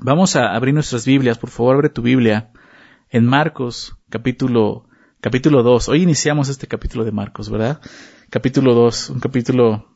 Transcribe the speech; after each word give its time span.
Vamos 0.00 0.34
a 0.34 0.54
abrir 0.54 0.74
nuestras 0.74 1.06
Biblias, 1.06 1.38
por 1.38 1.50
favor, 1.50 1.76
abre 1.76 1.88
tu 1.88 2.02
Biblia 2.02 2.50
en 3.10 3.24
Marcos, 3.26 3.96
capítulo, 4.10 4.88
capítulo 5.20 5.62
2. 5.62 5.88
Hoy 5.88 6.02
iniciamos 6.02 6.48
este 6.48 6.66
capítulo 6.66 7.04
de 7.04 7.12
Marcos, 7.12 7.48
¿verdad? 7.48 7.80
Capítulo 8.28 8.74
2, 8.74 9.10
un 9.10 9.20
capítulo, 9.20 9.94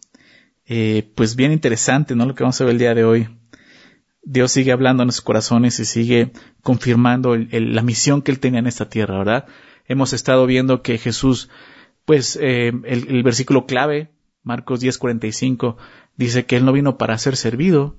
eh, 0.66 1.10
pues 1.16 1.34
bien 1.34 1.50
interesante, 1.50 2.14
¿no? 2.14 2.26
Lo 2.26 2.36
que 2.36 2.44
vamos 2.44 2.60
a 2.60 2.64
ver 2.64 2.74
el 2.74 2.78
día 2.78 2.94
de 2.94 3.04
hoy. 3.04 3.28
Dios 4.22 4.52
sigue 4.52 4.70
hablando 4.70 5.02
en 5.02 5.08
nuestros 5.08 5.24
corazones 5.24 5.80
y 5.80 5.84
sigue 5.84 6.32
confirmando 6.62 7.36
la 7.36 7.82
misión 7.82 8.22
que 8.22 8.30
Él 8.30 8.38
tenía 8.38 8.60
en 8.60 8.68
esta 8.68 8.88
tierra, 8.88 9.18
¿verdad? 9.18 9.46
Hemos 9.86 10.12
estado 10.12 10.46
viendo 10.46 10.80
que 10.80 10.98
Jesús, 10.98 11.50
pues 12.04 12.38
eh, 12.40 12.68
el, 12.68 13.08
el, 13.08 13.22
versículo 13.24 13.66
clave, 13.66 14.12
Marcos 14.44 14.80
10:45, 14.80 15.76
dice 16.16 16.46
que 16.46 16.56
Él 16.56 16.64
no 16.64 16.72
vino 16.72 16.98
para 16.98 17.18
ser 17.18 17.36
servido, 17.36 17.98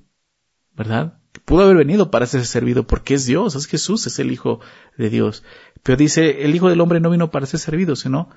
¿verdad? 0.74 1.19
Pudo 1.50 1.64
haber 1.64 1.78
venido 1.78 2.12
para 2.12 2.26
ser 2.26 2.46
servido 2.46 2.86
porque 2.86 3.14
es 3.14 3.26
Dios, 3.26 3.56
es 3.56 3.66
Jesús, 3.66 4.06
es 4.06 4.20
el 4.20 4.30
Hijo 4.30 4.60
de 4.96 5.10
Dios. 5.10 5.42
Pero 5.82 5.96
dice, 5.96 6.44
el 6.44 6.54
Hijo 6.54 6.68
del 6.68 6.80
Hombre 6.80 7.00
no 7.00 7.10
vino 7.10 7.32
para 7.32 7.44
ser 7.44 7.58
servido, 7.58 7.96
sino 7.96 8.28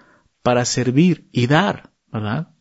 para 0.42 0.66
servir 0.66 1.30
y 1.32 1.46
dar, 1.46 1.92
¿verdad? 2.12 2.56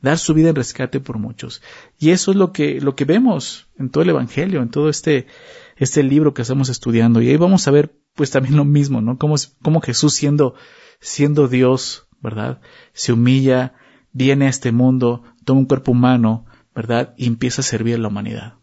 Dar 0.00 0.18
su 0.18 0.34
vida 0.34 0.48
en 0.48 0.56
rescate 0.56 0.98
por 0.98 1.18
muchos. 1.18 1.62
Y 2.00 2.10
eso 2.10 2.32
es 2.32 2.36
lo 2.36 2.52
que, 2.52 2.80
lo 2.80 2.96
que 2.96 3.04
vemos 3.04 3.68
en 3.78 3.90
todo 3.90 4.02
el 4.02 4.10
Evangelio, 4.10 4.60
en 4.60 4.70
todo 4.70 4.88
este, 4.88 5.28
este 5.76 6.02
libro 6.02 6.34
que 6.34 6.42
estamos 6.42 6.68
estudiando. 6.68 7.22
Y 7.22 7.28
ahí 7.28 7.36
vamos 7.36 7.68
a 7.68 7.70
ver, 7.70 7.96
pues 8.16 8.32
también 8.32 8.56
lo 8.56 8.64
mismo, 8.64 9.00
¿no? 9.02 9.18
Cómo, 9.18 9.36
cómo 9.62 9.80
Jesús 9.80 10.14
siendo, 10.14 10.56
siendo 10.98 11.46
Dios, 11.46 12.08
¿verdad? 12.20 12.60
Se 12.92 13.12
humilla, 13.12 13.74
viene 14.10 14.46
a 14.46 14.50
este 14.50 14.72
mundo, 14.72 15.22
toma 15.44 15.60
un 15.60 15.66
cuerpo 15.66 15.92
humano, 15.92 16.44
¿verdad? 16.74 17.14
Y 17.16 17.28
empieza 17.28 17.60
a 17.60 17.64
servir 17.64 17.94
a 17.94 17.98
la 17.98 18.08
humanidad. 18.08 18.61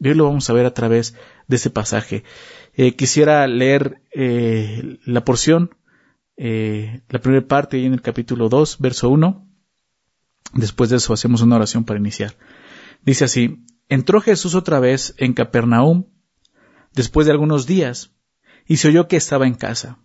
Y 0.00 0.08
hoy 0.08 0.14
lo 0.14 0.24
vamos 0.24 0.48
a 0.48 0.54
ver 0.54 0.64
a 0.64 0.72
través 0.72 1.14
de 1.46 1.56
este 1.56 1.68
pasaje. 1.68 2.24
Eh, 2.74 2.96
quisiera 2.96 3.46
leer 3.46 4.00
eh, 4.12 4.98
la 5.04 5.24
porción, 5.24 5.76
eh, 6.38 7.02
la 7.10 7.20
primera 7.20 7.46
parte 7.46 7.76
ahí 7.76 7.84
en 7.84 7.92
el 7.92 8.00
capítulo 8.00 8.48
2, 8.48 8.78
verso 8.78 9.10
1. 9.10 9.46
Después 10.54 10.88
de 10.88 10.96
eso 10.96 11.12
hacemos 11.12 11.42
una 11.42 11.56
oración 11.56 11.84
para 11.84 12.00
iniciar. 12.00 12.34
Dice 13.04 13.26
así, 13.26 13.62
entró 13.90 14.22
Jesús 14.22 14.54
otra 14.54 14.80
vez 14.80 15.14
en 15.18 15.34
Capernaum 15.34 16.06
después 16.94 17.26
de 17.26 17.32
algunos 17.32 17.66
días 17.66 18.14
y 18.66 18.78
se 18.78 18.88
oyó 18.88 19.06
que 19.06 19.16
estaba 19.16 19.46
en 19.46 19.54
casa. 19.54 19.98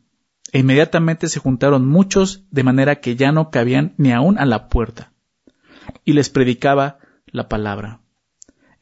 E 0.51 0.59
inmediatamente 0.59 1.29
se 1.29 1.39
juntaron 1.39 1.87
muchos 1.87 2.45
de 2.51 2.63
manera 2.63 2.99
que 2.99 3.15
ya 3.15 3.31
no 3.31 3.49
cabían 3.49 3.95
ni 3.97 4.11
aún 4.11 4.37
a 4.37 4.45
la 4.45 4.67
puerta. 4.67 5.13
Y 6.03 6.13
les 6.13 6.29
predicaba 6.29 6.99
la 7.27 7.47
palabra. 7.47 8.01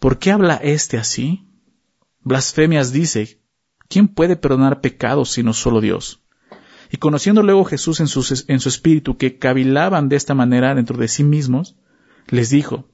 ¿Por 0.00 0.18
qué 0.18 0.32
habla 0.32 0.56
éste 0.56 0.96
así? 0.96 1.46
Blasfemias 2.22 2.90
dice, 2.90 3.42
¿quién 3.86 4.08
puede 4.08 4.34
perdonar 4.34 4.80
pecados 4.80 5.30
sino 5.30 5.52
solo 5.52 5.82
Dios? 5.82 6.22
Y 6.90 6.96
conociendo 6.96 7.42
luego 7.42 7.66
Jesús 7.66 8.00
en 8.00 8.08
su, 8.08 8.26
en 8.48 8.60
su 8.60 8.68
espíritu 8.70 9.18
que 9.18 9.38
cavilaban 9.38 10.08
de 10.08 10.16
esta 10.16 10.34
manera 10.34 10.74
dentro 10.74 10.96
de 10.96 11.06
sí 11.06 11.22
mismos, 11.22 11.76
les 12.28 12.48
dijo, 12.48 12.88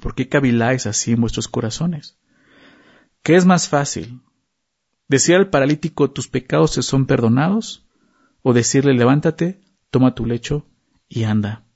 ¿por 0.00 0.14
qué 0.14 0.30
caviláis 0.30 0.86
así 0.86 1.12
en 1.12 1.20
vuestros 1.20 1.46
corazones? 1.46 2.18
¿Qué 3.22 3.36
es 3.36 3.44
más 3.44 3.68
fácil? 3.68 4.22
¿Decir 5.08 5.36
al 5.36 5.50
paralítico 5.50 6.10
tus 6.10 6.26
pecados 6.26 6.72
te 6.74 6.82
son 6.82 7.04
perdonados? 7.04 7.86
¿O 8.40 8.54
decirle 8.54 8.94
levántate, 8.94 9.60
toma 9.90 10.14
tu 10.14 10.24
lecho 10.24 10.66
y 11.06 11.24
anda? 11.24 11.66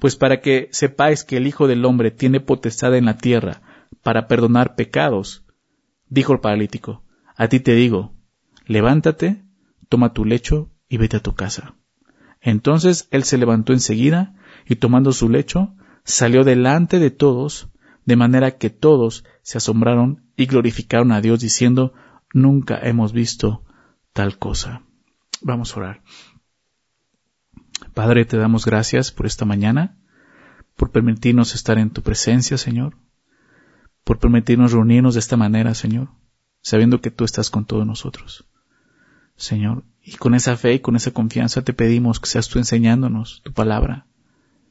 Pues 0.00 0.16
para 0.16 0.40
que 0.40 0.68
sepáis 0.72 1.24
que 1.24 1.36
el 1.36 1.46
Hijo 1.46 1.68
del 1.68 1.84
Hombre 1.84 2.10
tiene 2.10 2.40
potestad 2.40 2.96
en 2.96 3.04
la 3.04 3.18
tierra 3.18 3.62
para 4.02 4.26
perdonar 4.26 4.74
pecados, 4.74 5.44
dijo 6.08 6.32
el 6.32 6.40
paralítico, 6.40 7.04
a 7.36 7.48
ti 7.48 7.60
te 7.60 7.74
digo, 7.74 8.14
levántate, 8.66 9.44
toma 9.88 10.12
tu 10.12 10.24
lecho 10.24 10.70
y 10.88 10.96
vete 10.96 11.18
a 11.18 11.22
tu 11.22 11.34
casa. 11.34 11.76
Entonces 12.40 13.08
él 13.10 13.24
se 13.24 13.38
levantó 13.38 13.72
enseguida 13.72 14.34
y 14.66 14.76
tomando 14.76 15.12
su 15.12 15.28
lecho, 15.28 15.74
salió 16.04 16.44
delante 16.44 16.98
de 16.98 17.10
todos, 17.10 17.68
de 18.06 18.16
manera 18.16 18.56
que 18.56 18.70
todos 18.70 19.24
se 19.42 19.58
asombraron 19.58 20.24
y 20.36 20.46
glorificaron 20.46 21.12
a 21.12 21.20
Dios 21.20 21.40
diciendo, 21.40 21.92
nunca 22.32 22.78
hemos 22.82 23.12
visto 23.12 23.64
tal 24.14 24.38
cosa. 24.38 24.82
Vamos 25.42 25.76
a 25.76 25.80
orar. 25.80 26.02
Padre, 28.00 28.24
te 28.24 28.38
damos 28.38 28.64
gracias 28.64 29.12
por 29.12 29.26
esta 29.26 29.44
mañana, 29.44 29.98
por 30.74 30.90
permitirnos 30.90 31.54
estar 31.54 31.76
en 31.76 31.90
tu 31.90 32.00
presencia, 32.00 32.56
Señor, 32.56 32.96
por 34.04 34.18
permitirnos 34.18 34.72
reunirnos 34.72 35.12
de 35.12 35.20
esta 35.20 35.36
manera, 35.36 35.74
Señor, 35.74 36.08
sabiendo 36.62 37.02
que 37.02 37.10
tú 37.10 37.24
estás 37.24 37.50
con 37.50 37.66
todos 37.66 37.86
nosotros. 37.86 38.48
Señor, 39.36 39.84
y 40.02 40.12
con 40.12 40.34
esa 40.34 40.56
fe 40.56 40.72
y 40.72 40.78
con 40.78 40.96
esa 40.96 41.10
confianza 41.10 41.62
te 41.62 41.74
pedimos 41.74 42.20
que 42.20 42.26
seas 42.30 42.48
tú 42.48 42.58
enseñándonos 42.58 43.42
tu 43.44 43.52
palabra, 43.52 44.06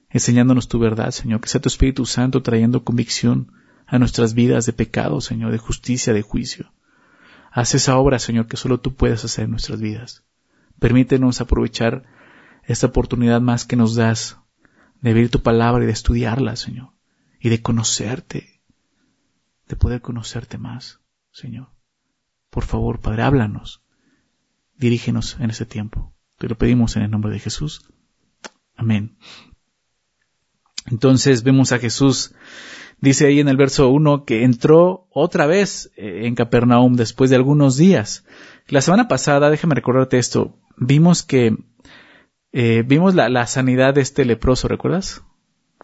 enseñándonos 0.10 0.68
tu 0.68 0.80
verdad, 0.80 1.12
Señor, 1.12 1.40
que 1.40 1.50
sea 1.50 1.62
tu 1.62 1.70
Espíritu 1.70 2.08
Santo 2.08 2.42
trayendo 2.42 2.84
convicción 2.84 3.52
a 3.86 4.00
nuestras 4.00 4.34
vidas 4.34 4.66
de 4.66 4.74
pecado, 4.74 5.22
Señor, 5.22 5.52
de 5.52 5.60
justicia, 5.60 6.14
de 6.14 6.24
juicio. 6.24 6.74
Haz 7.52 7.76
esa 7.76 7.96
obra, 7.96 8.18
Señor, 8.18 8.48
que 8.48 8.58
solo 8.58 8.80
tú 8.80 8.96
puedes 8.96 9.24
hacer 9.24 9.46
en 9.46 9.52
nuestras 9.52 9.80
vidas. 9.80 10.24
Permítenos 10.80 11.42
aprovechar 11.42 12.18
esta 12.70 12.86
oportunidad 12.86 13.42
más 13.42 13.66
que 13.66 13.76
nos 13.76 13.96
das 13.96 14.38
de 15.02 15.14
ver 15.14 15.30
tu 15.30 15.42
palabra 15.42 15.84
y 15.84 15.88
de 15.88 15.92
estudiarla, 15.92 16.56
Señor, 16.56 16.94
y 17.40 17.50
de 17.50 17.64
conocerte, 17.64 18.62
de 19.68 19.76
poder 19.76 20.02
conocerte 20.02 20.60
más, 20.60 21.00
Señor. 21.32 21.70
Por 22.52 22.66
favor, 22.66 23.00
Padre, 23.00 23.24
háblanos, 23.24 23.82
dirígenos 24.78 25.36
en 25.40 25.50
este 25.50 25.66
tiempo. 25.66 26.14
Te 26.38 26.48
lo 26.48 26.60
pedimos 26.60 26.96
en 26.96 27.02
el 27.02 27.10
nombre 27.10 27.32
de 27.32 27.40
Jesús. 27.40 27.90
Amén. 28.76 29.18
Entonces 30.86 31.42
vemos 31.42 31.72
a 31.72 31.80
Jesús, 31.80 32.36
dice 33.02 33.26
ahí 33.26 33.40
en 33.40 33.48
el 33.48 33.58
verso 33.58 33.90
1, 33.90 34.26
que 34.26 34.44
entró 34.44 35.08
otra 35.10 35.48
vez 35.48 35.92
eh, 35.96 36.28
en 36.28 36.36
Capernaum 36.36 36.96
después 36.96 37.32
de 37.32 37.36
algunos 37.36 37.78
días. 37.78 38.26
La 38.68 38.82
semana 38.82 39.08
pasada, 39.08 39.50
déjame 39.50 39.74
recordarte 39.74 40.20
esto, 40.20 40.56
vimos 40.78 41.24
que 41.24 41.58
eh, 42.52 42.84
vimos 42.86 43.16
la, 43.16 43.46
sanidad 43.48 43.94
de 43.94 44.02
este 44.02 44.26
leproso, 44.26 44.68
¿recuerdas? 44.68 45.24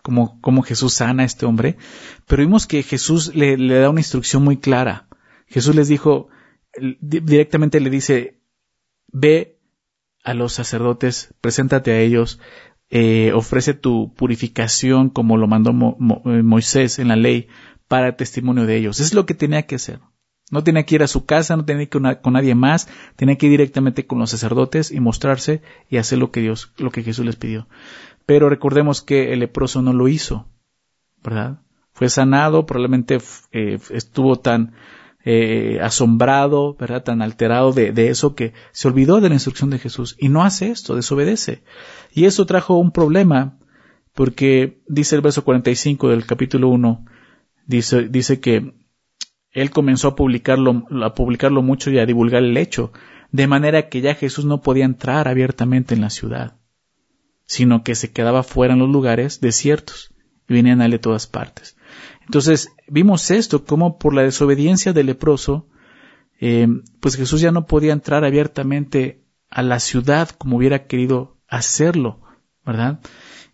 Como, 0.02 0.40
como 0.42 0.64
Jesús 0.64 0.96
sana 0.96 1.24
a 1.24 1.26
este 1.26 1.46
hombre. 1.46 1.78
Pero 2.28 2.44
vimos 2.44 2.68
que 2.68 2.84
Jesús 2.84 3.36
le, 3.36 3.58
da 3.58 3.90
una 3.90 4.00
instrucción 4.00 4.44
muy 4.44 4.58
clara. 4.58 5.08
Jesús 5.48 5.76
les 5.76 5.88
dijo, 5.88 6.30
directamente 7.02 7.80
le 7.80 7.90
dice, 7.90 8.42
ve 9.08 9.60
a 10.24 10.34
los 10.34 10.54
sacerdotes, 10.54 11.34
preséntate 11.42 11.92
a 11.92 12.00
ellos, 12.00 12.40
eh, 12.90 13.32
ofrece 13.34 13.74
tu 13.74 14.14
purificación 14.14 15.10
como 15.10 15.38
lo 15.38 15.48
mandó 15.48 15.72
eh, 15.72 16.44
Moisés 16.44 17.00
en 17.00 17.08
la 17.08 17.16
ley 17.16 17.48
para 17.88 18.16
testimonio 18.16 18.66
de 18.66 18.78
ellos. 18.78 19.00
Es 19.00 19.14
lo 19.14 19.26
que 19.26 19.34
tenía 19.34 19.64
que 19.64 19.76
hacer. 19.76 20.00
No 20.52 20.64
tenía 20.64 20.84
que 20.84 20.96
ir 20.96 21.04
a 21.04 21.08
su 21.08 21.26
casa, 21.26 21.56
no 21.56 21.66
tenía 21.66 21.88
que 21.88 21.98
ir 21.98 22.20
con 22.22 22.34
nadie 22.34 22.54
más, 22.54 22.88
tenía 23.16 23.36
que 23.36 23.48
ir 23.48 23.52
directamente 23.52 24.06
con 24.06 24.20
los 24.20 24.30
sacerdotes 24.30 24.92
y 24.92 25.00
mostrarse 25.00 25.62
y 25.90 25.98
hacer 25.98 26.20
lo 26.20 26.32
que 26.32 26.42
Dios, 26.42 26.72
lo 26.78 26.92
que 26.92 27.04
Jesús 27.04 27.26
les 27.26 27.36
pidió. 27.36 27.68
Pero 28.26 28.50
recordemos 28.50 29.02
que 29.02 29.34
el 29.34 29.40
leproso 29.40 29.82
no 29.82 29.94
lo 29.94 30.08
hizo, 30.08 30.48
¿verdad? 31.24 31.62
Fue 31.94 32.10
sanado, 32.10 32.66
probablemente 32.66 33.18
eh, 33.52 33.80
estuvo 33.90 34.38
tan 34.38 34.74
eh, 35.24 35.80
asombrado, 35.82 36.76
¿verdad? 36.76 37.04
Tan 37.04 37.24
alterado 37.24 37.72
de, 37.72 37.92
de, 37.92 38.10
eso 38.10 38.36
que 38.36 38.54
se 38.72 38.88
olvidó 38.88 39.22
de 39.22 39.30
la 39.30 39.36
instrucción 39.36 39.72
de 39.72 39.80
Jesús 39.80 40.16
y 40.20 40.30
no 40.30 40.44
hace 40.44 40.70
esto, 40.70 40.96
desobedece. 40.96 41.64
Y 42.14 42.26
eso 42.26 42.46
trajo 42.46 42.78
un 42.78 42.92
problema 42.92 43.58
porque 44.14 44.82
dice 44.88 45.16
el 45.16 45.22
verso 45.22 45.44
45 45.44 46.10
del 46.10 46.26
capítulo 46.26 46.70
1, 46.70 47.06
dice, 47.66 48.08
dice 48.08 48.40
que 48.40 48.74
él 49.56 49.72
comenzó 49.72 50.10
a 50.10 50.16
publicarlo, 50.16 50.86
a 51.02 51.14
publicarlo 51.16 51.62
mucho 51.62 51.90
y 51.90 51.98
a 51.98 52.06
divulgar 52.06 52.44
el 52.44 52.58
hecho, 52.58 52.92
de 53.32 53.48
manera 53.48 53.88
que 53.88 54.02
ya 54.02 54.14
Jesús 54.14 54.44
no 54.44 54.62
podía 54.62 54.84
entrar 54.84 55.30
abiertamente 55.30 55.96
en 55.96 56.02
la 56.02 56.10
ciudad, 56.10 56.58
sino 57.46 57.82
que 57.82 57.96
se 57.96 58.12
quedaba 58.12 58.44
fuera 58.44 58.74
en 58.74 58.80
los 58.80 58.90
lugares 58.90 59.40
desiertos 59.40 60.14
y 60.50 60.54
venían 60.54 60.82
a 60.82 60.86
él 60.86 60.92
de 60.92 61.00
todas 61.00 61.26
partes. 61.26 61.78
Entonces, 62.26 62.70
vimos 62.90 63.32
esto, 63.32 63.64
como 63.64 63.98
por 63.98 64.14
la 64.14 64.24
desobediencia 64.24 64.92
del 64.92 65.06
leproso, 65.06 65.70
eh, 66.42 66.68
pues 67.00 67.16
Jesús 67.16 67.40
ya 67.40 67.52
no 67.52 67.66
podía 67.66 67.94
entrar 67.94 68.26
abiertamente 68.26 69.24
a 69.50 69.62
la 69.62 69.80
ciudad 69.80 70.30
como 70.32 70.58
hubiera 70.58 70.86
querido 70.86 71.38
hacerlo, 71.48 72.20
¿verdad? 72.66 73.00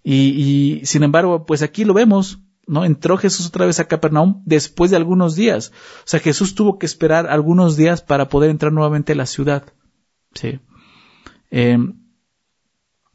Y, 0.04 0.80
y, 0.82 0.86
sin 0.88 1.04
embargo, 1.04 1.46
pues 1.46 1.62
aquí 1.62 1.86
lo 1.86 1.94
vemos, 1.94 2.40
¿no? 2.68 2.86
Entró 2.86 3.18
Jesús 3.18 3.48
otra 3.48 3.66
vez 3.66 3.80
a 3.80 3.88
Capernaum 3.88 4.42
después 4.46 4.92
de 4.92 4.98
algunos 4.98 5.36
días. 5.36 5.72
O 6.00 6.08
sea, 6.08 6.20
Jesús 6.20 6.56
tuvo 6.56 6.80
que 6.80 6.86
esperar 6.86 7.28
algunos 7.28 7.78
días 7.78 8.02
para 8.02 8.30
poder 8.30 8.50
entrar 8.50 8.72
nuevamente 8.72 9.14
a 9.14 9.16
la 9.16 9.26
ciudad. 9.26 9.74
Sí. 10.34 10.60
Eh, 11.50 11.78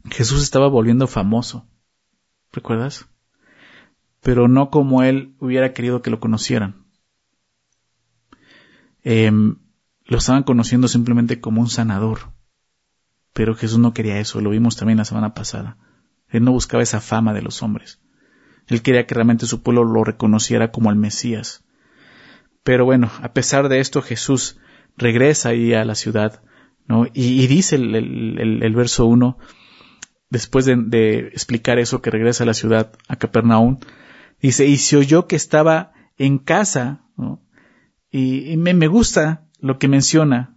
Jesús 0.09 0.43
estaba 0.43 0.67
volviendo 0.67 1.07
famoso. 1.07 1.67
¿Recuerdas? 2.51 3.07
Pero 4.21 4.47
no 4.47 4.69
como 4.69 5.03
él 5.03 5.35
hubiera 5.39 5.73
querido 5.73 6.01
que 6.01 6.09
lo 6.09 6.19
conocieran. 6.19 6.85
Eh, 9.03 9.31
lo 9.31 10.17
estaban 10.17 10.43
conociendo 10.43 10.87
simplemente 10.87 11.39
como 11.39 11.61
un 11.61 11.69
sanador. 11.69 12.31
Pero 13.33 13.55
Jesús 13.55 13.77
no 13.77 13.93
quería 13.93 14.19
eso, 14.19 14.41
lo 14.41 14.49
vimos 14.49 14.77
también 14.77 14.97
la 14.97 15.05
semana 15.05 15.33
pasada. 15.33 15.77
Él 16.29 16.43
no 16.43 16.51
buscaba 16.51 16.83
esa 16.83 17.01
fama 17.01 17.33
de 17.33 17.41
los 17.41 17.61
hombres. 17.61 18.01
Él 18.67 18.81
quería 18.81 19.05
que 19.05 19.15
realmente 19.15 19.45
su 19.45 19.61
pueblo 19.61 19.83
lo 19.83 20.03
reconociera 20.03 20.71
como 20.71 20.89
el 20.89 20.97
Mesías. 20.97 21.63
Pero 22.63 22.85
bueno, 22.85 23.09
a 23.21 23.31
pesar 23.33 23.69
de 23.69 23.79
esto, 23.79 24.01
Jesús 24.01 24.59
regresa 24.97 25.49
ahí 25.49 25.73
a 25.73 25.85
la 25.85 25.95
ciudad, 25.95 26.41
¿no? 26.85 27.05
Y, 27.13 27.47
dice 27.47 27.75
el, 27.77 28.73
verso 28.75 29.05
1, 29.05 29.37
después 30.29 30.65
de, 30.65 31.19
explicar 31.31 31.79
eso, 31.79 32.01
que 32.01 32.11
regresa 32.11 32.43
a 32.43 32.47
la 32.47 32.53
ciudad, 32.53 32.91
a 33.07 33.15
Capernaum, 33.15 33.77
dice, 34.41 34.65
y 34.65 34.77
se 34.77 34.97
oyó 34.97 35.27
que 35.27 35.37
estaba 35.37 35.93
en 36.17 36.39
casa, 36.39 37.05
¿no? 37.15 37.41
Y, 38.11 38.57
me, 38.57 38.73
me, 38.73 38.87
gusta 38.87 39.47
lo 39.59 39.79
que 39.79 39.87
menciona. 39.87 40.55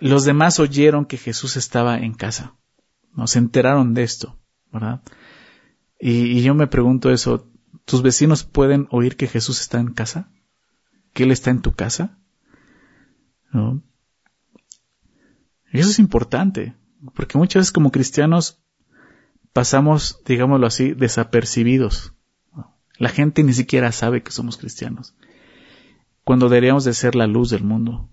Los 0.00 0.24
demás 0.24 0.58
oyeron 0.58 1.04
que 1.04 1.18
Jesús 1.18 1.56
estaba 1.56 1.98
en 1.98 2.14
casa. 2.14 2.56
¿no? 3.14 3.26
Se 3.26 3.38
enteraron 3.38 3.94
de 3.94 4.02
esto, 4.02 4.38
¿verdad? 4.72 5.02
Y, 6.00 6.42
yo 6.42 6.54
me 6.54 6.66
pregunto 6.66 7.10
eso, 7.10 7.48
¿tus 7.84 8.02
vecinos 8.02 8.44
pueden 8.44 8.88
oír 8.90 9.16
que 9.16 9.26
Jesús 9.26 9.60
está 9.60 9.78
en 9.80 9.92
casa? 9.92 10.30
¿Que 11.12 11.24
Él 11.24 11.30
está 11.30 11.50
en 11.50 11.62
tu 11.62 11.72
casa? 11.72 12.18
¿No? 13.52 13.82
Eso 15.72 15.90
es 15.90 15.98
importante, 15.98 16.74
porque 17.14 17.38
muchas 17.38 17.60
veces 17.60 17.72
como 17.72 17.92
cristianos 17.92 18.60
pasamos, 19.52 20.20
digámoslo 20.24 20.66
así, 20.66 20.92
desapercibidos. 20.94 22.14
La 22.98 23.08
gente 23.08 23.42
ni 23.42 23.52
siquiera 23.52 23.92
sabe 23.92 24.22
que 24.22 24.32
somos 24.32 24.56
cristianos. 24.56 25.14
Cuando 26.24 26.48
deberíamos 26.48 26.84
de 26.84 26.94
ser 26.94 27.14
la 27.14 27.26
luz 27.26 27.50
del 27.50 27.64
mundo 27.64 28.10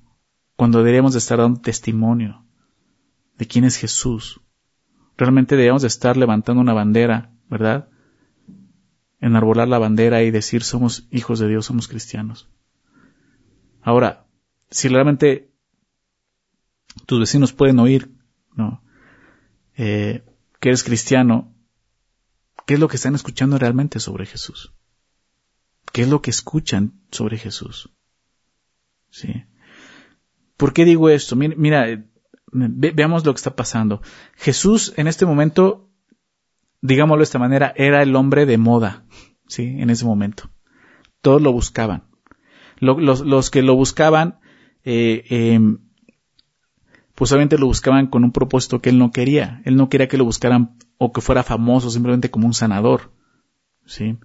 cuando 0.57 0.79
deberíamos 0.79 1.13
de 1.13 1.19
estar 1.19 1.37
dando 1.37 1.61
testimonio 1.61 2.43
de 3.37 3.45
quién 3.45 3.63
es 3.63 3.77
Jesús. 3.77 4.41
Realmente 5.15 5.55
deberíamos 5.55 5.83
de 5.83 5.87
estar 5.87 6.17
levantando 6.17 6.59
una 6.59 6.73
bandera, 6.73 7.31
¿verdad? 7.49 7.89
Enarbolar 9.19 9.67
la 9.67 9.79
bandera 9.79 10.23
y 10.23 10.31
decir 10.31 10.63
somos 10.63 11.07
hijos 11.11 11.39
de 11.39 11.47
Dios, 11.47 11.65
somos 11.65 11.87
cristianos. 11.87 12.49
Ahora, 13.81 14.27
si 14.69 14.87
realmente 14.89 15.51
tus 17.05 17.19
vecinos 17.19 17.53
pueden 17.53 17.79
oír, 17.79 18.11
¿no? 18.55 18.83
Eh, 19.75 20.23
que 20.59 20.69
eres 20.69 20.83
cristiano, 20.83 21.53
¿qué 22.65 22.73
es 22.75 22.79
lo 22.79 22.87
que 22.87 22.97
están 22.97 23.15
escuchando 23.15 23.57
realmente 23.57 23.99
sobre 23.99 24.25
Jesús? 24.25 24.73
¿Qué 25.91 26.01
es 26.01 26.09
lo 26.09 26.21
que 26.21 26.31
escuchan 26.31 27.01
sobre 27.11 27.37
Jesús? 27.37 27.89
Sí. 29.09 29.45
¿Por 30.57 30.73
qué 30.73 30.85
digo 30.85 31.09
esto? 31.09 31.35
Mira, 31.35 32.03
veamos 32.51 33.25
lo 33.25 33.33
que 33.33 33.37
está 33.37 33.55
pasando. 33.55 34.01
Jesús 34.35 34.93
en 34.97 35.07
este 35.07 35.25
momento, 35.25 35.86
digámoslo 36.81 37.19
de 37.19 37.23
esta 37.23 37.39
manera, 37.39 37.73
era 37.75 38.01
el 38.01 38.15
hombre 38.15 38.45
de 38.45 38.57
moda, 38.57 39.05
¿sí? 39.47 39.75
En 39.79 39.89
ese 39.89 40.05
momento. 40.05 40.49
Todos 41.21 41.41
lo 41.41 41.51
buscaban. 41.51 42.03
Los, 42.79 43.49
que 43.49 43.63
lo 43.63 43.75
buscaban, 43.75 44.39
eh, 44.83 45.23
em, 45.29 45.79
pues 47.15 47.31
obviamente 47.31 47.57
lo 47.57 47.65
buscaban 47.65 48.07
con 48.07 48.23
un 48.23 48.31
propósito 48.31 48.81
que 48.81 48.89
él 48.89 48.99
no 48.99 49.11
quería. 49.11 49.61
Él 49.65 49.75
no 49.75 49.89
quería 49.89 50.07
que 50.07 50.17
lo 50.17 50.25
buscaran 50.25 50.77
o 50.97 51.11
que 51.11 51.21
fuera 51.21 51.43
famoso 51.43 51.89
simplemente 51.89 52.29
como 52.29 52.47
un 52.47 52.53
sanador, 52.53 53.11
¿sí? 53.85 54.17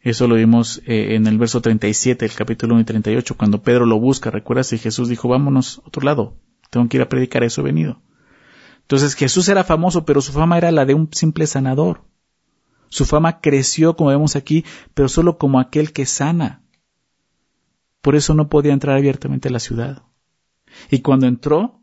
Eso 0.00 0.28
lo 0.28 0.36
vimos 0.36 0.80
eh, 0.86 1.16
en 1.16 1.26
el 1.26 1.38
verso 1.38 1.60
37, 1.60 2.24
el 2.24 2.32
capítulo 2.32 2.74
1 2.74 2.82
y 2.82 2.84
38, 2.84 3.36
cuando 3.36 3.62
Pedro 3.62 3.84
lo 3.84 3.98
busca. 3.98 4.30
¿Recuerdas? 4.30 4.72
Y 4.72 4.78
Jesús 4.78 5.08
dijo, 5.08 5.28
vámonos 5.28 5.80
a 5.80 5.88
otro 5.88 6.02
lado. 6.02 6.36
Tengo 6.70 6.88
que 6.88 6.98
ir 6.98 7.02
a 7.02 7.08
predicar 7.08 7.42
eso 7.42 7.62
he 7.62 7.64
venido. 7.64 8.00
Entonces 8.88 9.16
Jesús 9.16 9.50
era 9.50 9.64
famoso, 9.64 10.06
pero 10.06 10.22
su 10.22 10.32
fama 10.32 10.56
era 10.56 10.72
la 10.72 10.86
de 10.86 10.94
un 10.94 11.10
simple 11.12 11.46
sanador. 11.46 12.04
Su 12.88 13.04
fama 13.04 13.42
creció, 13.42 13.96
como 13.96 14.08
vemos 14.08 14.34
aquí, 14.34 14.64
pero 14.94 15.10
solo 15.10 15.36
como 15.36 15.60
aquel 15.60 15.92
que 15.92 16.06
sana. 16.06 16.62
Por 18.00 18.16
eso 18.16 18.32
no 18.32 18.48
podía 18.48 18.72
entrar 18.72 18.96
abiertamente 18.96 19.48
a 19.48 19.50
la 19.50 19.58
ciudad. 19.58 20.04
Y 20.90 21.00
cuando 21.00 21.26
entró, 21.26 21.82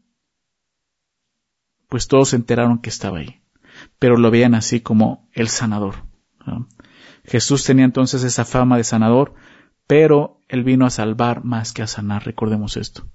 pues 1.89 2.07
todos 2.07 2.29
se 2.29 2.37
enteraron 2.37 2.79
que 2.79 2.89
estaba 2.89 3.19
ahí. 3.19 3.39
Pero 3.99 4.17
lo 4.17 4.31
veían 4.31 4.55
así 4.55 4.79
como 4.81 5.29
el 5.31 5.49
sanador. 5.49 6.07
Jesús 7.23 7.65
tenía 7.65 7.85
entonces 7.85 8.23
esa 8.23 8.45
fama 8.45 8.77
de 8.77 8.83
sanador, 8.83 9.35
pero 9.85 10.41
él 10.47 10.63
vino 10.63 10.87
a 10.87 10.89
salvar 10.89 11.43
más 11.43 11.71
que 11.71 11.83
a 11.83 11.87
sanar, 11.87 12.25
recordemos 12.25 12.77
esto. 12.77 13.07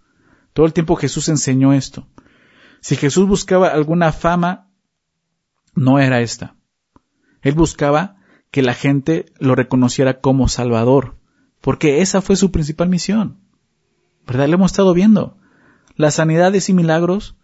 Todo 0.52 0.66
el 0.66 0.74
tiempo 0.74 0.94
Jesús 0.94 1.28
enseñó 1.28 1.72
esto. 1.72 2.06
Si 2.80 2.96
Jesús 2.96 3.26
buscaba 3.26 3.68
alguna 3.68 4.12
fama, 4.12 4.70
no 5.74 5.98
era 5.98 6.20
esta. 6.20 6.56
Él 7.42 7.54
buscaba 7.54 8.16
que 8.50 8.62
la 8.62 8.74
gente 8.74 9.26
lo 9.38 9.54
reconociera 9.54 10.20
como 10.20 10.48
Salvador, 10.48 11.16
porque 11.60 12.00
esa 12.00 12.20
fue 12.20 12.36
su 12.36 12.50
principal 12.50 12.88
misión. 12.88 13.38
¿Verdad? 14.26 14.48
Lo 14.48 14.54
hemos 14.54 14.72
estado 14.72 14.94
viendo. 14.94 15.38
Las 15.96 16.14
sanidades 16.14 16.68
y 16.68 16.74
milagros, 16.74 17.36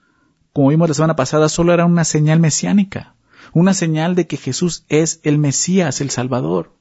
como 0.52 0.68
vimos 0.68 0.88
la 0.88 0.94
semana 0.94 1.16
pasada, 1.16 1.48
solo 1.48 1.72
eran 1.72 1.90
una 1.90 2.04
señal 2.04 2.40
mesiánica 2.40 3.16
una 3.52 3.74
señal 3.74 4.14
de 4.14 4.26
que 4.26 4.36
Jesús 4.36 4.84
es 4.88 5.20
el 5.22 5.38
Mesías, 5.38 6.00
el 6.00 6.10
Salvador. 6.10 6.74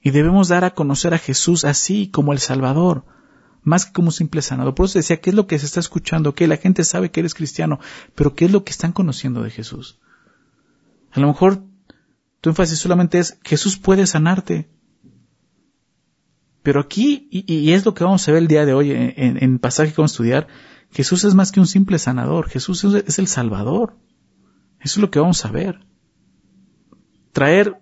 Y 0.00 0.10
debemos 0.10 0.48
dar 0.48 0.64
a 0.64 0.74
conocer 0.74 1.14
a 1.14 1.18
Jesús 1.18 1.64
así 1.64 2.10
como 2.10 2.32
el 2.32 2.38
Salvador, 2.38 3.04
más 3.62 3.86
que 3.86 3.92
como 3.92 4.08
un 4.08 4.12
simple 4.12 4.42
sanador. 4.42 4.74
Por 4.74 4.86
eso 4.86 4.98
decía, 4.98 5.20
¿qué 5.20 5.30
es 5.30 5.36
lo 5.36 5.46
que 5.46 5.58
se 5.58 5.66
está 5.66 5.80
escuchando? 5.80 6.34
Que 6.34 6.46
la 6.46 6.56
gente 6.56 6.84
sabe 6.84 7.10
que 7.10 7.20
eres 7.20 7.34
cristiano, 7.34 7.80
pero 8.14 8.34
¿qué 8.34 8.46
es 8.46 8.52
lo 8.52 8.64
que 8.64 8.72
están 8.72 8.92
conociendo 8.92 9.42
de 9.42 9.50
Jesús? 9.50 9.98
A 11.10 11.20
lo 11.20 11.28
mejor 11.28 11.64
tu 12.40 12.50
énfasis 12.50 12.78
solamente 12.78 13.18
es, 13.18 13.38
Jesús 13.44 13.78
puede 13.78 14.06
sanarte. 14.06 14.68
Pero 16.62 16.80
aquí, 16.80 17.28
y, 17.30 17.72
es 17.72 17.84
lo 17.84 17.94
que 17.94 18.04
vamos 18.04 18.28
a 18.28 18.32
ver 18.32 18.42
el 18.42 18.48
día 18.48 18.66
de 18.66 18.74
hoy 18.74 18.92
en, 18.92 19.58
pasaje 19.58 19.90
que 19.90 19.96
vamos 19.96 20.12
a 20.12 20.14
estudiar, 20.14 20.48
Jesús 20.90 21.24
es 21.24 21.34
más 21.34 21.52
que 21.52 21.60
un 21.60 21.66
simple 21.66 21.98
sanador, 21.98 22.48
Jesús 22.48 22.84
es 22.84 23.18
el 23.18 23.26
Salvador. 23.26 23.96
Eso 24.80 24.98
es 24.98 25.02
lo 25.02 25.10
que 25.10 25.18
vamos 25.18 25.44
a 25.44 25.50
ver. 25.50 25.80
Traer 27.32 27.80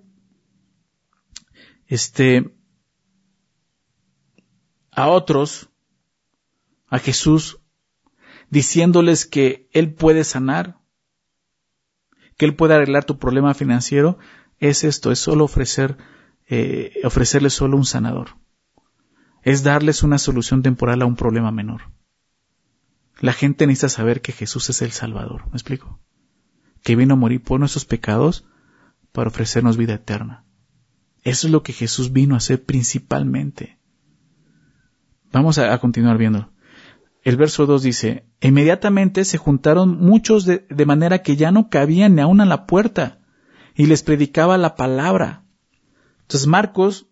este 1.87 2.55
a 4.97 5.09
otros 5.09 5.71
a 6.89 6.99
Jesús 6.99 7.61
diciéndoles 8.51 9.27
que 9.27 9.69
Él 9.73 9.95
puede 9.95 10.25
sanar, 10.25 10.81
que 12.37 12.47
Él 12.47 12.57
puede 12.57 12.75
arreglar 12.75 13.05
tu 13.05 13.19
problema 13.19 13.55
financiero, 13.55 14.19
es 14.59 14.83
esto, 14.83 15.13
es 15.13 15.21
solo 15.21 15.45
ofrecer, 15.45 15.97
eh, 16.49 17.01
ofrecerles 17.05 17.55
solo 17.55 17.77
un 17.77 17.87
sanador. 17.87 18.37
Es 19.43 19.63
darles 19.63 20.03
una 20.03 20.19
solución 20.19 20.63
temporal 20.63 21.03
a 21.03 21.07
un 21.07 21.15
problema 21.15 21.53
menor. 21.53 21.93
La 23.21 23.33
gente 23.33 23.69
necesita 23.69 23.89
saber 23.89 24.21
que 24.21 24.33
Jesús 24.33 24.69
es 24.71 24.83
el 24.83 24.91
Salvador. 24.91 25.47
¿Me 25.47 25.53
explico? 25.53 26.01
que 26.87 26.95
vino 26.95 27.15
a 27.15 27.17
morir 27.17 27.43
por 27.43 27.59
nuestros 27.59 27.85
pecados 27.85 28.45
para 29.11 29.27
ofrecernos 29.27 29.77
vida 29.77 29.95
eterna. 29.95 30.45
Eso 31.25 31.49
es 31.49 31.53
lo 31.53 31.65
que 31.65 31.73
Jesús 31.73 32.13
vino 32.13 32.37
a 32.37 32.39
hacer 32.39 32.65
principalmente. 32.65 33.81
Vamos 35.37 35.59
a, 35.59 35.77
continuar 35.77 36.17
viendo. 36.17 36.51
El 37.23 37.37
verso 37.37 37.67
2 37.67 37.83
dice, 37.83 38.25
inmediatamente 38.41 39.23
se 39.27 39.37
juntaron 39.37 39.99
muchos 39.99 40.47
de, 40.47 40.87
manera 40.87 41.21
que 41.21 41.37
ya 41.37 41.51
no 41.51 41.69
cabían 41.69 42.15
ni 42.15 42.23
aún 42.23 42.41
a 42.41 42.47
la 42.47 42.65
puerta 42.65 43.21
y 43.75 43.85
les 43.85 44.03
predicaba 44.03 44.57
la 44.57 44.77
palabra. 44.77 45.45
Entonces 46.23 46.47
Marcos 46.47 47.11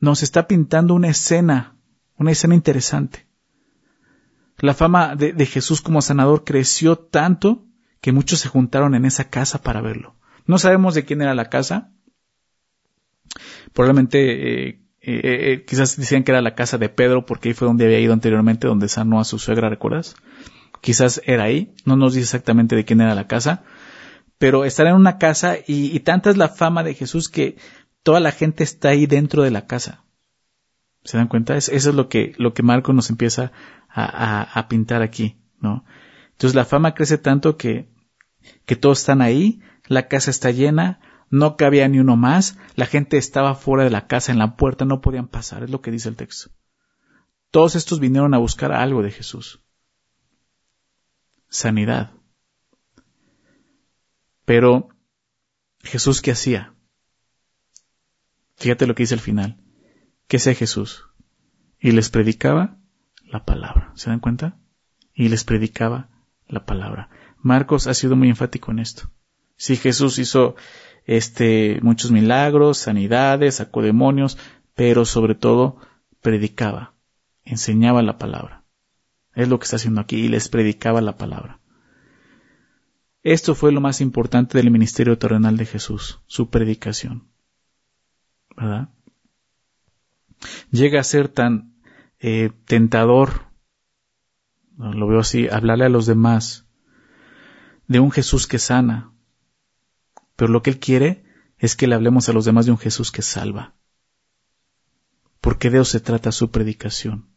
nos 0.00 0.22
está 0.22 0.48
pintando 0.48 0.94
una 0.94 1.10
escena, 1.10 1.76
una 2.16 2.30
escena 2.30 2.54
interesante. 2.54 3.26
La 4.56 4.72
fama 4.72 5.14
de, 5.14 5.34
de 5.34 5.44
Jesús 5.44 5.82
como 5.82 6.00
sanador 6.00 6.44
creció 6.44 6.96
tanto 6.96 7.66
que 8.00 8.12
muchos 8.12 8.38
se 8.38 8.48
juntaron 8.48 8.94
en 8.94 9.04
esa 9.04 9.28
casa 9.28 9.60
para 9.60 9.82
verlo. 9.82 10.16
No 10.46 10.56
sabemos 10.56 10.94
de 10.94 11.04
quién 11.04 11.20
era 11.20 11.34
la 11.34 11.50
casa. 11.50 11.92
Probablemente, 13.74 14.68
eh, 14.68 14.82
eh, 15.04 15.64
quizás 15.66 15.96
decían 15.96 16.22
que 16.22 16.30
era 16.30 16.40
la 16.40 16.54
casa 16.54 16.78
de 16.78 16.88
Pedro 16.88 17.26
porque 17.26 17.48
ahí 17.48 17.54
fue 17.54 17.66
donde 17.66 17.84
había 17.84 18.00
ido 18.00 18.12
anteriormente, 18.12 18.68
donde 18.68 18.88
sanó 18.88 19.20
a 19.20 19.24
su 19.24 19.38
suegra, 19.38 19.68
¿recuerdas? 19.68 20.14
Quizás 20.80 21.20
era 21.24 21.44
ahí, 21.44 21.74
no 21.84 21.96
nos 21.96 22.14
dice 22.14 22.24
exactamente 22.24 22.76
de 22.76 22.84
quién 22.84 23.00
era 23.00 23.14
la 23.14 23.26
casa, 23.26 23.64
pero 24.38 24.64
estar 24.64 24.86
en 24.86 24.94
una 24.94 25.18
casa 25.18 25.56
y, 25.66 25.98
tanta 26.00 26.30
es 26.30 26.36
la 26.36 26.48
fama 26.48 26.82
de 26.82 26.94
Jesús 26.94 27.28
que 27.28 27.56
toda 28.02 28.18
la 28.18 28.32
gente 28.32 28.64
está 28.64 28.88
ahí 28.88 29.06
dentro 29.06 29.42
de 29.42 29.52
la 29.52 29.66
casa. 29.66 30.04
¿Se 31.04 31.16
dan 31.16 31.28
cuenta? 31.28 31.56
eso 31.56 31.72
es 31.72 31.86
lo 31.86 32.08
que, 32.08 32.34
lo 32.38 32.54
que 32.54 32.62
Marco 32.62 32.92
nos 32.92 33.10
empieza 33.10 33.52
a, 33.88 34.66
pintar 34.68 35.02
aquí, 35.02 35.36
¿no? 35.60 35.84
Entonces 36.32 36.54
la 36.54 36.64
fama 36.64 36.94
crece 36.94 37.18
tanto 37.18 37.56
que, 37.56 37.88
que 38.64 38.76
todos 38.76 39.00
están 39.00 39.20
ahí, 39.20 39.60
la 39.86 40.08
casa 40.08 40.30
está 40.30 40.50
llena, 40.50 41.00
no 41.32 41.56
cabía 41.56 41.88
ni 41.88 41.98
uno 41.98 42.14
más, 42.14 42.58
la 42.76 42.84
gente 42.84 43.16
estaba 43.16 43.54
fuera 43.54 43.84
de 43.84 43.90
la 43.90 44.06
casa, 44.06 44.32
en 44.32 44.38
la 44.38 44.54
puerta, 44.54 44.84
no 44.84 45.00
podían 45.00 45.28
pasar, 45.28 45.62
es 45.62 45.70
lo 45.70 45.80
que 45.80 45.90
dice 45.90 46.10
el 46.10 46.14
texto. 46.14 46.50
Todos 47.50 47.74
estos 47.74 48.00
vinieron 48.00 48.34
a 48.34 48.38
buscar 48.38 48.70
algo 48.70 49.02
de 49.02 49.10
Jesús. 49.10 49.62
Sanidad. 51.48 52.12
Pero, 54.44 54.90
Jesús, 55.80 56.20
¿qué 56.20 56.32
hacía? 56.32 56.74
Fíjate 58.56 58.86
lo 58.86 58.94
que 58.94 59.04
dice 59.04 59.14
el 59.14 59.20
final. 59.20 59.58
¿Qué 60.28 60.36
hacía 60.36 60.54
Jesús? 60.54 61.06
Y 61.80 61.92
les 61.92 62.10
predicaba 62.10 62.76
la 63.24 63.46
palabra. 63.46 63.92
¿Se 63.94 64.10
dan 64.10 64.20
cuenta? 64.20 64.58
Y 65.14 65.30
les 65.30 65.44
predicaba 65.44 66.10
la 66.46 66.66
palabra. 66.66 67.08
Marcos 67.38 67.86
ha 67.86 67.94
sido 67.94 68.16
muy 68.16 68.28
enfático 68.28 68.70
en 68.70 68.80
esto. 68.80 69.10
Sí, 69.56 69.76
Jesús 69.76 70.18
hizo 70.18 70.56
este 71.04 71.80
muchos 71.82 72.10
milagros, 72.10 72.78
sanidades, 72.78 73.56
sacó 73.56 73.82
demonios, 73.82 74.38
pero 74.74 75.04
sobre 75.04 75.34
todo 75.34 75.76
predicaba, 76.20 76.94
enseñaba 77.44 78.02
la 78.02 78.18
palabra. 78.18 78.64
Es 79.34 79.48
lo 79.48 79.58
que 79.58 79.64
está 79.64 79.76
haciendo 79.76 80.00
aquí 80.00 80.16
y 80.16 80.28
les 80.28 80.48
predicaba 80.48 81.00
la 81.00 81.16
palabra. 81.16 81.58
Esto 83.22 83.54
fue 83.54 83.72
lo 83.72 83.80
más 83.80 84.00
importante 84.00 84.58
del 84.58 84.70
ministerio 84.70 85.16
terrenal 85.16 85.56
de 85.56 85.66
Jesús, 85.66 86.20
su 86.26 86.50
predicación. 86.50 87.28
¿Verdad? 88.56 88.88
Llega 90.70 91.00
a 91.00 91.04
ser 91.04 91.28
tan 91.28 91.74
eh, 92.18 92.50
tentador, 92.66 93.46
lo 94.76 95.06
veo 95.06 95.20
así, 95.20 95.48
hablarle 95.48 95.84
a 95.84 95.88
los 95.88 96.06
demás 96.06 96.66
de 97.86 98.00
un 98.00 98.10
Jesús 98.10 98.46
que 98.46 98.58
sana. 98.58 99.11
Pero 100.42 100.52
lo 100.52 100.60
que 100.60 100.70
Él 100.70 100.80
quiere 100.80 101.22
es 101.56 101.76
que 101.76 101.86
le 101.86 101.94
hablemos 101.94 102.28
a 102.28 102.32
los 102.32 102.44
demás 102.44 102.66
de 102.66 102.72
un 102.72 102.78
Jesús 102.78 103.12
que 103.12 103.22
salva. 103.22 103.76
Porque 105.40 105.70
de 105.70 105.76
eso 105.76 105.84
se 105.84 106.00
trata 106.00 106.32
su 106.32 106.50
predicación. 106.50 107.28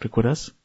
¿Recuerdas? 0.00 0.56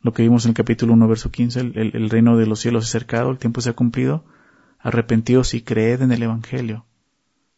Lo 0.00 0.12
que 0.12 0.20
vimos 0.20 0.44
en 0.44 0.50
el 0.50 0.54
capítulo 0.54 0.92
1, 0.92 1.08
verso 1.08 1.30
15, 1.30 1.60
el, 1.60 2.10
reino 2.10 2.36
de 2.36 2.44
los 2.44 2.60
cielos 2.60 2.84
es 2.84 2.90
cercado, 2.90 3.30
el 3.30 3.38
tiempo 3.38 3.62
se 3.62 3.70
ha 3.70 3.72
cumplido. 3.72 4.26
Arrepentidos 4.78 5.54
y 5.54 5.62
creed 5.62 6.02
en 6.02 6.12
el 6.12 6.22
Evangelio. 6.22 6.84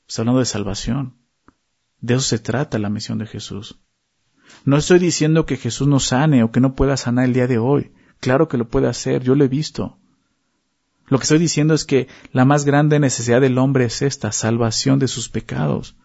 Está 0.06 0.22
hablando 0.22 0.38
de 0.38 0.46
salvación. 0.46 1.16
De 2.00 2.14
eso 2.14 2.22
se 2.22 2.38
trata 2.38 2.78
la 2.78 2.88
misión 2.88 3.18
de 3.18 3.26
Jesús. 3.26 3.80
No 4.64 4.76
estoy 4.76 5.00
diciendo 5.00 5.44
que 5.44 5.56
Jesús 5.56 5.88
no 5.88 5.98
sane 5.98 6.44
o 6.44 6.52
que 6.52 6.60
no 6.60 6.76
pueda 6.76 6.96
sanar 6.96 7.24
el 7.24 7.32
día 7.32 7.48
de 7.48 7.58
hoy. 7.58 7.90
Claro 8.20 8.46
que 8.46 8.58
lo 8.58 8.68
puede 8.68 8.86
hacer, 8.86 9.24
yo 9.24 9.34
lo 9.34 9.44
he 9.44 9.48
visto. 9.48 9.98
Lo 11.08 11.18
que 11.18 11.22
estoy 11.22 11.38
diciendo 11.38 11.74
es 11.74 11.84
que 11.84 12.08
la 12.32 12.44
más 12.44 12.64
grande 12.64 12.98
necesidad 12.98 13.40
del 13.40 13.58
hombre 13.58 13.84
es 13.84 14.02
esta, 14.02 14.32
salvación 14.32 14.98
de 14.98 15.08
sus 15.08 15.28
pecados. 15.28 15.96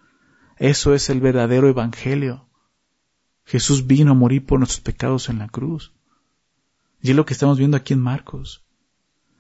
Eso 0.58 0.94
es 0.94 1.10
el 1.10 1.22
verdadero 1.22 1.68
evangelio. 1.68 2.48
Jesús 3.46 3.88
vino 3.88 4.12
a 4.12 4.16
morir 4.16 4.46
por 4.46 4.60
nuestros 4.60 4.82
pecados 4.82 5.30
en 5.30 5.40
la 5.40 5.50
cruz. 5.50 5.92
Y 7.02 7.10
es 7.10 7.16
lo 7.16 7.26
que 7.26 7.34
estamos 7.34 7.58
viendo 7.58 7.78
aquí 7.78 7.94
en 7.94 8.00
Marcos. 8.00 8.64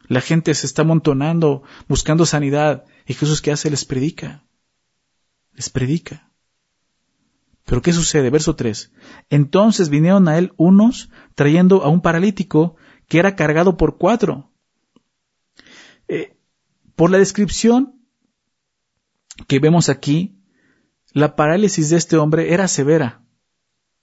La 0.08 0.20
gente 0.20 0.53
se 0.56 0.65
está 0.65 0.82
amontonando, 0.82 1.63
buscando 1.88 2.25
sanidad, 2.25 2.86
y 3.06 3.13
Jesús 3.13 3.41
¿qué 3.41 3.51
hace? 3.51 3.70
Les 3.70 3.86
predica. 3.86 4.44
Les 5.53 5.70
predica. 5.70 6.32
Pero 7.65 7.82
¿qué 7.82 7.94
sucede? 7.94 8.30
Verso 8.30 8.56
3. 8.56 8.91
Entonces 9.30 9.89
vinieron 9.89 10.27
a 10.27 10.38
él 10.38 10.53
unos 10.58 11.10
trayendo 11.36 11.84
a 11.84 11.89
un 11.89 12.01
paralítico 12.01 12.75
que 13.08 13.20
era 13.20 13.36
cargado 13.36 13.77
por 13.77 13.98
cuatro. 13.98 14.50
Eh, 16.13 16.36
por 16.98 17.10
la 17.10 17.20
descripción 17.20 18.01
que 19.48 19.60
vemos 19.60 19.88
aquí, 19.88 20.44
la 21.13 21.38
parálisis 21.38 21.89
de 21.89 21.96
este 21.96 22.18
hombre 22.18 22.53
era 22.53 22.68
severa. 22.68 23.24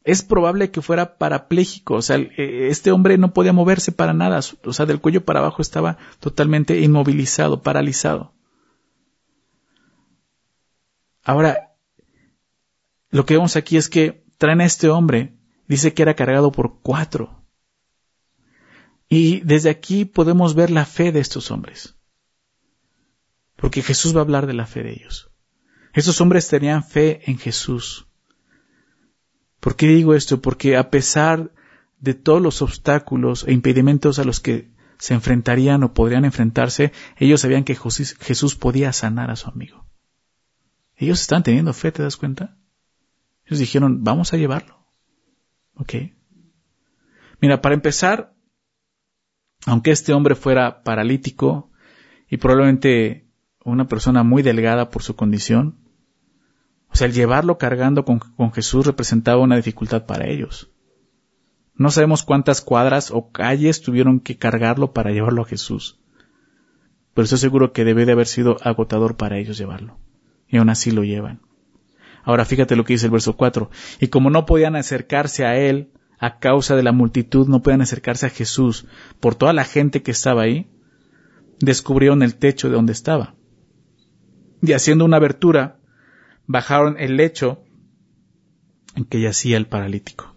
Es 0.04 0.22
probable 0.22 0.70
que 0.70 0.80
fuera 0.80 1.18
parapléjico, 1.18 1.96
o 1.96 2.02
sea, 2.02 2.16
eh, 2.16 2.68
este 2.70 2.92
hombre 2.92 3.18
no 3.18 3.34
podía 3.34 3.52
moverse 3.52 3.92
para 3.92 4.14
nada, 4.14 4.40
o 4.64 4.72
sea, 4.72 4.86
del 4.86 5.02
cuello 5.02 5.26
para 5.26 5.40
abajo 5.40 5.60
estaba 5.60 5.98
totalmente 6.18 6.80
inmovilizado, 6.80 7.62
paralizado. 7.62 8.32
Ahora, 11.22 11.74
lo 13.10 13.26
que 13.26 13.34
vemos 13.34 13.54
aquí 13.56 13.76
es 13.76 13.90
que 13.90 14.24
traen 14.38 14.62
a 14.62 14.64
este 14.64 14.88
hombre, 14.88 15.36
dice 15.66 15.92
que 15.92 16.00
era 16.00 16.14
cargado 16.14 16.52
por 16.52 16.80
cuatro. 16.80 17.44
Y 19.10 19.40
desde 19.40 19.68
aquí 19.68 20.06
podemos 20.06 20.54
ver 20.54 20.70
la 20.70 20.86
fe 20.86 21.12
de 21.12 21.20
estos 21.20 21.50
hombres. 21.50 21.97
Porque 23.58 23.82
Jesús 23.82 24.14
va 24.14 24.20
a 24.20 24.22
hablar 24.22 24.46
de 24.46 24.54
la 24.54 24.66
fe 24.66 24.84
de 24.84 24.92
ellos. 24.92 25.32
Estos 25.92 26.20
hombres 26.20 26.46
tenían 26.46 26.84
fe 26.84 27.28
en 27.28 27.38
Jesús. 27.38 28.06
¿Por 29.58 29.74
qué 29.74 29.88
digo 29.88 30.14
esto? 30.14 30.40
Porque 30.40 30.76
a 30.76 30.90
pesar 30.90 31.50
de 31.98 32.14
todos 32.14 32.40
los 32.40 32.62
obstáculos 32.62 33.44
e 33.48 33.52
impedimentos 33.52 34.20
a 34.20 34.24
los 34.24 34.38
que 34.38 34.70
se 34.98 35.14
enfrentarían 35.14 35.82
o 35.82 35.92
podrían 35.92 36.24
enfrentarse, 36.24 36.92
ellos 37.16 37.40
sabían 37.40 37.64
que 37.64 37.74
Jesús 37.74 38.54
podía 38.54 38.92
sanar 38.92 39.28
a 39.32 39.36
su 39.36 39.48
amigo. 39.48 39.84
Ellos 40.94 41.20
están 41.20 41.42
teniendo 41.42 41.72
fe, 41.72 41.90
¿te 41.90 42.04
das 42.04 42.16
cuenta? 42.16 42.56
Ellos 43.44 43.58
dijeron, 43.58 44.04
vamos 44.04 44.32
a 44.32 44.36
llevarlo. 44.36 44.86
¿Ok? 45.74 45.94
Mira, 47.40 47.60
para 47.60 47.74
empezar, 47.74 48.36
aunque 49.66 49.90
este 49.90 50.12
hombre 50.12 50.36
fuera 50.36 50.84
paralítico 50.84 51.72
y 52.28 52.36
probablemente 52.36 53.27
una 53.64 53.86
persona 53.86 54.22
muy 54.22 54.42
delgada 54.42 54.90
por 54.90 55.02
su 55.02 55.16
condición, 55.16 55.76
o 56.90 56.96
sea, 56.96 57.06
el 57.06 57.12
llevarlo 57.12 57.58
cargando 57.58 58.04
con, 58.04 58.20
Jesús 58.52 58.86
representaba 58.86 59.42
una 59.42 59.56
dificultad 59.56 60.06
para 60.06 60.26
ellos. 60.26 60.70
No 61.74 61.90
sabemos 61.90 62.22
cuántas 62.22 62.60
cuadras 62.60 63.10
o 63.10 63.30
calles 63.30 63.82
tuvieron 63.82 64.20
que 64.20 64.36
cargarlo 64.36 64.92
para 64.92 65.12
llevarlo 65.12 65.42
a 65.42 65.46
Jesús. 65.46 66.00
Pero 67.14 67.24
estoy 67.24 67.38
seguro 67.38 67.72
que 67.72 67.84
debe 67.84 68.04
de 68.04 68.12
haber 68.12 68.26
sido 68.26 68.56
agotador 68.62 69.16
para 69.16 69.38
ellos 69.38 69.58
llevarlo. 69.58 69.98
Y 70.48 70.56
aún 70.56 70.70
así 70.70 70.90
lo 70.90 71.04
llevan. 71.04 71.40
Ahora 72.24 72.44
fíjate 72.44 72.74
lo 72.74 72.84
que 72.84 72.94
dice 72.94 73.06
el 73.06 73.12
verso 73.12 73.36
4. 73.36 73.70
Y 74.00 74.08
como 74.08 74.30
no 74.30 74.44
podían 74.44 74.76
acercarse 74.76 75.44
a 75.46 75.56
él 75.56 75.92
a 76.18 76.38
causa 76.38 76.74
de 76.74 76.82
la 76.82 76.92
multitud, 76.92 77.46
no 77.48 77.62
podían 77.62 77.82
acercarse 77.82 78.26
a 78.26 78.30
Jesús 78.30 78.86
por 79.20 79.34
toda 79.34 79.52
la 79.52 79.64
gente 79.64 80.02
que 80.02 80.10
estaba 80.10 80.42
ahí, 80.42 80.68
descubrieron 81.60 82.22
el 82.22 82.34
techo 82.34 82.68
de 82.68 82.74
donde 82.74 82.92
estaba. 82.92 83.34
Y 84.60 84.72
haciendo 84.72 85.04
una 85.04 85.18
abertura, 85.18 85.78
bajaron 86.46 86.96
el 86.98 87.16
lecho 87.16 87.62
en 88.94 89.04
que 89.04 89.20
yacía 89.20 89.56
el 89.56 89.66
paralítico. 89.66 90.34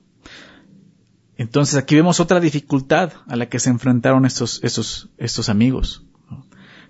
Entonces 1.38 1.76
aquí 1.76 1.96
vemos 1.96 2.20
otra 2.20 2.40
dificultad 2.40 3.14
a 3.28 3.36
la 3.36 3.50
que 3.50 3.58
se 3.58 3.72
enfrentaron 3.72 4.26
estos, 4.26 4.64
estos, 4.64 5.10
estos 5.18 5.50
amigos. 5.50 6.06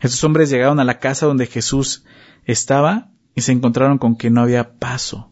Estos 0.02 0.24
hombres 0.24 0.50
llegaron 0.50 0.80
a 0.80 0.84
la 0.84 1.00
casa 1.00 1.26
donde 1.26 1.46
Jesús 1.46 2.04
estaba 2.44 3.12
y 3.34 3.42
se 3.42 3.54
encontraron 3.54 3.98
con 3.98 4.18
que 4.18 4.30
no 4.30 4.42
había 4.42 4.78
paso. 4.78 5.32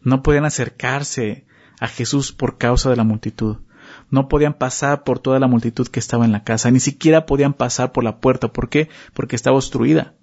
No 0.00 0.22
podían 0.22 0.46
acercarse 0.46 1.46
a 1.80 1.88
Jesús 1.88 2.32
por 2.32 2.56
causa 2.56 2.88
de 2.88 2.96
la 2.96 3.04
multitud. 3.04 3.58
No 4.10 4.28
podían 4.28 4.54
pasar 4.54 5.04
por 5.04 5.18
toda 5.18 5.38
la 5.38 5.46
multitud 5.46 5.88
que 5.88 6.00
estaba 6.00 6.24
en 6.24 6.32
la 6.32 6.44
casa, 6.44 6.70
ni 6.70 6.80
siquiera 6.80 7.26
podían 7.26 7.52
pasar 7.52 7.92
por 7.92 8.04
la 8.04 8.20
puerta. 8.20 8.52
¿Por 8.52 8.68
qué? 8.68 8.88
Porque 9.12 9.36
estaba 9.36 9.56
obstruida. 9.56 10.14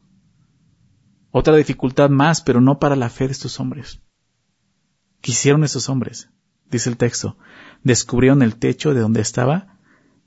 Otra 1.38 1.56
dificultad 1.56 2.10
más, 2.10 2.42
pero 2.42 2.62
no 2.62 2.80
para 2.80 2.96
la 2.96 3.12
fe 3.12 3.28
de 3.28 3.34
estos 3.34 3.60
hombres. 3.60 4.02
Quisieron 5.22 5.64
estos 5.64 5.88
hombres, 5.88 6.32
dice 6.72 6.90
el 6.90 6.98
texto, 6.98 7.38
descubrieron 7.84 8.42
el 8.42 8.56
techo 8.56 8.96
de 8.96 9.02
donde 9.02 9.22
estaba 9.22 9.78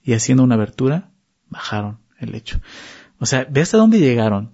y 0.04 0.12
haciendo 0.12 0.44
una 0.44 0.54
abertura, 0.54 1.10
bajaron 1.48 1.98
el 2.20 2.30
lecho. 2.30 2.60
O 3.18 3.26
sea, 3.26 3.44
ve 3.50 3.60
hasta 3.60 3.76
dónde 3.76 3.98
llegaron. 3.98 4.52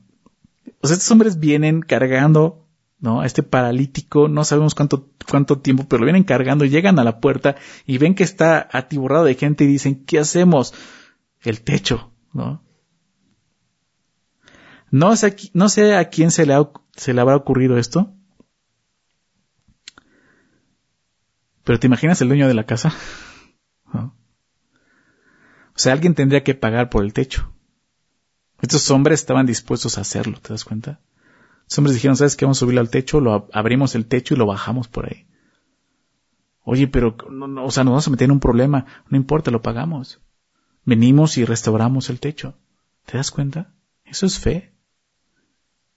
O 0.80 0.88
sea, 0.88 0.94
estos 0.94 1.10
hombres 1.10 1.40
vienen 1.40 1.82
cargando, 1.82 2.66
¿no? 3.00 3.20
A 3.20 3.26
este 3.26 3.42
paralítico, 3.42 4.28
no 4.28 4.42
sabemos 4.42 4.74
cuánto, 4.74 5.10
cuánto 5.28 5.58
tiempo, 5.58 5.84
pero 5.86 6.00
lo 6.00 6.06
vienen 6.06 6.24
cargando, 6.24 6.64
llegan 6.64 6.98
a 6.98 7.04
la 7.04 7.20
puerta 7.20 7.56
y 7.84 7.98
ven 7.98 8.14
que 8.14 8.24
está 8.24 8.66
atiborrado 8.72 9.26
de 9.26 9.34
gente 9.34 9.64
y 9.64 9.66
dicen, 9.66 10.06
¿qué 10.06 10.20
hacemos? 10.20 10.72
El 11.42 11.60
techo, 11.60 12.12
¿no? 12.32 12.62
No 14.90 15.16
sé, 15.16 15.36
no 15.52 15.68
sé 15.68 15.96
a 15.96 16.08
quién 16.08 16.30
se 16.30 16.46
le, 16.46 16.54
ha, 16.54 16.70
se 16.96 17.12
le 17.12 17.20
habrá 17.20 17.36
ocurrido 17.36 17.76
esto? 17.76 18.14
Pero 21.64 21.80
¿te 21.80 21.86
imaginas 21.88 22.20
el 22.20 22.28
dueño 22.28 22.48
de 22.48 22.54
la 22.54 22.66
casa? 22.66 22.92
O 23.92 25.78
sea, 25.78 25.92
alguien 25.92 26.14
tendría 26.14 26.42
que 26.42 26.54
pagar 26.54 26.88
por 26.88 27.04
el 27.04 27.12
techo. 27.12 27.52
Estos 28.62 28.90
hombres 28.90 29.20
estaban 29.20 29.44
dispuestos 29.44 29.98
a 29.98 30.00
hacerlo, 30.00 30.38
¿te 30.40 30.48
das 30.54 30.64
cuenta? 30.64 31.00
Los 31.68 31.76
hombres 31.76 31.94
dijeron, 31.94 32.16
¿sabes 32.16 32.34
qué? 32.34 32.46
Vamos 32.46 32.56
a 32.56 32.60
subirlo 32.60 32.80
al 32.80 32.88
techo, 32.88 33.20
lo 33.20 33.46
abrimos 33.52 33.94
el 33.94 34.06
techo 34.06 34.32
y 34.32 34.38
lo 34.38 34.46
bajamos 34.46 34.88
por 34.88 35.04
ahí. 35.04 35.26
Oye, 36.62 36.88
pero, 36.88 37.16
no, 37.30 37.64
o 37.64 37.70
sea, 37.70 37.84
nos 37.84 37.92
vamos 37.92 38.08
a 38.08 38.10
meter 38.10 38.24
en 38.24 38.30
un 38.32 38.40
problema. 38.40 38.86
No 39.10 39.18
importa, 39.18 39.50
lo 39.50 39.60
pagamos. 39.60 40.20
Venimos 40.84 41.36
y 41.36 41.44
restauramos 41.44 42.08
el 42.08 42.20
techo. 42.20 42.58
¿Te 43.04 43.18
das 43.18 43.30
cuenta? 43.30 43.74
Eso 44.04 44.24
es 44.24 44.38
fe. 44.38 44.72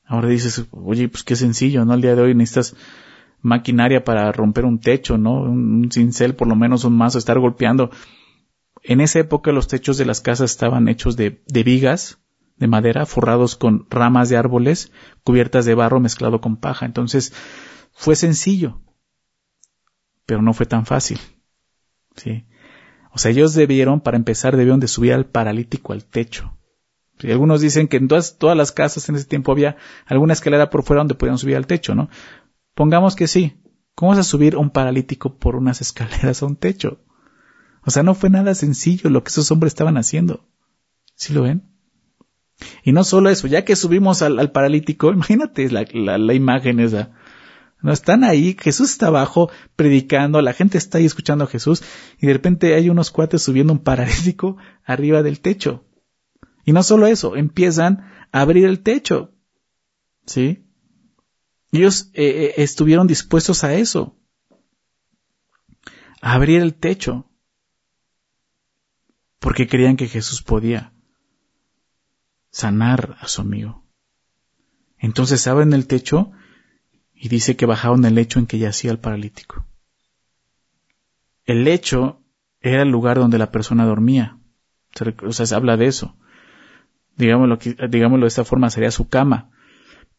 Ahora 0.09 0.27
dices, 0.27 0.65
oye, 0.71 1.07
pues 1.07 1.23
qué 1.23 1.35
sencillo, 1.35 1.85
¿no? 1.85 1.93
Al 1.93 2.01
día 2.01 2.15
de 2.15 2.23
hoy 2.23 2.33
necesitas 2.33 2.75
maquinaria 3.41 4.03
para 4.03 4.31
romper 4.31 4.65
un 4.65 4.79
techo, 4.79 5.19
¿no? 5.19 5.43
Un, 5.43 5.91
cincel, 5.91 6.35
por 6.35 6.47
lo 6.47 6.55
menos 6.55 6.83
un 6.83 6.97
mazo, 6.97 7.19
estar 7.19 7.37
golpeando. 7.37 7.91
En 8.81 9.01
esa 9.01 9.19
época 9.19 9.51
los 9.51 9.67
techos 9.67 9.99
de 9.99 10.05
las 10.05 10.19
casas 10.19 10.49
estaban 10.49 10.87
hechos 10.87 11.15
de, 11.15 11.43
de 11.45 11.61
vigas, 11.61 12.17
de 12.57 12.65
madera, 12.65 13.05
forrados 13.05 13.55
con 13.55 13.85
ramas 13.91 14.29
de 14.29 14.37
árboles, 14.37 14.91
cubiertas 15.23 15.65
de 15.65 15.75
barro 15.75 15.99
mezclado 15.99 16.41
con 16.41 16.57
paja. 16.57 16.87
Entonces, 16.87 17.31
fue 17.91 18.15
sencillo, 18.15 18.81
pero 20.25 20.41
no 20.41 20.53
fue 20.53 20.65
tan 20.65 20.87
fácil. 20.87 21.19
¿sí? 22.15 22.45
O 23.11 23.19
sea, 23.19 23.29
ellos 23.29 23.53
debieron, 23.53 24.01
para 24.01 24.17
empezar, 24.17 24.57
debieron 24.57 24.79
de 24.79 24.87
subir 24.87 25.13
al 25.13 25.27
paralítico 25.27 25.93
al 25.93 26.03
techo. 26.03 26.58
Y 27.21 27.31
algunos 27.31 27.61
dicen 27.61 27.88
que 27.88 27.97
en 27.97 28.07
todas, 28.07 28.38
todas 28.38 28.55
las 28.55 28.71
casas 28.71 29.07
en 29.09 29.15
ese 29.15 29.25
tiempo 29.25 29.51
había 29.51 29.75
alguna 30.05 30.33
escalera 30.33 30.69
por 30.69 30.83
fuera 30.83 31.01
donde 31.01 31.15
podían 31.15 31.38
subir 31.38 31.55
al 31.57 31.67
techo, 31.67 31.95
¿no? 31.95 32.09
Pongamos 32.73 33.15
que 33.15 33.27
sí. 33.27 33.61
¿Cómo 33.95 34.11
vas 34.11 34.19
a 34.19 34.23
subir 34.23 34.55
un 34.55 34.69
paralítico 34.69 35.38
por 35.38 35.55
unas 35.55 35.81
escaleras 35.81 36.41
a 36.41 36.45
un 36.45 36.55
techo? 36.55 36.99
O 37.85 37.91
sea, 37.91 38.03
no 38.03 38.13
fue 38.13 38.29
nada 38.29 38.55
sencillo 38.55 39.09
lo 39.09 39.23
que 39.23 39.29
esos 39.29 39.51
hombres 39.51 39.71
estaban 39.71 39.97
haciendo. 39.97 40.47
¿Sí 41.15 41.33
lo 41.33 41.43
ven? 41.43 41.69
Y 42.83 42.91
no 42.91 43.03
solo 43.03 43.29
eso, 43.29 43.47
ya 43.47 43.63
que 43.65 43.75
subimos 43.75 44.21
al, 44.21 44.51
paralítico, 44.51 45.11
imagínate 45.13 45.69
la, 45.69 45.85
la, 46.17 46.33
imagen 46.33 46.79
esa. 46.79 47.11
No 47.81 47.93
están 47.93 48.25
ahí, 48.25 48.57
Jesús 48.59 48.91
está 48.91 49.07
abajo 49.07 49.49
predicando, 49.75 50.41
la 50.41 50.53
gente 50.53 50.77
está 50.77 50.97
ahí 50.97 51.05
escuchando 51.05 51.45
a 51.45 51.47
Jesús 51.47 51.81
y 52.19 52.27
de 52.27 52.33
repente 52.33 52.73
hay 52.73 52.89
unos 52.89 53.11
cuates 53.11 53.41
subiendo 53.41 53.71
un 53.71 53.79
paralítico 53.83 54.57
arriba 54.85 55.23
del 55.23 55.39
techo. 55.39 55.85
Y 56.69 56.71
no 56.71 56.83
solo 56.83 57.07
eso, 57.07 57.35
empiezan 57.35 58.11
a 58.31 58.41
abrir 58.41 58.65
el 58.65 58.83
techo. 58.83 59.33
¿Sí? 60.27 60.67
Ellos 61.71 62.11
eh, 62.13 62.27
eh, 62.27 62.53
estuvieron 62.57 63.07
dispuestos 63.07 63.63
a 63.63 63.73
eso. 63.73 64.15
A 66.21 66.33
abrir 66.33 66.61
el 66.61 66.75
techo. 66.75 67.27
Porque 69.39 69.67
creían 69.67 69.97
que 69.97 70.07
Jesús 70.07 70.43
podía 70.43 70.93
sanar 72.51 73.17
a 73.19 73.27
su 73.27 73.41
amigo. 73.41 73.83
Entonces 74.99 75.47
abren 75.47 75.73
el 75.73 75.88
techo 75.88 76.31
y 77.15 77.29
dice 77.29 77.55
que 77.55 77.65
bajaron 77.65 78.05
el 78.05 78.13
lecho 78.13 78.38
en 78.38 78.45
que 78.45 78.59
yacía 78.59 78.91
el 78.91 78.99
paralítico. 78.99 79.65
El 81.45 81.63
lecho 81.63 82.21
era 82.61 82.83
el 82.83 82.89
lugar 82.89 83.17
donde 83.17 83.39
la 83.39 83.51
persona 83.51 83.88
dormía. 83.88 84.38
O 85.23 85.31
sea, 85.31 85.47
se 85.47 85.55
habla 85.55 85.75
de 85.75 85.88
eso. 85.88 86.15
Digámoslo, 87.19 87.59
digámoslo 87.89 88.23
de 88.23 88.29
esta 88.29 88.45
forma, 88.45 88.69
sería 88.69 88.91
su 88.91 89.09
cama. 89.09 89.51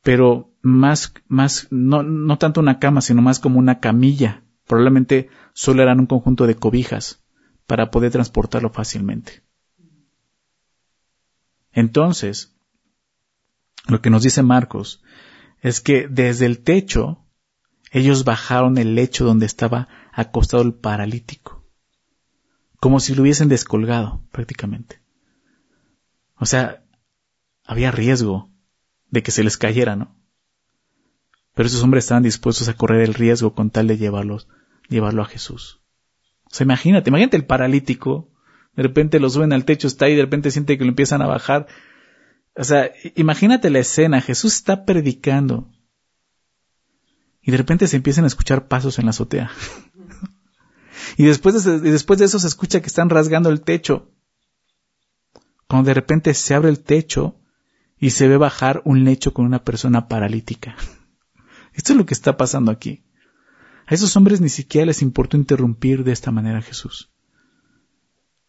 Pero 0.03 0.53
más, 0.61 1.15
más, 1.29 1.67
no, 1.71 2.03
no 2.03 2.37
tanto 2.37 2.61
una 2.61 2.79
cama, 2.79 3.01
sino 3.01 3.23
más 3.23 3.41
como 3.41 3.59
una 3.59 3.81
camilla. 3.81 4.45
Probablemente 4.67 5.31
solo 5.55 5.83
eran 5.83 5.99
un 5.99 6.07
conjunto 6.07 6.47
de 6.47 6.57
cobijas 6.57 7.25
para 7.67 7.91
poder 7.91 8.13
transportarlo 8.13 8.69
fácilmente. 8.69 9.43
Entonces, 11.73 12.55
lo 13.89 14.03
que 14.03 14.11
nos 14.11 14.23
dice 14.23 14.43
Marcos 14.43 15.03
es 15.63 15.81
que 15.81 16.07
desde 16.07 16.45
el 16.45 16.59
techo 16.59 17.25
ellos 17.93 18.25
bajaron 18.25 18.77
el 18.77 18.95
lecho 18.95 19.25
donde 19.25 19.47
estaba 19.47 19.89
acostado 20.13 20.63
el 20.63 20.75
paralítico, 20.75 21.65
como 22.79 23.01
si 23.01 23.15
lo 23.15 23.23
hubiesen 23.23 23.49
descolgado 23.49 24.23
prácticamente. 24.33 25.01
O 26.37 26.45
sea, 26.45 26.85
había 27.71 27.93
riesgo 27.93 28.51
de 29.11 29.23
que 29.23 29.31
se 29.31 29.45
les 29.45 29.57
cayera, 29.57 29.95
¿no? 29.95 30.17
Pero 31.55 31.69
esos 31.69 31.85
hombres 31.85 32.05
estaban 32.05 32.25
dispuestos 32.25 32.69
a 32.69 32.75
correr 32.75 33.03
el 33.03 33.15
riesgo 33.15 33.55
con 33.55 33.71
tal 33.71 33.87
de 33.87 33.97
llevarlos, 33.97 34.49
llevarlo 34.89 35.23
a 35.23 35.27
Jesús. 35.27 35.81
O 36.47 36.51
sea, 36.51 36.65
imagínate, 36.65 37.11
imagínate 37.11 37.37
el 37.37 37.47
paralítico 37.47 38.33
de 38.75 38.83
repente 38.83 39.21
lo 39.21 39.31
suben 39.31 39.53
al 39.53 39.65
techo, 39.65 39.87
está 39.87 40.07
ahí, 40.07 40.17
de 40.17 40.23
repente 40.23 40.51
siente 40.51 40.79
que 40.79 40.85
lo 40.85 40.91
empiezan 40.91 41.23
a 41.23 41.29
bajar. 41.29 41.69
O 42.57 42.65
sea, 42.65 42.91
imagínate 43.15 43.71
la 43.71 43.79
escena, 43.79 44.21
Jesús 44.21 44.55
está 44.55 44.85
predicando. 44.85 45.71
Y 47.41 47.53
de 47.53 47.57
repente 47.57 47.87
se 47.87 47.97
empiezan 47.97 48.25
a 48.25 48.27
escuchar 48.27 48.67
pasos 48.67 48.99
en 48.99 49.05
la 49.05 49.11
azotea. 49.11 49.53
y, 51.17 51.25
después 51.25 51.63
de, 51.63 51.89
y 51.89 51.93
después 51.93 52.19
de 52.19 52.25
eso 52.25 52.41
se 52.41 52.49
escucha 52.49 52.81
que 52.81 52.89
están 52.89 53.11
rasgando 53.11 53.49
el 53.49 53.61
techo. 53.61 54.11
Cuando 55.69 55.87
de 55.87 55.95
repente 55.95 56.35
se 56.35 56.55
abre 56.55 56.69
el 56.69 56.81
techo 56.81 57.41
y 58.01 58.11
se 58.11 58.27
ve 58.27 58.39
bajar 58.39 58.81
un 58.87 59.05
lecho 59.05 59.35
con 59.35 59.45
una 59.45 59.63
persona 59.63 60.09
paralítica. 60.09 60.75
Esto 61.75 61.93
es 61.93 61.99
lo 61.99 62.07
que 62.07 62.15
está 62.15 62.39
pasando 62.39 62.73
aquí. 62.73 63.05
A 63.87 63.95
esos 63.95 64.17
hombres 64.17 64.41
ni 64.41 64.49
siquiera 64.49 64.87
les 64.87 65.03
importó 65.03 65.37
interrumpir 65.37 66.03
de 66.03 66.13
esta 66.13 66.31
manera 66.31 66.59
a 66.59 66.63
Jesús. 66.63 67.11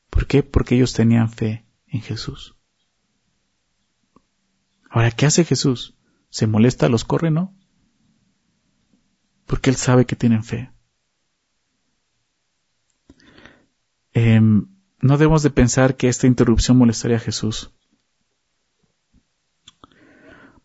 ¿Por 0.09 0.25
qué? 0.25 0.41
Porque 0.41 0.75
ellos 0.75 0.93
tenían 0.93 1.29
fe 1.29 1.65
en 1.87 2.01
Jesús. 2.01 2.55
Ahora, 4.89 5.11
¿qué 5.11 5.25
hace 5.25 5.43
Jesús? 5.43 5.95
¿Se 6.29 6.47
molesta? 6.47 6.89
¿Los 6.89 7.05
corre? 7.05 7.31
No. 7.31 7.55
Porque 9.45 9.69
Él 9.69 9.75
sabe 9.75 10.05
que 10.05 10.15
tienen 10.15 10.43
fe. 10.43 10.71
Em, 14.13 14.67
no 15.01 15.17
debemos 15.17 15.43
de 15.43 15.49
pensar 15.49 15.97
que 15.97 16.07
esta 16.07 16.27
interrupción 16.27 16.77
molestaría 16.77 17.17
a 17.17 17.21
Jesús. 17.21 17.71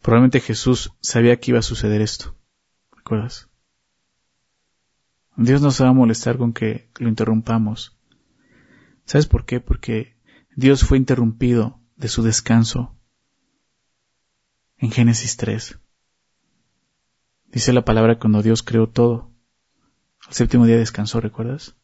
Probablemente 0.06 0.38
Jesús 0.38 0.92
sabía 1.00 1.36
que 1.40 1.50
iba 1.50 1.58
a 1.58 1.62
suceder 1.62 2.00
esto. 2.00 2.36
¿Recuerdas? 2.96 3.50
Dios 5.36 5.60
no 5.60 5.72
se 5.72 5.82
va 5.82 5.90
a 5.90 5.94
molestar 5.94 6.38
con 6.38 6.52
que 6.52 6.88
lo 7.00 7.08
interrumpamos. 7.08 7.98
¿Sabes 9.04 9.26
por 9.26 9.44
qué? 9.44 9.58
Porque 9.58 10.16
Dios 10.54 10.84
fue 10.84 10.96
interrumpido 10.96 11.80
de 11.96 12.06
su 12.06 12.22
descanso 12.22 12.96
en 14.76 14.92
Génesis 14.92 15.36
3. 15.38 15.80
Dice 17.46 17.72
la 17.72 17.84
palabra 17.84 18.20
cuando 18.20 18.42
Dios 18.42 18.62
creó 18.62 18.88
todo. 18.88 19.32
Al 20.24 20.34
séptimo 20.34 20.66
día 20.66 20.76
descansó, 20.76 21.20
¿recuerdas? 21.20 21.74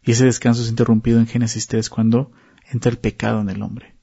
Y 0.00 0.12
ese 0.12 0.24
descanso 0.24 0.62
es 0.62 0.70
interrumpido 0.70 1.18
en 1.18 1.26
Génesis 1.26 1.66
3 1.66 1.90
cuando 1.90 2.32
entra 2.70 2.90
el 2.90 2.96
pecado 2.96 3.42
en 3.42 3.50
el 3.50 3.60
hombre. 3.60 3.98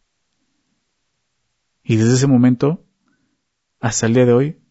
Y 1.84 1.96
desde 1.96 2.14
ese 2.14 2.28
momento 2.28 2.86
hasta 3.82 4.06
el 4.06 4.14
día 4.14 4.28
de 4.28 4.34
hoy, 4.34 4.62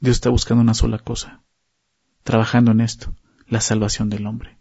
Dios 0.00 0.16
está 0.16 0.30
buscando 0.30 0.62
una 0.62 0.74
sola 0.74 1.00
cosa, 1.00 1.42
trabajando 2.22 2.70
en 2.70 2.80
esto, 2.80 3.14
la 3.48 3.60
salvación 3.60 4.08
del 4.08 4.26
hombre. 4.26 4.58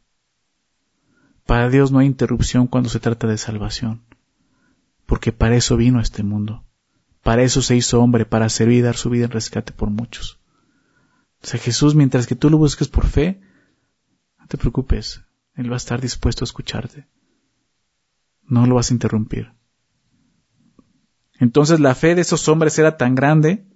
Para 1.46 1.70
Dios 1.70 1.92
no 1.92 2.00
hay 2.00 2.08
interrupción 2.08 2.66
cuando 2.66 2.90
se 2.90 3.00
trata 3.00 3.28
de 3.28 3.38
salvación, 3.38 4.04
porque 5.06 5.32
para 5.32 5.56
eso 5.56 5.78
vino 5.78 6.00
a 6.00 6.02
este 6.02 6.24
mundo. 6.24 6.66
Para 7.22 7.44
eso 7.44 7.62
se 7.62 7.76
hizo 7.76 8.02
hombre, 8.02 8.26
para 8.26 8.50
servir 8.50 8.80
y 8.80 8.82
dar 8.82 8.98
su 8.98 9.12
vida 9.12 9.26
en 9.26 9.32
rescate 9.32 9.72
por 9.72 9.92
muchos. 9.92 10.40
O 11.44 11.46
sea, 11.46 11.60
Jesús, 11.60 11.94
mientras 11.94 12.26
que 12.26 12.36
tú 12.36 12.50
lo 12.50 12.58
busques 12.58 12.88
por 12.88 13.06
fe, 13.06 13.42
no 14.40 14.48
te 14.48 14.58
preocupes, 14.58 15.22
Él 15.54 15.70
va 15.70 15.76
a 15.76 15.78
estar 15.78 16.02
dispuesto 16.02 16.44
a 16.44 16.48
escucharte. 16.48 17.08
No 18.42 18.66
lo 18.66 18.76
vas 18.76 18.90
a 18.90 18.94
interrumpir. 18.94 19.54
Entonces 21.40 21.80
la 21.80 21.94
fe 21.94 22.16
de 22.16 22.22
esos 22.22 22.48
hombres 22.48 22.80
era 22.80 22.98
tan 22.98 23.14
grande 23.14 23.68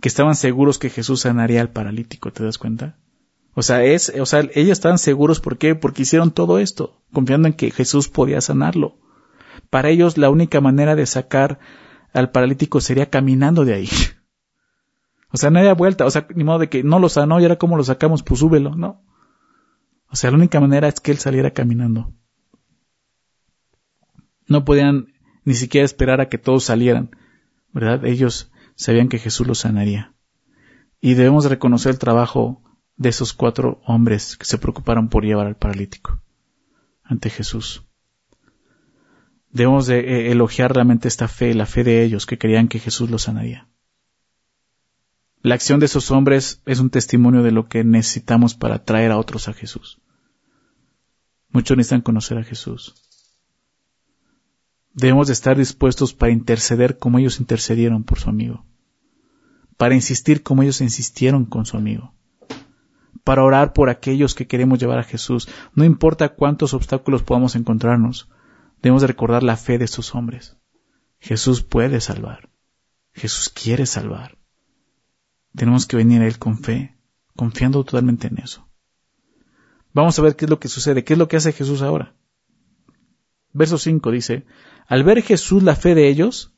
que 0.00 0.08
estaban 0.08 0.34
seguros 0.34 0.78
que 0.78 0.90
Jesús 0.90 1.22
sanaría 1.22 1.60
al 1.60 1.70
paralítico, 1.70 2.32
¿te 2.32 2.44
das 2.44 2.58
cuenta? 2.58 2.96
O 3.54 3.62
sea, 3.62 3.84
es, 3.84 4.12
o 4.20 4.26
sea, 4.26 4.40
ellos 4.40 4.72
estaban 4.72 4.98
seguros, 4.98 5.40
¿por 5.40 5.58
qué? 5.58 5.74
Porque 5.74 6.02
hicieron 6.02 6.32
todo 6.32 6.58
esto, 6.58 7.00
confiando 7.12 7.48
en 7.48 7.54
que 7.54 7.70
Jesús 7.70 8.08
podía 8.08 8.40
sanarlo. 8.40 8.98
Para 9.70 9.90
ellos 9.90 10.18
la 10.18 10.30
única 10.30 10.60
manera 10.60 10.96
de 10.96 11.06
sacar 11.06 11.60
al 12.12 12.30
paralítico 12.30 12.80
sería 12.80 13.10
caminando 13.10 13.64
de 13.64 13.74
ahí. 13.74 13.88
O 15.30 15.36
sea, 15.36 15.50
no 15.50 15.58
había 15.58 15.74
vuelta, 15.74 16.06
o 16.06 16.10
sea, 16.12 16.28
ni 16.32 16.44
modo 16.44 16.60
de 16.60 16.68
que 16.68 16.84
no 16.84 17.00
lo 17.00 17.08
sanó 17.08 17.40
y 17.40 17.42
ahora 17.42 17.58
cómo 17.58 17.76
lo 17.76 17.82
sacamos, 17.82 18.22
pues 18.22 18.38
súbelo, 18.38 18.76
¿no? 18.76 19.02
O 20.08 20.14
sea, 20.14 20.30
la 20.30 20.36
única 20.36 20.60
manera 20.60 20.86
es 20.86 21.00
que 21.00 21.10
él 21.10 21.18
saliera 21.18 21.50
caminando. 21.50 22.14
No 24.46 24.64
podían 24.64 25.08
ni 25.44 25.54
siquiera 25.54 25.84
esperar 25.84 26.20
a 26.20 26.28
que 26.28 26.38
todos 26.38 26.62
salieran, 26.62 27.10
¿verdad? 27.72 28.04
Ellos 28.04 28.52
sabían 28.76 29.08
que 29.08 29.18
Jesús 29.18 29.46
los 29.46 29.60
sanaría. 29.60 30.14
Y 31.00 31.14
debemos 31.14 31.44
reconocer 31.46 31.92
el 31.92 31.98
trabajo 31.98 32.62
de 32.96 33.08
esos 33.08 33.32
cuatro 33.32 33.80
hombres 33.86 34.36
que 34.36 34.44
se 34.44 34.58
preocuparon 34.58 35.08
por 35.08 35.24
llevar 35.24 35.46
al 35.46 35.56
paralítico 35.56 36.20
ante 37.02 37.30
Jesús. 37.30 37.82
Debemos 39.50 39.86
de 39.86 40.00
eh, 40.00 40.32
elogiar 40.32 40.74
realmente 40.74 41.08
esta 41.08 41.28
fe, 41.28 41.54
la 41.54 41.66
fe 41.66 41.84
de 41.84 42.02
ellos 42.02 42.26
que 42.26 42.38
creían 42.38 42.68
que 42.68 42.80
Jesús 42.80 43.10
los 43.10 43.22
sanaría. 43.22 43.68
La 45.42 45.54
acción 45.54 45.78
de 45.78 45.86
esos 45.86 46.10
hombres 46.10 46.62
es 46.64 46.80
un 46.80 46.90
testimonio 46.90 47.42
de 47.42 47.52
lo 47.52 47.68
que 47.68 47.84
necesitamos 47.84 48.54
para 48.54 48.82
traer 48.82 49.12
a 49.12 49.18
otros 49.18 49.46
a 49.46 49.52
Jesús. 49.52 50.00
Muchos 51.50 51.76
necesitan 51.76 52.00
conocer 52.00 52.38
a 52.38 52.44
Jesús. 52.44 53.03
Debemos 54.94 55.26
de 55.26 55.32
estar 55.32 55.58
dispuestos 55.58 56.14
para 56.14 56.32
interceder 56.32 56.98
como 56.98 57.18
ellos 57.18 57.40
intercedieron 57.40 58.04
por 58.04 58.20
su 58.20 58.30
amigo, 58.30 58.64
para 59.76 59.96
insistir 59.96 60.44
como 60.44 60.62
ellos 60.62 60.80
insistieron 60.80 61.44
con 61.44 61.66
su 61.66 61.76
amigo, 61.76 62.14
para 63.24 63.42
orar 63.42 63.72
por 63.72 63.90
aquellos 63.90 64.36
que 64.36 64.46
queremos 64.46 64.78
llevar 64.78 65.00
a 65.00 65.04
Jesús. 65.04 65.48
No 65.74 65.84
importa 65.84 66.34
cuántos 66.34 66.74
obstáculos 66.74 67.24
podamos 67.24 67.56
encontrarnos, 67.56 68.28
debemos 68.82 69.02
de 69.02 69.08
recordar 69.08 69.42
la 69.42 69.56
fe 69.56 69.78
de 69.78 69.84
estos 69.84 70.14
hombres. 70.14 70.56
Jesús 71.18 71.62
puede 71.62 72.00
salvar. 72.00 72.50
Jesús 73.12 73.48
quiere 73.48 73.86
salvar. 73.86 74.38
Tenemos 75.56 75.86
que 75.86 75.96
venir 75.96 76.22
a 76.22 76.26
Él 76.26 76.38
con 76.38 76.58
fe, 76.58 76.96
confiando 77.34 77.82
totalmente 77.82 78.28
en 78.28 78.38
eso. 78.38 78.68
Vamos 79.92 80.18
a 80.18 80.22
ver 80.22 80.36
qué 80.36 80.44
es 80.44 80.50
lo 80.50 80.60
que 80.60 80.68
sucede, 80.68 81.02
qué 81.02 81.14
es 81.14 81.18
lo 81.18 81.26
que 81.26 81.36
hace 81.36 81.52
Jesús 81.52 81.82
ahora. 81.82 82.14
Verso 83.54 83.78
5 83.78 84.10
dice, 84.10 84.44
al 84.86 85.04
ver 85.04 85.22
Jesús 85.22 85.62
la 85.62 85.76
fe 85.76 85.94
de 85.94 86.08
ellos, 86.08 86.52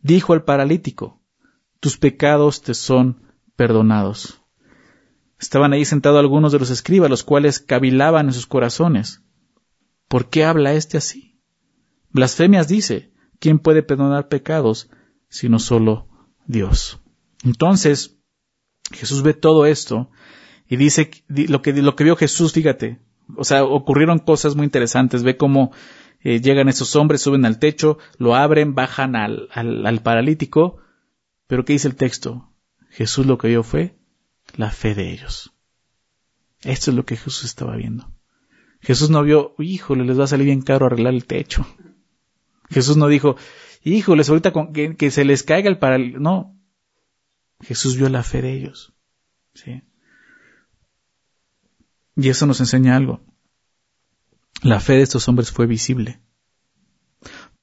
dijo 0.00 0.32
al 0.32 0.44
paralítico, 0.44 1.22
tus 1.78 1.98
pecados 1.98 2.62
te 2.62 2.74
son 2.74 3.22
perdonados. 3.54 4.42
Estaban 5.38 5.72
ahí 5.72 5.84
sentados 5.84 6.20
algunos 6.20 6.50
de 6.50 6.58
los 6.58 6.70
escribas, 6.70 7.10
los 7.10 7.22
cuales 7.22 7.60
cavilaban 7.60 8.26
en 8.26 8.32
sus 8.32 8.46
corazones. 8.46 9.22
¿Por 10.08 10.30
qué 10.30 10.44
habla 10.44 10.72
éste 10.72 10.96
así? 10.96 11.38
Blasfemias 12.10 12.66
dice, 12.66 13.12
¿quién 13.38 13.58
puede 13.58 13.82
perdonar 13.82 14.28
pecados 14.28 14.88
sino 15.28 15.58
solo 15.58 16.08
Dios? 16.46 17.00
Entonces, 17.44 18.18
Jesús 18.90 19.22
ve 19.22 19.34
todo 19.34 19.66
esto 19.66 20.10
y 20.66 20.76
dice 20.76 21.10
lo 21.28 21.60
que, 21.60 21.72
lo 21.74 21.94
que 21.94 22.04
vio 22.04 22.16
Jesús, 22.16 22.52
fíjate, 22.52 23.00
o 23.36 23.44
sea, 23.44 23.64
ocurrieron 23.64 24.18
cosas 24.18 24.56
muy 24.56 24.64
interesantes, 24.64 25.22
ve 25.22 25.36
cómo 25.36 25.72
eh, 26.24 26.40
llegan 26.40 26.68
esos 26.68 26.94
hombres, 26.96 27.22
suben 27.22 27.44
al 27.44 27.58
techo, 27.58 27.98
lo 28.18 28.34
abren, 28.34 28.74
bajan 28.74 29.16
al, 29.16 29.48
al, 29.52 29.86
al 29.86 30.02
paralítico, 30.02 30.78
pero 31.46 31.64
¿qué 31.64 31.74
dice 31.74 31.88
el 31.88 31.96
texto? 31.96 32.52
Jesús 32.90 33.26
lo 33.26 33.38
que 33.38 33.48
vio 33.48 33.62
fue 33.62 33.96
la 34.56 34.70
fe 34.70 34.94
de 34.94 35.12
ellos. 35.12 35.52
Esto 36.62 36.90
es 36.90 36.96
lo 36.96 37.04
que 37.04 37.16
Jesús 37.16 37.44
estaba 37.44 37.76
viendo. 37.76 38.12
Jesús 38.80 39.10
no 39.10 39.22
vio, 39.22 39.54
híjole, 39.58 40.04
les 40.04 40.18
va 40.18 40.24
a 40.24 40.28
salir 40.28 40.46
bien 40.46 40.62
caro 40.62 40.86
arreglar 40.86 41.14
el 41.14 41.24
techo. 41.26 41.66
Jesús 42.70 42.96
no 42.96 43.08
dijo, 43.08 43.36
híjoles, 43.84 44.28
ahorita 44.28 44.52
con, 44.52 44.72
que, 44.72 45.10
se 45.10 45.24
les 45.24 45.42
caiga 45.42 45.68
el 45.68 45.78
paralítico. 45.78 46.20
No. 46.20 46.58
Jesús 47.60 47.96
vio 47.96 48.08
la 48.08 48.22
fe 48.22 48.42
de 48.42 48.52
ellos. 48.52 48.92
¿sí? 49.54 49.82
Y 52.16 52.28
eso 52.28 52.46
nos 52.46 52.60
enseña 52.60 52.96
algo. 52.96 53.20
La 54.62 54.78
fe 54.78 54.94
de 54.94 55.02
estos 55.02 55.28
hombres 55.28 55.50
fue 55.50 55.66
visible. 55.66 56.20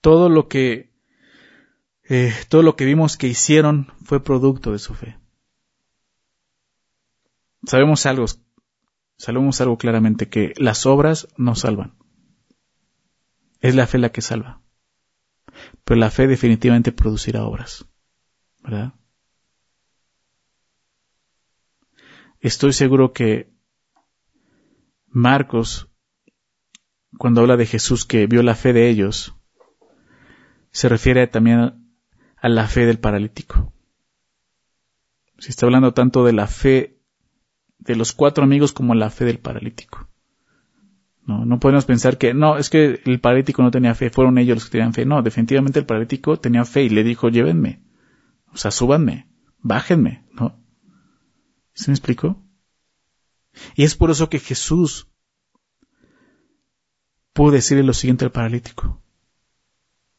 Todo 0.02 0.28
lo 0.30 0.50
que, 0.50 0.92
eh, 2.04 2.34
todo 2.50 2.62
lo 2.62 2.76
que 2.76 2.86
vimos 2.86 3.16
que 3.16 3.28
hicieron 3.28 3.94
fue 4.04 4.22
producto 4.22 4.74
de 4.74 4.80
su 4.80 4.94
fe. 4.94 5.18
Sabemos 7.66 8.06
algo, 8.06 8.26
sabemos 9.18 9.62
algo 9.62 9.78
claramente, 9.78 10.30
que 10.30 10.54
las 10.58 10.86
obras 10.86 11.28
no 11.38 11.56
salvan. 11.56 11.98
Es 13.62 13.76
la 13.76 13.88
fe 13.88 13.98
la 13.98 14.12
que 14.12 14.22
salva. 14.22 14.62
Pero 15.84 16.00
la 16.00 16.12
fe 16.12 16.28
definitivamente 16.28 16.92
producirá 16.92 17.44
obras. 17.46 17.86
¿Verdad? 18.62 18.94
Estoy 22.42 22.74
seguro 22.74 23.12
que 23.12 23.52
Marcos, 25.08 25.89
cuando 27.18 27.42
habla 27.42 27.58
de 27.58 27.66
Jesús 27.66 28.06
que 28.06 28.28
vio 28.28 28.44
la 28.44 28.56
fe 28.56 28.74
de 28.74 28.90
ellos, 28.90 29.36
se 30.72 30.90
refiere 30.90 31.28
también 31.28 31.94
a 32.38 32.50
la 32.50 32.68
fe 32.68 32.86
del 32.86 33.00
paralítico. 33.00 33.74
Si 35.38 35.50
está 35.50 35.66
hablando 35.66 35.94
tanto 35.94 36.26
de 36.26 36.34
la 36.34 36.48
fe 36.48 37.00
de 37.80 37.96
los 37.96 38.14
cuatro 38.14 38.44
amigos 38.44 38.74
como 38.74 38.94
la 38.94 39.10
fe 39.10 39.26
del 39.26 39.40
paralítico. 39.40 40.10
No, 41.26 41.46
no 41.46 41.60
podemos 41.60 41.86
pensar 41.86 42.18
que, 42.18 42.34
no, 42.34 42.58
es 42.58 42.70
que 42.70 43.02
el 43.06 43.20
paralítico 43.20 43.62
no 43.62 43.72
tenía 43.72 43.96
fe, 43.96 44.10
fueron 44.10 44.38
ellos 44.38 44.58
los 44.58 44.66
que 44.66 44.72
tenían 44.72 44.94
fe. 44.94 45.06
No, 45.06 45.22
definitivamente 45.22 45.80
el 45.80 45.86
paralítico 45.86 46.40
tenía 46.40 46.66
fe 46.66 46.84
y 46.84 46.90
le 46.90 47.04
dijo, 47.04 47.30
llévenme. 47.30 47.84
O 48.52 48.58
sea, 48.58 48.72
súbanme, 48.72 49.28
bájenme, 49.60 50.26
¿no? 50.34 50.60
¿Se 51.74 51.92
me 51.92 51.94
explicó? 51.94 52.44
Y 53.76 53.84
es 53.84 53.96
por 53.96 54.12
eso 54.12 54.30
que 54.30 54.40
Jesús 54.40 55.08
pudo 57.40 57.52
decirle 57.52 57.84
lo 57.84 57.94
siguiente 57.94 58.26
al 58.26 58.34
paralítico. 58.34 59.02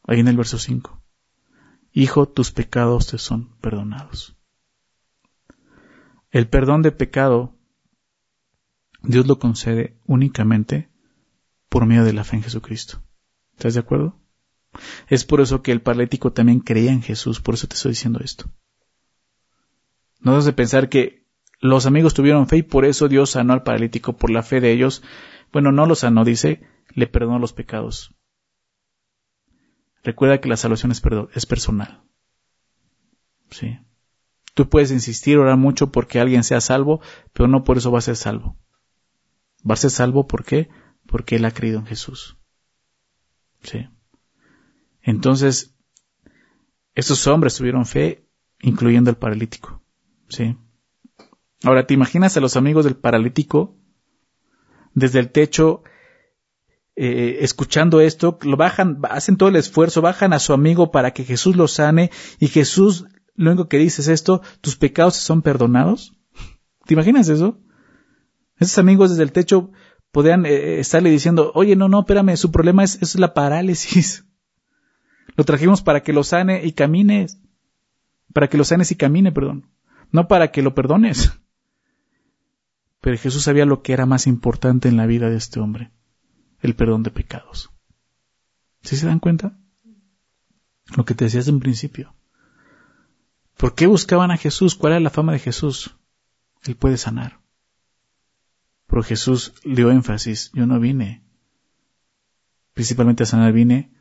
Ahí 0.04 0.20
en 0.20 0.28
el 0.28 0.38
verso 0.38 0.58
5. 0.58 1.02
Hijo, 1.92 2.26
tus 2.26 2.50
pecados 2.50 3.08
te 3.08 3.18
son 3.18 3.54
perdonados. 3.60 4.38
El 6.30 6.48
perdón 6.48 6.80
de 6.80 6.92
pecado 6.92 7.58
Dios 9.02 9.26
lo 9.26 9.38
concede 9.38 9.98
únicamente 10.06 10.88
por 11.68 11.84
medio 11.84 12.04
de 12.04 12.14
la 12.14 12.24
fe 12.24 12.36
en 12.36 12.42
Jesucristo. 12.42 13.02
¿Estás 13.52 13.74
de 13.74 13.80
acuerdo? 13.80 14.18
Es 15.08 15.26
por 15.26 15.42
eso 15.42 15.60
que 15.60 15.72
el 15.72 15.82
paralítico 15.82 16.32
también 16.32 16.60
creía 16.60 16.90
en 16.90 17.02
Jesús, 17.02 17.42
por 17.42 17.52
eso 17.52 17.66
te 17.66 17.74
estoy 17.74 17.90
diciendo 17.90 18.20
esto. 18.24 18.50
No 20.20 20.30
debes 20.30 20.46
de 20.46 20.54
pensar 20.54 20.88
que 20.88 21.19
los 21.60 21.84
amigos 21.86 22.14
tuvieron 22.14 22.48
fe 22.48 22.58
y 22.58 22.62
por 22.62 22.84
eso 22.84 23.08
Dios 23.08 23.30
sanó 23.30 23.52
al 23.52 23.62
paralítico 23.62 24.16
por 24.16 24.30
la 24.30 24.42
fe 24.42 24.60
de 24.60 24.72
ellos. 24.72 25.02
Bueno, 25.52 25.72
no 25.72 25.86
lo 25.86 25.94
sanó, 25.94 26.24
dice, 26.24 26.62
le 26.94 27.06
perdonó 27.06 27.38
los 27.38 27.52
pecados. 27.52 28.14
Recuerda 30.02 30.40
que 30.40 30.48
la 30.48 30.56
salvación 30.56 30.92
es, 30.92 31.46
personal. 31.46 32.02
Sí. 33.50 33.78
Tú 34.54 34.70
puedes 34.70 34.90
insistir, 34.90 35.36
orar 35.36 35.58
mucho 35.58 35.92
porque 35.92 36.18
alguien 36.18 36.44
sea 36.44 36.62
salvo, 36.62 37.02
pero 37.34 37.46
no 37.46 37.62
por 37.62 37.76
eso 37.76 37.92
va 37.92 37.98
a 37.98 38.02
ser 38.02 38.16
salvo. 38.16 38.56
Va 39.68 39.74
a 39.74 39.76
ser 39.76 39.90
salvo 39.90 40.26
¿por 40.26 40.44
qué? 40.44 40.70
Porque 41.06 41.36
él 41.36 41.44
ha 41.44 41.50
creído 41.50 41.78
en 41.78 41.86
Jesús. 41.86 42.38
Sí. 43.62 43.86
Entonces, 45.02 45.76
estos 46.94 47.26
hombres 47.26 47.56
tuvieron 47.56 47.84
fe, 47.84 48.26
incluyendo 48.62 49.10
el 49.10 49.16
paralítico. 49.16 49.82
Sí. 50.28 50.56
Ahora, 51.62 51.86
¿te 51.86 51.94
imaginas 51.94 52.36
a 52.36 52.40
los 52.40 52.56
amigos 52.56 52.84
del 52.84 52.96
paralítico 52.96 53.76
desde 54.94 55.18
el 55.18 55.30
techo 55.30 55.82
eh, 56.96 57.38
escuchando 57.44 58.00
esto, 58.00 58.38
lo 58.42 58.58
bajan, 58.58 59.00
hacen 59.08 59.36
todo 59.36 59.48
el 59.48 59.56
esfuerzo, 59.56 60.02
bajan 60.02 60.32
a 60.34 60.38
su 60.38 60.52
amigo 60.52 60.90
para 60.90 61.12
que 61.12 61.24
Jesús 61.24 61.56
lo 61.56 61.66
sane 61.66 62.10
y 62.38 62.48
Jesús 62.48 63.06
lo 63.36 63.52
único 63.52 63.68
que 63.68 63.78
dice 63.78 64.02
es 64.02 64.08
esto, 64.08 64.42
tus 64.60 64.76
pecados 64.76 65.16
son 65.16 65.40
perdonados. 65.40 66.12
¿Te 66.84 66.92
imaginas 66.92 67.28
eso? 67.30 67.58
Esos 68.58 68.76
amigos 68.76 69.08
desde 69.08 69.22
el 69.22 69.32
techo 69.32 69.70
podían 70.12 70.44
eh, 70.44 70.78
estarle 70.78 71.08
diciendo, 71.08 71.52
oye, 71.54 71.74
no, 71.74 71.88
no, 71.88 72.00
espérame, 72.00 72.36
su 72.36 72.52
problema 72.52 72.84
es, 72.84 73.00
es 73.00 73.18
la 73.18 73.32
parálisis. 73.32 74.26
Lo 75.36 75.44
trajimos 75.44 75.80
para 75.80 76.02
que 76.02 76.12
lo 76.12 76.22
sane 76.22 76.66
y 76.66 76.72
camine, 76.72 77.28
para 78.34 78.48
que 78.48 78.58
lo 78.58 78.64
sanes 78.64 78.90
y 78.90 78.96
camine, 78.96 79.32
perdón, 79.32 79.70
no 80.10 80.28
para 80.28 80.50
que 80.50 80.60
lo 80.60 80.74
perdones. 80.74 81.39
Pero 83.00 83.16
Jesús 83.16 83.44
sabía 83.44 83.64
lo 83.64 83.82
que 83.82 83.92
era 83.92 84.06
más 84.06 84.26
importante 84.26 84.88
en 84.88 84.96
la 84.96 85.06
vida 85.06 85.30
de 85.30 85.36
este 85.36 85.60
hombre, 85.60 85.90
el 86.60 86.74
perdón 86.74 87.02
de 87.02 87.10
pecados. 87.10 87.70
¿Sí 88.82 88.96
se 88.96 89.06
dan 89.06 89.20
cuenta? 89.20 89.58
Lo 90.96 91.04
que 91.04 91.14
te 91.14 91.24
decías 91.24 91.48
en 91.48 91.60
principio. 91.60 92.14
¿Por 93.56 93.74
qué 93.74 93.86
buscaban 93.86 94.30
a 94.30 94.36
Jesús? 94.36 94.74
¿Cuál 94.74 94.94
era 94.94 95.00
la 95.00 95.10
fama 95.10 95.32
de 95.32 95.38
Jesús? 95.38 95.96
Él 96.62 96.76
puede 96.76 96.96
sanar. 96.96 97.40
Pero 98.86 99.02
Jesús 99.02 99.54
dio 99.64 99.90
énfasis, 99.90 100.50
yo 100.52 100.66
no 100.66 100.80
vine 100.80 101.22
principalmente 102.74 103.24
a 103.24 103.26
sanar, 103.26 103.52
vine 103.52 103.92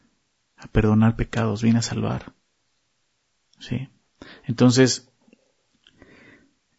a 0.56 0.68
perdonar 0.68 1.16
pecados, 1.16 1.62
vine 1.62 1.80
a 1.80 1.82
salvar. 1.82 2.34
¿Sí? 3.60 3.90
Entonces, 4.46 5.12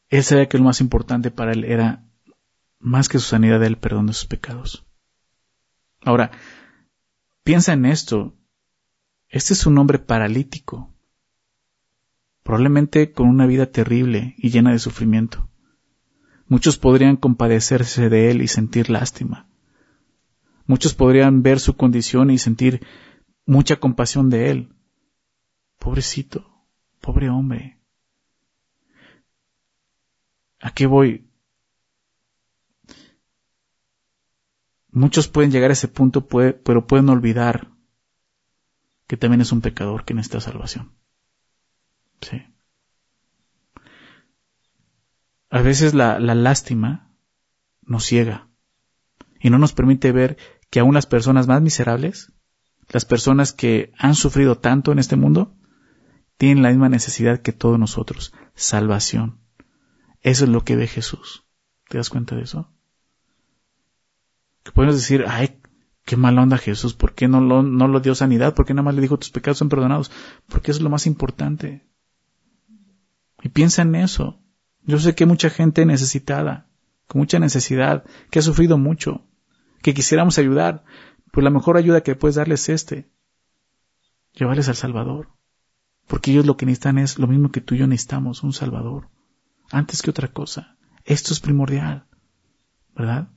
él 0.08 0.24
sabía 0.24 0.48
que 0.48 0.58
lo 0.58 0.64
más 0.64 0.80
importante 0.80 1.30
para 1.30 1.52
él 1.52 1.64
era, 1.64 2.04
más 2.80 3.08
que 3.08 3.18
su 3.18 3.26
sanidad, 3.26 3.62
el 3.62 3.78
perdón 3.78 4.06
de 4.06 4.14
sus 4.14 4.26
pecados. 4.26 4.86
Ahora, 6.02 6.32
piensa 7.44 7.74
en 7.74 7.84
esto. 7.84 8.34
Este 9.28 9.52
es 9.52 9.66
un 9.66 9.78
hombre 9.78 9.98
paralítico. 9.98 10.92
probablemente 12.42 13.12
con 13.12 13.28
una 13.28 13.46
vida 13.46 13.66
terrible 13.66 14.34
y 14.38 14.50
llena 14.50 14.72
de 14.72 14.80
sufrimiento. 14.80 15.48
Muchos 16.48 16.78
podrían 16.78 17.16
compadecerse 17.16 18.08
de 18.08 18.30
él 18.30 18.42
y 18.42 18.48
sentir 18.48 18.90
lástima. 18.90 19.48
Muchos 20.66 20.94
podrían 20.94 21.42
ver 21.42 21.60
su 21.60 21.76
condición 21.76 22.30
y 22.30 22.38
sentir 22.38 22.84
mucha 23.46 23.76
compasión 23.76 24.30
de 24.30 24.50
él. 24.50 24.74
Pobrecito, 25.78 26.64
pobre 27.00 27.28
hombre. 27.28 27.78
¿A 30.60 30.72
qué 30.72 30.86
voy? 30.86 31.29
Muchos 34.92 35.28
pueden 35.28 35.50
llegar 35.50 35.70
a 35.70 35.74
ese 35.74 35.88
punto, 35.88 36.26
pero 36.26 36.86
pueden 36.86 37.08
olvidar 37.08 37.68
que 39.06 39.16
también 39.16 39.40
es 39.40 39.52
un 39.52 39.60
pecador 39.60 40.04
que 40.04 40.14
necesita 40.14 40.40
salvación. 40.40 40.92
Sí. 42.20 42.42
A 45.50 45.62
veces 45.62 45.94
la, 45.94 46.18
lástima 46.20 47.12
nos 47.82 48.04
ciega 48.04 48.48
y 49.40 49.50
no 49.50 49.58
nos 49.58 49.72
permite 49.72 50.12
ver 50.12 50.36
que 50.70 50.78
aún 50.78 50.94
las 50.94 51.06
personas 51.06 51.48
más 51.48 51.60
miserables, 51.60 52.32
las 52.88 53.04
personas 53.04 53.52
que 53.52 53.92
han 53.98 54.14
sufrido 54.14 54.58
tanto 54.58 54.92
en 54.92 55.00
este 55.00 55.16
mundo, 55.16 55.56
tienen 56.36 56.62
la 56.62 56.70
misma 56.70 56.88
necesidad 56.88 57.42
que 57.42 57.52
todos 57.52 57.78
nosotros, 57.78 58.32
salvación. 58.54 59.40
Eso 60.20 60.44
es 60.44 60.50
lo 60.50 60.64
que 60.64 60.76
ve 60.76 60.86
Jesús. 60.86 61.46
¿Te 61.88 61.98
das 61.98 62.10
cuenta 62.10 62.36
de 62.36 62.42
eso? 62.42 62.72
Que 64.70 64.74
podemos 64.74 64.94
decir, 64.94 65.24
ay, 65.26 65.60
qué 66.04 66.16
mala 66.16 66.42
onda 66.42 66.56
Jesús, 66.56 66.94
¿por 66.94 67.12
qué 67.12 67.26
no 67.26 67.40
lo, 67.40 67.64
no 67.64 67.98
dio 67.98 68.14
sanidad? 68.14 68.54
¿Por 68.54 68.66
qué 68.66 68.72
nada 68.72 68.84
más 68.84 68.94
le 68.94 69.00
dijo 69.00 69.18
tus 69.18 69.30
pecados 69.30 69.58
son 69.58 69.68
perdonados? 69.68 70.12
Porque 70.48 70.70
eso 70.70 70.78
es 70.78 70.84
lo 70.84 70.90
más 70.90 71.08
importante. 71.08 71.88
Y 73.42 73.48
piensa 73.48 73.82
en 73.82 73.96
eso. 73.96 74.40
Yo 74.84 75.00
sé 75.00 75.16
que 75.16 75.24
hay 75.24 75.28
mucha 75.28 75.50
gente 75.50 75.84
necesitada, 75.84 76.70
con 77.08 77.18
mucha 77.18 77.40
necesidad, 77.40 78.04
que 78.30 78.38
ha 78.38 78.42
sufrido 78.42 78.78
mucho, 78.78 79.26
que 79.82 79.92
quisiéramos 79.92 80.38
ayudar, 80.38 80.84
pues 81.32 81.42
la 81.42 81.50
mejor 81.50 81.76
ayuda 81.76 82.02
que 82.02 82.14
puedes 82.14 82.36
darles 82.36 82.68
es 82.68 82.82
este, 82.82 83.10
llevarles 84.34 84.68
al 84.68 84.76
Salvador. 84.76 85.30
Porque 86.06 86.30
ellos 86.30 86.46
lo 86.46 86.56
que 86.56 86.66
necesitan 86.66 86.98
es 86.98 87.18
lo 87.18 87.26
mismo 87.26 87.50
que 87.50 87.60
tú 87.60 87.74
y 87.74 87.78
yo 87.78 87.88
necesitamos, 87.88 88.44
un 88.44 88.52
Salvador. 88.52 89.10
Antes 89.72 90.00
que 90.00 90.10
otra 90.10 90.28
cosa. 90.28 90.76
Esto 91.04 91.32
es 91.32 91.40
primordial. 91.40 92.06
¿Verdad? 92.94 93.30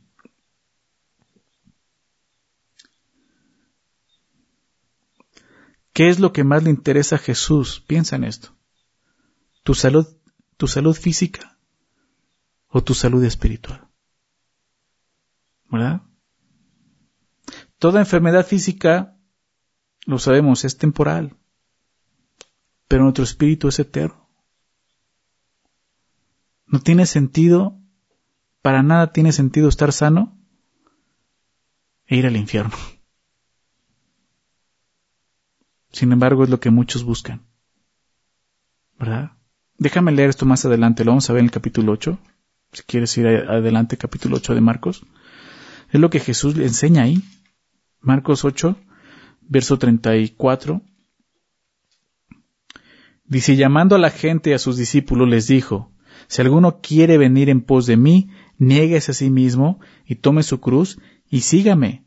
¿Qué 5.93 6.09
es 6.09 6.19
lo 6.19 6.33
que 6.33 6.43
más 6.43 6.63
le 6.63 6.71
interesa 6.71 7.15
a 7.15 7.19
Jesús? 7.19 7.83
Piensa 7.85 8.15
en 8.15 8.23
esto. 8.23 8.49
¿Tu 9.63 9.75
salud, 9.75 10.07
tu 10.57 10.67
salud 10.67 10.95
física 10.95 11.57
o 12.67 12.83
tu 12.83 12.95
salud 12.95 13.23
espiritual? 13.23 13.87
¿Verdad? 15.69 16.01
Toda 17.77 17.99
enfermedad 17.99 18.45
física, 18.45 19.17
lo 20.05 20.17
sabemos, 20.17 20.65
es 20.65 20.77
temporal, 20.77 21.37
pero 22.87 23.03
nuestro 23.03 23.23
espíritu 23.23 23.67
es 23.67 23.79
eterno. 23.79 24.29
No 26.65 26.79
tiene 26.79 27.05
sentido, 27.05 27.79
para 28.63 28.81
nada 28.81 29.13
tiene 29.13 29.31
sentido 29.31 29.69
estar 29.69 29.93
sano 29.93 30.39
e 32.07 32.15
ir 32.15 32.25
al 32.25 32.35
infierno. 32.35 32.75
Sin 35.93 36.11
embargo, 36.11 36.43
es 36.43 36.49
lo 36.49 36.59
que 36.59 36.71
muchos 36.71 37.03
buscan. 37.03 37.43
¿Verdad? 38.99 39.33
Déjame 39.77 40.11
leer 40.11 40.29
esto 40.29 40.45
más 40.45 40.65
adelante, 40.65 41.05
lo 41.05 41.11
vamos 41.11 41.29
a 41.29 41.33
ver 41.33 41.41
en 41.41 41.45
el 41.45 41.51
capítulo 41.51 41.91
8. 41.93 42.19
Si 42.73 42.83
quieres 42.83 43.15
ir 43.17 43.27
adelante, 43.27 43.95
capítulo 43.95 44.37
8 44.37 44.55
de 44.55 44.61
Marcos. 44.61 45.05
Es 45.91 46.01
lo 46.01 46.09
que 46.09 46.19
Jesús 46.19 46.57
le 46.57 46.65
enseña 46.65 47.03
ahí. 47.03 47.21
Marcos 48.01 48.43
8, 48.43 48.75
verso 49.41 49.77
34. 49.77 50.81
Dice, 53.25 53.55
llamando 53.55 53.95
a 53.95 53.99
la 53.99 54.09
gente 54.09 54.49
y 54.49 54.53
a 54.53 54.59
sus 54.59 54.77
discípulos 54.77 55.29
les 55.29 55.45
dijo, 55.45 55.91
si 56.27 56.41
alguno 56.41 56.79
quiere 56.81 57.19
venir 57.19 57.49
en 57.49 57.61
pos 57.61 57.85
de 57.85 57.97
mí, 57.97 58.31
nieguese 58.57 59.11
a 59.11 59.13
sí 59.13 59.29
mismo 59.29 59.79
y 60.07 60.15
tome 60.15 60.41
su 60.41 60.59
cruz 60.59 60.99
y 61.29 61.41
sígame. 61.41 62.03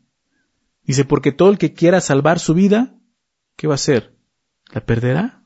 Dice, 0.83 1.05
porque 1.05 1.31
todo 1.31 1.49
el 1.49 1.57
que 1.57 1.73
quiera 1.73 2.01
salvar 2.01 2.39
su 2.39 2.53
vida, 2.53 2.96
¿qué 3.57 3.67
va 3.67 3.73
a 3.73 3.75
hacer? 3.75 4.15
¿La 4.71 4.85
perderá? 4.85 5.43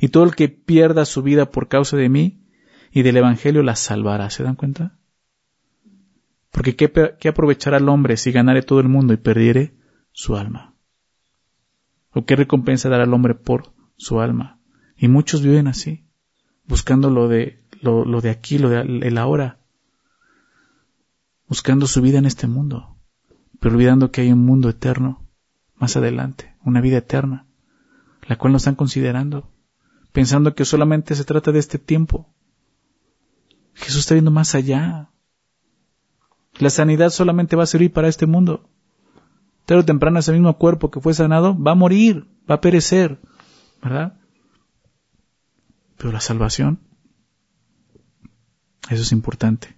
Y 0.00 0.08
todo 0.08 0.24
el 0.24 0.36
que 0.36 0.48
pierda 0.48 1.04
su 1.04 1.22
vida 1.22 1.50
por 1.50 1.66
causa 1.66 1.96
de 1.96 2.08
mí 2.08 2.46
y 2.92 3.02
del 3.02 3.16
Evangelio 3.16 3.64
la 3.64 3.74
salvará. 3.74 4.30
¿Se 4.30 4.44
dan 4.44 4.54
cuenta? 4.54 4.98
Porque 6.52 6.76
¿qué, 6.76 6.92
qué 7.18 7.28
aprovechará 7.28 7.78
el 7.78 7.88
hombre 7.88 8.16
si 8.16 8.30
ganare 8.30 8.62
todo 8.62 8.78
el 8.80 8.88
mundo 8.88 9.12
y 9.12 9.16
perdiere 9.16 9.74
su 10.12 10.36
alma? 10.36 10.74
¿O 12.12 12.24
qué 12.24 12.36
recompensa 12.36 12.88
dará 12.88 13.04
al 13.04 13.14
hombre 13.14 13.34
por 13.34 13.72
su 13.96 14.20
alma? 14.20 14.60
Y 14.96 15.08
muchos 15.08 15.42
viven 15.42 15.66
así, 15.66 16.04
buscando 16.66 17.08
lo 17.10 17.28
de, 17.28 17.64
lo 17.80 18.20
de 18.20 18.30
aquí, 18.30 18.58
lo 18.58 18.68
de 18.68 18.80
el 18.80 19.16
ahora, 19.16 19.60
buscando 21.50 21.86
su 21.86 22.02
vida 22.02 22.18
en 22.18 22.26
este 22.26 22.46
mundo, 22.46 22.96
pero 23.58 23.74
olvidando 23.74 24.10
que 24.10 24.20
hay 24.20 24.32
un 24.32 24.44
mundo 24.44 24.68
eterno 24.68 25.26
más 25.76 25.96
adelante, 25.96 26.49
una 26.64 26.80
vida 26.80 26.98
eterna, 26.98 27.46
la 28.26 28.36
cual 28.36 28.52
no 28.52 28.58
están 28.58 28.74
considerando, 28.74 29.50
pensando 30.12 30.54
que 30.54 30.64
solamente 30.64 31.14
se 31.14 31.24
trata 31.24 31.52
de 31.52 31.58
este 31.58 31.78
tiempo. 31.78 32.32
Jesús 33.74 34.00
está 34.00 34.14
viendo 34.14 34.30
más 34.30 34.54
allá. 34.54 35.10
La 36.58 36.70
sanidad 36.70 37.10
solamente 37.10 37.56
va 37.56 37.62
a 37.62 37.66
servir 37.66 37.92
para 37.92 38.08
este 38.08 38.26
mundo. 38.26 38.68
Tarde 39.64 39.82
o 39.82 39.84
temprano 39.84 40.18
ese 40.18 40.32
mismo 40.32 40.56
cuerpo 40.58 40.90
que 40.90 41.00
fue 41.00 41.14
sanado 41.14 41.56
va 41.60 41.72
a 41.72 41.76
morir, 41.76 42.26
va 42.50 42.56
a 42.56 42.60
perecer, 42.60 43.20
¿verdad? 43.82 44.18
Pero 45.96 46.12
la 46.12 46.20
salvación, 46.20 46.80
eso 48.90 49.02
es 49.02 49.12
importante. 49.12 49.76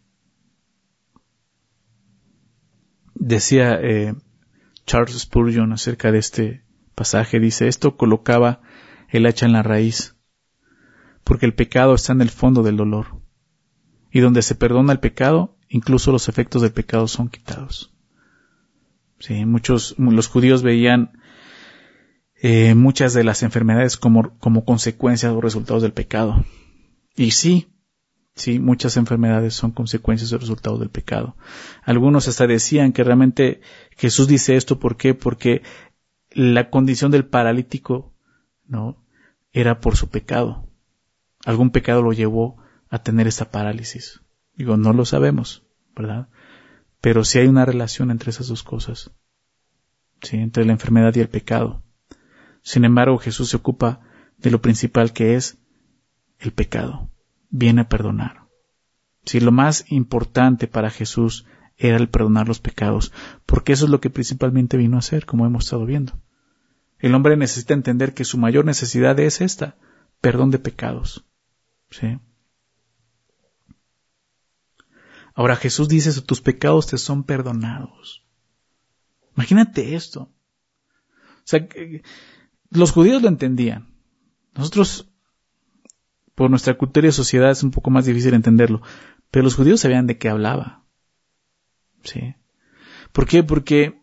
Decía 3.15 3.79
eh, 3.81 4.15
Charles 4.87 5.19
Spurgeon 5.19 5.73
acerca 5.73 6.11
de 6.11 6.19
este 6.19 6.65
pasaje, 6.95 7.41
dice, 7.41 7.69
esto 7.69 7.97
colocaba 7.97 8.61
el 9.09 9.27
hacha 9.27 9.47
en 9.47 9.53
la 9.53 9.63
raíz, 9.63 10.17
porque 11.25 11.47
el 11.47 11.55
pecado 11.55 11.95
está 11.95 12.13
en 12.13 12.21
el 12.21 12.31
fondo 12.31 12.63
del 12.63 12.77
dolor, 12.77 13.21
y 14.11 14.21
donde 14.21 14.43
se 14.43 14.55
perdona 14.55 14.93
el 14.93 15.01
pecado, 15.01 15.57
incluso 15.69 16.13
los 16.13 16.29
efectos 16.29 16.63
del 16.63 16.73
pecado 16.73 17.09
son 17.09 17.29
quitados. 17.29 17.95
Sí, 19.19 19.45
muchos, 19.45 19.95
los 19.99 20.29
judíos 20.29 20.63
veían 20.63 21.21
eh, 22.35 22.75
muchas 22.75 23.15
de 23.15 23.25
las 23.25 23.43
enfermedades 23.43 23.97
como, 23.97 24.37
como 24.39 24.65
consecuencias 24.65 25.33
o 25.33 25.41
resultados 25.41 25.83
del 25.83 25.93
pecado. 25.93 26.45
Y 27.15 27.31
sí, 27.31 27.73
Sí, 28.35 28.59
muchas 28.59 28.97
enfermedades 28.97 29.55
son 29.55 29.73
consecuencias 29.73 30.33
o 30.33 30.39
resultados 30.39 30.81
del 30.81 30.89
pecado. 30.89 31.37
Algunos 31.83 32.29
hasta 32.29 32.47
decían 32.47 32.93
que 32.93 33.05
realmente 33.05 33.61
Jesús 33.97 34.27
dice 34.27 34.57
esto, 34.57 34.79
¿por 34.79 34.97
qué? 34.97 35.13
Porque 35.13 35.63
la 36.35 36.71
condición 36.71 37.11
del 37.11 37.25
paralítico, 37.25 38.15
¿no? 38.67 39.05
Era 39.53 39.81
por 39.81 39.97
su 39.97 40.09
pecado. 40.09 40.69
Algún 41.45 41.71
pecado 41.71 42.03
lo 42.03 42.13
llevó 42.13 42.57
a 42.89 43.03
tener 43.03 43.27
esta 43.27 43.51
parálisis. 43.51 44.21
Digo, 44.55 44.77
no 44.77 44.93
lo 44.93 45.05
sabemos, 45.05 45.65
¿verdad? 45.95 46.29
Pero 47.01 47.25
sí 47.25 47.39
hay 47.39 47.49
una 47.49 47.65
relación 47.65 48.11
entre 48.11 48.31
esas 48.31 48.49
dos 48.49 48.63
cosas. 48.63 49.11
Sí, 50.21 50.37
entre 50.37 50.65
la 50.65 50.73
enfermedad 50.73 51.15
y 51.17 51.21
el 51.21 51.29
pecado. 51.29 51.83
Sin 52.63 52.85
embargo, 52.85 53.19
Jesús 53.19 53.51
se 53.51 53.57
ocupa 53.57 54.01
de 54.39 54.51
lo 54.51 54.61
principal 54.61 55.13
que 55.13 55.35
es 55.35 55.59
el 56.39 56.53
pecado 56.53 57.13
viene 57.53 57.83
a 57.83 57.89
perdonar. 57.89 58.49
Si 59.25 59.39
lo 59.39 59.53
más 59.53 59.85
importante 59.93 60.67
para 60.67 60.91
Jesús 60.91 61.47
era 61.89 61.97
el 61.97 62.09
perdonar 62.09 62.49
los 62.49 62.61
pecados, 62.61 63.13
porque 63.47 63.73
eso 63.73 63.85
es 63.87 63.91
lo 63.91 64.01
que 64.01 64.11
principalmente 64.11 64.77
vino 64.77 64.97
a 64.97 65.01
hacer, 65.01 65.27
como 65.27 65.47
hemos 65.47 65.65
estado 65.65 65.85
viendo. 65.85 66.21
El 66.99 67.15
hombre 67.15 67.37
necesita 67.37 67.75
entender 67.75 68.15
que 68.15 68.25
su 68.25 68.39
mayor 68.39 68.65
necesidad 68.65 69.19
es 69.19 69.41
esta, 69.41 69.77
perdón 70.21 70.51
de 70.51 70.59
pecados. 70.59 71.25
¿Sí? 71.91 72.19
Ahora 75.35 75.57
Jesús 75.57 75.89
dice, 75.89 76.21
tus 76.23 76.41
pecados 76.41 76.87
te 76.87 76.99
son 76.99 77.25
perdonados. 77.25 78.25
Imagínate 79.37 79.95
esto. 79.95 80.23
O 80.23 81.45
sea, 81.45 81.67
los 82.71 82.93
judíos 82.93 83.23
lo 83.23 83.29
entendían. 83.29 83.95
Nosotros 84.55 85.09
por 86.35 86.51
nuestra 86.51 86.75
cultura 86.75 87.09
y 87.09 87.13
sociedad 87.13 87.51
es 87.51 87.63
un 87.63 87.71
poco 87.71 87.91
más 87.91 88.07
difícil 88.07 88.35
entenderlo. 88.35 88.83
Pero 89.31 89.45
los 89.45 89.55
judíos 89.55 89.81
sabían 89.81 90.07
de 90.07 90.19
qué 90.19 90.29
hablaba. 90.29 90.82
¿Sí? 92.05 92.35
¿Por 93.13 93.27
qué? 93.27 93.43
Porque 93.43 94.03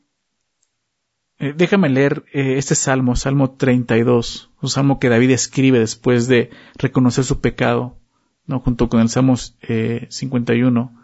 Eh, 1.41 1.53
déjame 1.55 1.87
leer 1.87 2.25
eh, 2.33 2.55
este 2.57 2.75
salmo, 2.75 3.15
Salmo 3.15 3.51
32, 3.51 4.51
un 4.61 4.69
salmo 4.69 4.99
que 4.99 5.07
David 5.07 5.31
escribe 5.31 5.79
después 5.79 6.27
de 6.27 6.49
reconocer 6.77 7.23
su 7.23 7.39
pecado, 7.39 7.97
¿no? 8.45 8.59
junto 8.59 8.89
con 8.89 8.99
el 8.99 9.07
Salmo 9.07 9.35
51. 9.37 11.01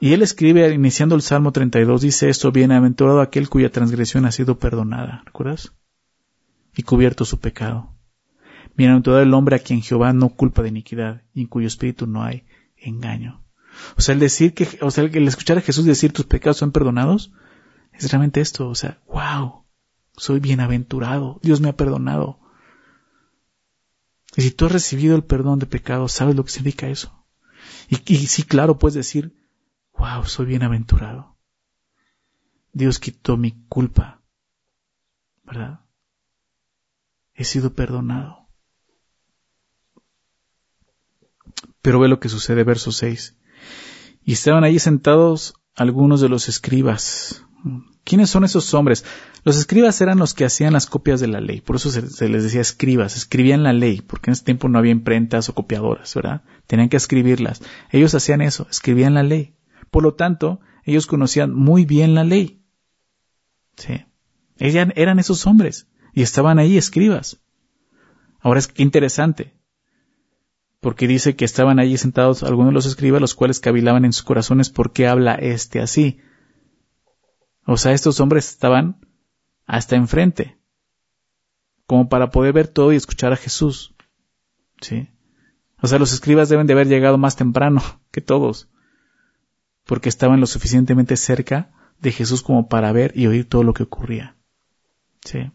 Y 0.00 0.14
él 0.14 0.22
escribe, 0.22 0.74
iniciando 0.74 1.14
el 1.14 1.22
Salmo 1.22 1.52
32, 1.52 2.00
dice 2.02 2.28
esto, 2.28 2.50
bienaventurado 2.50 3.20
aquel 3.20 3.48
cuya 3.48 3.70
transgresión 3.70 4.24
ha 4.24 4.32
sido 4.32 4.58
perdonada, 4.58 5.22
¿recuerdas? 5.26 5.72
Y 6.74 6.82
cubierto 6.82 7.24
su 7.24 7.38
pecado. 7.38 7.94
Bienaventurado 8.76 9.22
el 9.22 9.32
hombre 9.32 9.54
a 9.54 9.60
quien 9.60 9.80
Jehová 9.80 10.12
no 10.12 10.30
culpa 10.30 10.62
de 10.62 10.70
iniquidad 10.70 11.22
y 11.34 11.42
en 11.42 11.46
cuyo 11.46 11.68
espíritu 11.68 12.08
no 12.08 12.24
hay 12.24 12.46
engaño. 12.76 13.41
O 13.96 14.00
sea, 14.00 14.14
el 14.14 14.20
decir 14.20 14.54
que, 14.54 14.78
o 14.80 14.90
sea, 14.90 15.04
el 15.04 15.28
escuchar 15.28 15.58
a 15.58 15.62
Jesús 15.62 15.84
decir 15.84 16.12
tus 16.12 16.26
pecados 16.26 16.56
son 16.56 16.72
perdonados, 16.72 17.32
es 17.92 18.10
realmente 18.10 18.40
esto, 18.40 18.68
o 18.68 18.74
sea, 18.74 19.00
wow, 19.06 19.64
soy 20.16 20.40
bienaventurado, 20.40 21.40
Dios 21.42 21.60
me 21.60 21.68
ha 21.68 21.76
perdonado. 21.76 22.40
Y 24.36 24.42
si 24.42 24.50
tú 24.50 24.66
has 24.66 24.72
recibido 24.72 25.14
el 25.14 25.24
perdón 25.24 25.58
de 25.58 25.66
pecados, 25.66 26.12
¿sabes 26.12 26.36
lo 26.36 26.44
que 26.44 26.50
significa 26.50 26.88
eso? 26.88 27.26
Y, 27.88 28.00
y 28.12 28.26
sí, 28.26 28.44
claro, 28.44 28.78
puedes 28.78 28.94
decir, 28.94 29.36
wow, 29.98 30.24
soy 30.24 30.46
bienaventurado. 30.46 31.36
Dios 32.72 32.98
quitó 32.98 33.36
mi 33.36 33.52
culpa, 33.68 34.22
¿verdad? 35.44 35.80
He 37.34 37.44
sido 37.44 37.74
perdonado. 37.74 38.48
Pero 41.82 42.00
ve 42.00 42.08
lo 42.08 42.20
que 42.20 42.28
sucede, 42.28 42.64
verso 42.64 42.92
6. 42.92 43.36
Y 44.24 44.32
estaban 44.34 44.64
allí 44.64 44.78
sentados 44.78 45.54
algunos 45.74 46.20
de 46.20 46.28
los 46.28 46.48
escribas. 46.48 47.44
¿Quiénes 48.04 48.30
son 48.30 48.44
esos 48.44 48.72
hombres? 48.74 49.04
Los 49.44 49.56
escribas 49.56 50.00
eran 50.00 50.18
los 50.18 50.34
que 50.34 50.44
hacían 50.44 50.72
las 50.72 50.86
copias 50.86 51.20
de 51.20 51.28
la 51.28 51.40
ley, 51.40 51.60
por 51.60 51.76
eso 51.76 51.90
se, 51.90 52.28
les 52.28 52.42
decía 52.42 52.60
escribas, 52.60 53.16
escribían 53.16 53.62
la 53.62 53.72
ley, 53.72 54.00
porque 54.00 54.30
en 54.30 54.32
ese 54.32 54.44
tiempo 54.44 54.68
no 54.68 54.78
había 54.78 54.92
imprentas 54.92 55.48
o 55.48 55.54
copiadoras, 55.54 56.14
¿verdad? 56.14 56.42
Tenían 56.66 56.88
que 56.88 56.96
escribirlas. 56.96 57.62
Ellos 57.90 58.14
hacían 58.14 58.40
eso, 58.40 58.66
escribían 58.70 59.14
la 59.14 59.22
ley. 59.22 59.54
Por 59.90 60.02
lo 60.02 60.14
tanto, 60.14 60.60
ellos 60.84 61.06
conocían 61.06 61.54
muy 61.54 61.84
bien 61.84 62.14
la 62.14 62.24
ley. 62.24 62.64
Sí. 63.76 64.04
Ellos 64.58 64.88
eran 64.96 65.18
esos 65.18 65.46
hombres 65.46 65.88
y 66.12 66.22
estaban 66.22 66.58
ahí 66.58 66.76
escribas. 66.76 67.40
Ahora 68.40 68.58
es 68.58 68.70
interesante 68.76 69.54
porque 70.82 71.06
dice 71.06 71.36
que 71.36 71.44
estaban 71.44 71.78
allí 71.78 71.96
sentados 71.96 72.42
algunos 72.42 72.70
de 72.70 72.74
los 72.74 72.86
escribas, 72.86 73.20
los 73.20 73.36
cuales 73.36 73.60
cavilaban 73.60 74.04
en 74.04 74.12
sus 74.12 74.24
corazones, 74.24 74.68
¿por 74.68 74.92
qué 74.92 75.06
habla 75.06 75.36
este 75.36 75.80
así? 75.80 76.18
O 77.64 77.76
sea, 77.76 77.92
estos 77.92 78.18
hombres 78.18 78.48
estaban 78.48 78.96
hasta 79.64 79.94
enfrente, 79.94 80.58
como 81.86 82.08
para 82.08 82.32
poder 82.32 82.52
ver 82.52 82.66
todo 82.66 82.92
y 82.92 82.96
escuchar 82.96 83.32
a 83.32 83.36
Jesús. 83.36 83.94
¿Sí? 84.80 85.08
O 85.80 85.86
sea, 85.86 86.00
los 86.00 86.12
escribas 86.12 86.48
deben 86.48 86.66
de 86.66 86.72
haber 86.72 86.88
llegado 86.88 87.16
más 87.16 87.36
temprano 87.36 87.80
que 88.10 88.20
todos, 88.20 88.68
porque 89.86 90.08
estaban 90.08 90.40
lo 90.40 90.46
suficientemente 90.46 91.16
cerca 91.16 91.70
de 92.00 92.10
Jesús 92.10 92.42
como 92.42 92.68
para 92.68 92.90
ver 92.90 93.12
y 93.14 93.28
oír 93.28 93.48
todo 93.48 93.62
lo 93.62 93.72
que 93.72 93.84
ocurría. 93.84 94.36
¿Sí? 95.24 95.52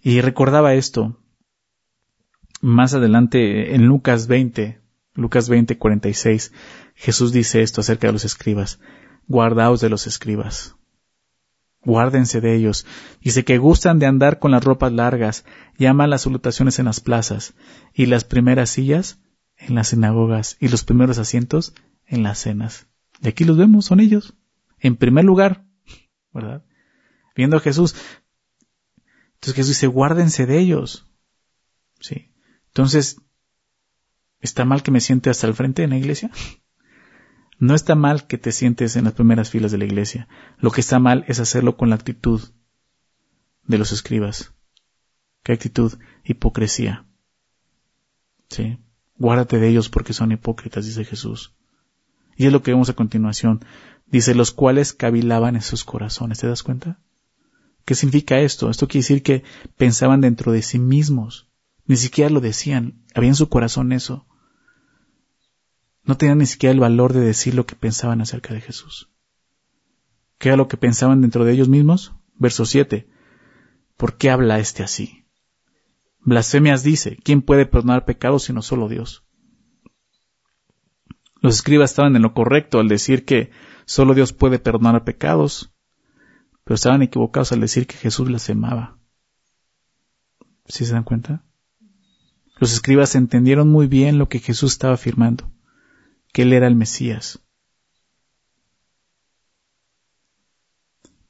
Y 0.00 0.20
recordaba 0.20 0.74
esto, 0.74 1.18
más 2.60 2.94
adelante 2.94 3.74
en 3.74 3.86
Lucas 3.86 4.26
20, 4.26 4.80
Lucas 5.14 5.48
20, 5.48 5.78
46, 5.78 6.52
Jesús 6.94 7.32
dice 7.32 7.62
esto 7.62 7.80
acerca 7.80 8.06
de 8.06 8.12
los 8.12 8.24
escribas. 8.24 8.78
Guardaos 9.26 9.80
de 9.80 9.88
los 9.88 10.06
escribas. 10.06 10.76
Guárdense 11.82 12.40
de 12.40 12.54
ellos. 12.54 12.86
Dice 13.20 13.44
que 13.44 13.58
gustan 13.58 13.98
de 13.98 14.06
andar 14.06 14.38
con 14.38 14.50
las 14.50 14.64
ropas 14.64 14.92
largas, 14.92 15.44
llaman 15.76 16.10
las 16.10 16.22
salutaciones 16.22 16.78
en 16.78 16.84
las 16.84 17.00
plazas, 17.00 17.54
y 17.92 18.06
las 18.06 18.24
primeras 18.24 18.70
sillas 18.70 19.20
en 19.56 19.74
las 19.74 19.88
sinagogas, 19.88 20.56
y 20.60 20.68
los 20.68 20.84
primeros 20.84 21.18
asientos 21.18 21.74
en 22.06 22.22
las 22.22 22.38
cenas. 22.38 22.86
Y 23.20 23.28
aquí 23.28 23.44
los 23.44 23.56
vemos, 23.56 23.86
son 23.86 24.00
ellos. 24.00 24.34
En 24.78 24.96
primer 24.96 25.24
lugar, 25.24 25.66
¿verdad? 26.32 26.64
Viendo 27.34 27.56
a 27.56 27.60
Jesús. 27.60 27.96
Entonces 29.34 29.54
Jesús 29.54 29.68
dice, 29.70 29.86
guárdense 29.88 30.46
de 30.46 30.58
ellos. 30.58 31.06
Sí. 32.00 32.30
Entonces, 32.78 33.20
¿está 34.38 34.64
mal 34.64 34.84
que 34.84 34.92
me 34.92 35.00
siente 35.00 35.30
hasta 35.30 35.48
el 35.48 35.54
frente 35.54 35.82
en 35.82 35.90
la 35.90 35.98
iglesia? 35.98 36.30
No 37.60 37.74
está 37.74 37.96
mal 37.96 38.28
que 38.28 38.38
te 38.38 38.52
sientes 38.52 38.94
en 38.94 39.02
las 39.02 39.14
primeras 39.14 39.50
filas 39.50 39.72
de 39.72 39.78
la 39.78 39.84
iglesia. 39.84 40.28
Lo 40.58 40.70
que 40.70 40.80
está 40.80 41.00
mal 41.00 41.24
es 41.26 41.40
hacerlo 41.40 41.76
con 41.76 41.88
la 41.88 41.96
actitud 41.96 42.40
de 43.66 43.78
los 43.78 43.90
escribas. 43.90 44.52
¿Qué 45.42 45.54
actitud? 45.54 45.98
Hipocresía. 46.22 47.04
Sí. 48.48 48.78
Guárdate 49.16 49.58
de 49.58 49.70
ellos 49.70 49.88
porque 49.88 50.12
son 50.12 50.30
hipócritas, 50.30 50.86
dice 50.86 51.04
Jesús. 51.04 51.52
Y 52.36 52.46
es 52.46 52.52
lo 52.52 52.62
que 52.62 52.70
vemos 52.70 52.90
a 52.90 52.94
continuación. 52.94 53.64
Dice, 54.06 54.36
los 54.36 54.52
cuales 54.52 54.92
cavilaban 54.92 55.56
en 55.56 55.62
sus 55.62 55.82
corazones. 55.82 56.38
¿Te 56.38 56.46
das 56.46 56.62
cuenta? 56.62 57.00
¿Qué 57.84 57.96
significa 57.96 58.38
esto? 58.38 58.70
Esto 58.70 58.86
quiere 58.86 59.02
decir 59.02 59.24
que 59.24 59.42
pensaban 59.76 60.20
dentro 60.20 60.52
de 60.52 60.62
sí 60.62 60.78
mismos. 60.78 61.47
Ni 61.88 61.96
siquiera 61.96 62.30
lo 62.30 62.40
decían. 62.40 63.02
Había 63.14 63.30
en 63.30 63.34
su 63.34 63.48
corazón 63.48 63.92
eso. 63.92 64.26
No 66.04 66.16
tenían 66.16 66.38
ni 66.38 66.46
siquiera 66.46 66.72
el 66.72 66.80
valor 66.80 67.14
de 67.14 67.20
decir 67.20 67.54
lo 67.54 67.66
que 67.66 67.74
pensaban 67.74 68.20
acerca 68.20 68.52
de 68.54 68.60
Jesús. 68.60 69.10
¿Qué 70.38 70.50
era 70.50 70.56
lo 70.56 70.68
que 70.68 70.76
pensaban 70.76 71.22
dentro 71.22 71.44
de 71.44 71.52
ellos 71.52 71.68
mismos? 71.68 72.14
Verso 72.34 72.66
7. 72.66 73.08
¿Por 73.96 74.18
qué 74.18 74.30
habla 74.30 74.58
este 74.58 74.82
así? 74.82 75.24
Blasfemias 76.20 76.82
dice, 76.82 77.16
¿quién 77.24 77.40
puede 77.40 77.64
perdonar 77.64 78.04
pecados 78.04 78.44
sino 78.44 78.60
solo 78.60 78.88
Dios? 78.88 79.24
Los 81.40 81.54
escribas 81.54 81.90
estaban 81.90 82.14
en 82.16 82.22
lo 82.22 82.34
correcto 82.34 82.80
al 82.80 82.88
decir 82.88 83.24
que 83.24 83.50
solo 83.86 84.12
Dios 84.12 84.34
puede 84.34 84.58
perdonar 84.58 85.04
pecados, 85.04 85.74
pero 86.64 86.74
estaban 86.74 87.00
equivocados 87.00 87.52
al 87.52 87.60
decir 87.60 87.86
que 87.86 87.96
Jesús 87.96 88.28
blasfemaba. 88.28 88.98
¿Sí 90.66 90.84
se 90.84 90.92
dan 90.92 91.04
cuenta? 91.04 91.47
Los 92.58 92.72
escribas 92.72 93.14
entendieron 93.14 93.70
muy 93.70 93.86
bien 93.86 94.18
lo 94.18 94.28
que 94.28 94.40
Jesús 94.40 94.72
estaba 94.72 94.94
afirmando, 94.94 95.50
que 96.32 96.42
Él 96.42 96.52
era 96.52 96.66
el 96.66 96.74
Mesías. 96.74 97.40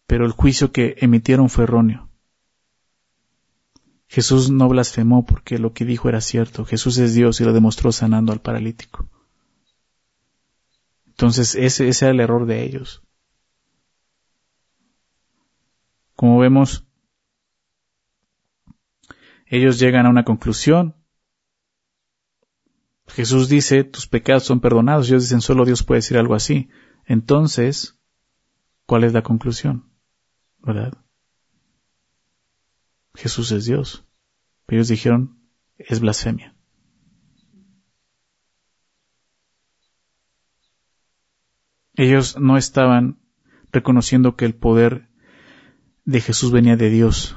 Pero 0.06 0.24
el 0.24 0.32
juicio 0.32 0.72
que 0.72 0.96
emitieron 1.00 1.50
fue 1.50 1.64
erróneo. 1.64 2.08
Jesús 4.08 4.50
no 4.50 4.68
blasfemó 4.68 5.26
porque 5.26 5.58
lo 5.58 5.74
que 5.74 5.84
dijo 5.84 6.08
era 6.08 6.22
cierto. 6.22 6.64
Jesús 6.64 6.96
es 6.96 7.14
Dios 7.14 7.42
y 7.42 7.44
lo 7.44 7.52
demostró 7.52 7.92
sanando 7.92 8.32
al 8.32 8.40
paralítico. 8.40 9.06
Entonces 11.08 11.54
ese, 11.56 11.88
ese 11.88 12.06
era 12.06 12.12
el 12.12 12.20
error 12.20 12.46
de 12.46 12.64
ellos. 12.64 13.02
Como 16.16 16.38
vemos, 16.38 16.86
ellos 19.44 19.78
llegan 19.78 20.06
a 20.06 20.10
una 20.10 20.24
conclusión 20.24 20.94
Jesús 23.18 23.48
dice, 23.48 23.82
tus 23.82 24.06
pecados 24.06 24.44
son 24.44 24.60
perdonados. 24.60 25.08
Ellos 25.08 25.24
dicen, 25.24 25.40
solo 25.40 25.64
Dios 25.64 25.82
puede 25.82 25.98
decir 25.98 26.16
algo 26.16 26.36
así. 26.36 26.68
Entonces, 27.04 27.98
¿cuál 28.86 29.02
es 29.02 29.12
la 29.12 29.22
conclusión? 29.24 29.90
¿Verdad? 30.60 30.96
Jesús 33.16 33.50
es 33.50 33.64
Dios. 33.64 34.04
ellos 34.68 34.86
dijeron, 34.86 35.36
es 35.78 35.98
blasfemia. 35.98 36.54
Ellos 41.94 42.38
no 42.38 42.56
estaban 42.56 43.18
reconociendo 43.72 44.36
que 44.36 44.44
el 44.44 44.54
poder 44.54 45.08
de 46.04 46.20
Jesús 46.20 46.52
venía 46.52 46.76
de 46.76 46.88
Dios, 46.88 47.36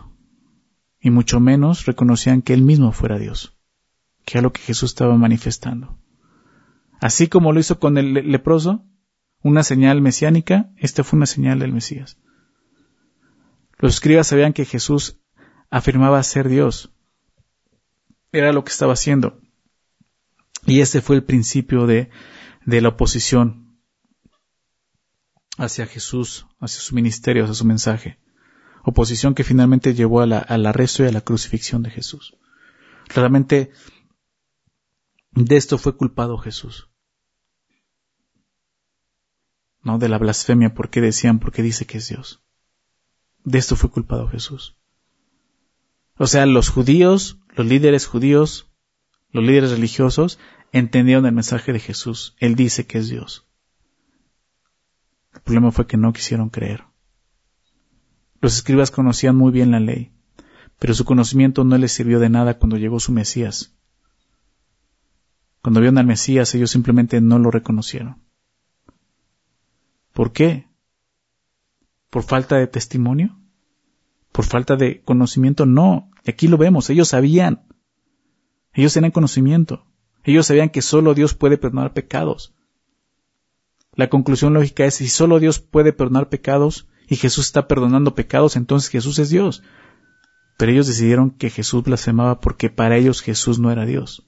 y 1.00 1.10
mucho 1.10 1.40
menos 1.40 1.88
reconocían 1.88 2.44
que 2.44 2.54
Él 2.54 2.62
mismo 2.62 2.92
fuera 2.92 3.18
Dios 3.18 3.58
que 4.26 4.38
era 4.38 4.44
lo 4.44 4.54
que 4.54 4.62
Jesús 4.62 4.92
estaba 4.92 5.16
manifestando. 5.18 5.98
Así 7.00 7.28
como 7.28 7.52
lo 7.52 7.60
hizo 7.60 7.80
con 7.80 7.98
el 7.98 8.14
leproso, 8.14 8.86
una 9.42 9.64
señal 9.64 10.02
mesiánica, 10.02 10.70
esta 10.78 11.04
fue 11.04 11.18
una 11.18 11.26
señal 11.26 11.60
del 11.60 11.74
Mesías. 11.74 12.18
Los 13.80 13.96
escribas 13.96 14.28
sabían 14.28 14.54
que 14.54 14.66
Jesús 14.66 15.20
afirmaba 15.72 16.22
ser 16.22 16.48
Dios. 16.48 16.94
Era 18.32 18.54
lo 18.54 18.64
que 18.64 18.72
estaba 18.72 18.94
haciendo. 18.94 19.42
Y 20.68 20.82
ese 20.82 21.02
fue 21.02 21.16
el 21.16 21.24
principio 21.24 21.88
de, 21.88 22.12
de 22.66 22.82
la 22.82 22.90
oposición 22.90 23.80
hacia 25.58 25.88
Jesús, 25.88 26.46
hacia 26.60 26.82
su 26.82 26.94
ministerio, 26.94 27.44
hacia 27.44 27.56
su 27.56 27.66
mensaje. 27.66 28.20
Oposición 28.84 29.34
que 29.34 29.44
finalmente 29.44 29.96
llevó 29.96 30.22
al 30.22 30.66
arresto 30.66 31.04
y 31.04 31.08
a 31.08 31.12
la 31.12 31.22
crucifixión 31.22 31.82
de 31.82 31.90
Jesús. 31.90 32.38
Realmente 33.10 33.72
de 35.32 35.56
esto 35.56 35.78
fue 35.78 35.96
culpado 35.96 36.38
Jesús. 36.38 36.90
No 39.84 39.98
de 39.98 40.10
la 40.10 40.18
blasfemia, 40.18 40.74
porque 40.74 41.02
decían, 41.02 41.40
porque 41.40 41.64
dice 41.64 41.86
que 41.86 41.98
es 41.98 42.10
Dios. 42.10 42.44
De 43.44 43.58
esto 43.58 43.76
fue 43.76 43.90
culpado 43.90 44.28
Jesús. 44.28 44.78
O 46.18 46.28
sea, 46.28 46.46
los 46.46 46.70
judíos, 46.70 47.40
los 47.56 47.66
líderes 47.66 48.06
judíos, 48.06 48.70
los 49.32 49.44
líderes 49.44 49.72
religiosos, 49.72 50.38
entendieron 50.72 51.26
el 51.26 51.32
mensaje 51.32 51.74
de 51.74 51.80
Jesús. 51.80 52.36
Él 52.38 52.56
dice 52.56 52.86
que 52.86 53.00
es 53.00 53.10
Dios. 53.10 53.48
El 55.34 55.42
problema 55.42 55.72
fue 55.72 55.88
que 55.88 55.98
no 55.98 56.14
quisieron 56.14 56.50
creer. 56.50 56.84
Los 58.42 58.56
escribas 58.56 58.92
conocían 58.92 59.36
muy 59.36 59.52
bien 59.52 59.72
la 59.72 59.80
ley, 59.80 60.12
pero 60.78 60.94
su 60.94 61.06
conocimiento 61.06 61.64
no 61.64 61.78
les 61.78 61.92
sirvió 61.92 62.20
de 62.20 62.30
nada 62.30 62.60
cuando 62.60 62.78
llegó 62.78 63.00
su 63.00 63.12
Mesías. 63.12 63.74
Cuando 65.62 65.80
vieron 65.80 65.98
al 65.98 66.08
Mesías, 66.08 66.54
ellos 66.56 66.72
simplemente 66.72 67.22
no 67.22 67.38
lo 67.38 67.52
reconocieron. 67.52 68.18
¿Por 70.14 70.32
qué? 70.32 70.68
¿Por 72.10 72.24
falta 72.24 72.58
de 72.58 72.68
testimonio? 72.68 73.40
¿Por 74.32 74.46
falta 74.46 74.76
de 74.76 75.02
conocimiento? 75.02 75.66
No. 75.66 76.10
Aquí 76.28 76.48
lo 76.48 76.58
vemos. 76.58 76.90
Ellos 76.90 77.10
sabían. 77.10 77.64
Ellos 78.74 78.94
tenían 78.94 79.12
conocimiento. 79.12 79.86
Ellos 80.24 80.48
sabían 80.48 80.70
que 80.70 80.82
solo 80.82 81.14
Dios 81.14 81.34
puede 81.34 81.58
perdonar 81.58 81.94
pecados. 81.94 82.54
La 83.94 84.10
conclusión 84.10 84.54
lógica 84.54 84.86
es, 84.86 84.96
si 84.96 85.08
solo 85.08 85.40
Dios 85.40 85.60
puede 85.60 85.94
perdonar 85.94 86.30
pecados 86.30 86.88
y 87.08 87.18
Jesús 87.18 87.46
está 87.46 87.68
perdonando 87.68 88.16
pecados, 88.16 88.56
entonces 88.56 88.90
Jesús 88.90 89.20
es 89.20 89.30
Dios. 89.30 89.64
Pero 90.58 90.72
ellos 90.72 90.88
decidieron 90.88 91.32
que 91.32 91.50
Jesús 91.50 91.84
blasfemaba 91.84 92.40
porque 92.40 92.70
para 92.70 92.98
ellos 92.98 93.22
Jesús 93.22 93.60
no 93.60 93.72
era 93.72 93.86
Dios. 93.86 94.28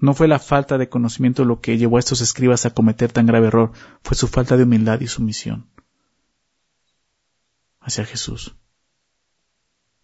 No 0.00 0.14
fue 0.14 0.28
la 0.28 0.38
falta 0.38 0.78
de 0.78 0.88
conocimiento 0.88 1.44
lo 1.44 1.60
que 1.60 1.76
llevó 1.76 1.96
a 1.96 2.00
estos 2.00 2.20
escribas 2.20 2.66
a 2.66 2.70
cometer 2.70 3.12
tan 3.12 3.26
grave 3.26 3.48
error, 3.48 3.72
fue 4.02 4.16
su 4.16 4.28
falta 4.28 4.56
de 4.56 4.62
humildad 4.62 5.00
y 5.00 5.08
sumisión 5.08 5.68
hacia 7.80 8.04
Jesús. 8.04 8.54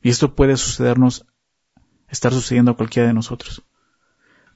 Y 0.02 0.08
esto 0.08 0.34
puede 0.34 0.56
sucedernos, 0.56 1.26
estar 2.08 2.32
sucediendo 2.32 2.72
a 2.72 2.76
cualquiera 2.76 3.08
de 3.08 3.14
nosotros. 3.14 3.62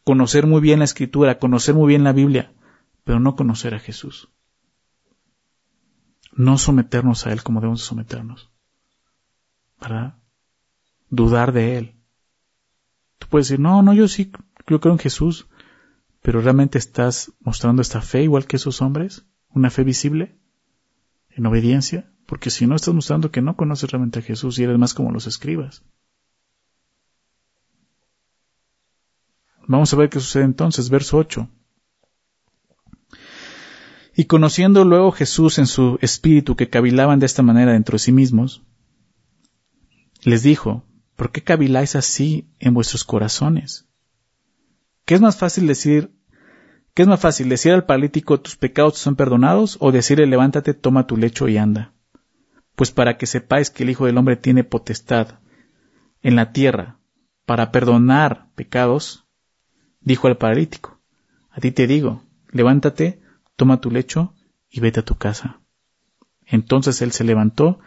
Conocer 0.05 0.47
muy 0.47 0.61
bien 0.61 0.81
la 0.81 0.87
escritura, 0.87 1.39
conocer 1.39 1.75
muy 1.75 1.89
bien 1.89 2.05
la 2.05 2.13
Biblia, 2.13 2.53
pero 3.05 3.21
no 3.21 3.37
conocer 3.37 3.75
a 3.75 3.79
Jesús. 3.79 4.29
No 6.33 6.59
someternos 6.59 7.27
a 7.27 7.33
Él 7.33 7.43
como 7.43 7.61
debemos 7.61 7.83
someternos. 7.83 8.51
Para 9.79 10.19
dudar 11.11 11.53
de 11.53 11.79
Él. 11.79 11.95
Tú 13.19 13.27
puedes 13.29 13.49
decir, 13.49 13.61
no, 13.61 13.83
no, 13.83 13.93
yo 13.93 14.09
sí, 14.09 14.33
yo 14.69 14.81
creo 14.81 14.95
en 14.95 14.99
Jesús, 14.99 15.49
pero 16.23 16.41
realmente 16.41 16.79
estás 16.79 17.33
mostrando 17.41 17.83
esta 17.83 18.01
fe 18.01 18.23
igual 18.23 18.47
que 18.47 18.57
esos 18.57 18.83
hombres, 18.83 19.25
una 19.51 19.71
fe 19.71 19.85
visible, 19.85 20.39
en 21.31 21.47
obediencia, 21.47 22.13
porque 22.27 22.51
si 22.51 22.67
no 22.67 22.77
estás 22.77 22.95
mostrando 22.95 23.31
que 23.31 23.41
no 23.41 23.57
conoces 23.57 23.91
realmente 23.91 24.19
a 24.19 24.23
Jesús 24.23 24.59
y 24.59 24.65
eres 24.65 24.79
más 24.79 24.95
como 24.95 25.13
los 25.13 25.27
escribas. 25.27 25.83
Vamos 29.67 29.93
a 29.93 29.97
ver 29.97 30.09
qué 30.09 30.19
sucede 30.19 30.45
entonces, 30.45 30.91
verso 30.91 31.19
8. 31.19 31.49
Y 34.17 34.25
conociendo 34.25 34.85
luego 34.85 35.13
Jesús 35.13 35.59
en 35.59 35.67
su 35.67 35.99
espíritu 36.01 36.57
que 36.57 36.69
cavilaban 36.69 37.21
de 37.21 37.27
esta 37.27 37.43
manera 37.43 37.73
dentro 37.73 37.95
de 37.95 38.01
sí 38.01 38.11
mismos, 38.11 38.63
les 40.23 40.43
dijo, 40.43 40.85
¿por 41.17 41.31
qué 41.31 41.43
caviláis 41.43 41.97
así 41.97 42.51
en 42.59 42.75
vuestros 42.75 43.05
corazones? 43.05 43.88
¿Qué 45.09 45.15
es 45.15 45.23
más 45.23 45.39
fácil 45.39 45.67
decir, 45.67 46.13
qué 46.93 47.01
es 47.01 47.09
más 47.09 47.19
fácil 47.19 47.49
decir 47.49 47.73
al 47.73 47.87
paralítico 47.87 48.43
tus 48.43 48.57
pecados 48.57 48.99
son 48.99 49.17
perdonados 49.17 49.79
o 49.81 49.91
decirle 49.91 50.27
levántate, 50.27 50.75
toma 50.75 51.07
tu 51.07 51.17
lecho 51.17 51.49
y 51.49 51.57
anda? 51.57 51.95
Pues 52.77 52.91
para 52.91 53.17
que 53.17 53.25
sepáis 53.25 53.71
que 53.71 53.85
el 53.85 53.89
Hijo 53.89 54.05
del 54.05 54.19
Hombre 54.19 54.37
tiene 54.37 54.65
potestad 54.65 55.39
en 56.21 56.37
la 56.37 56.53
tierra 56.53 56.99
para 57.47 57.73
perdonar 57.73 58.49
pecados, 58.55 59.25
dijo 60.03 60.29
al 60.29 60.37
paralítico, 60.37 61.01
a 61.49 61.59
ti 61.59 61.73
te 61.73 61.87
digo, 61.87 62.23
levántate, 62.51 63.23
toma 63.57 63.81
tu 63.81 63.91
lecho 63.91 64.35
y 64.69 64.81
vete 64.81 65.01
a 65.01 65.07
tu 65.07 65.15
casa. 65.15 65.63
Entonces 66.45 67.01
él 67.01 67.13
se 67.13 67.25
levantó 67.25 67.79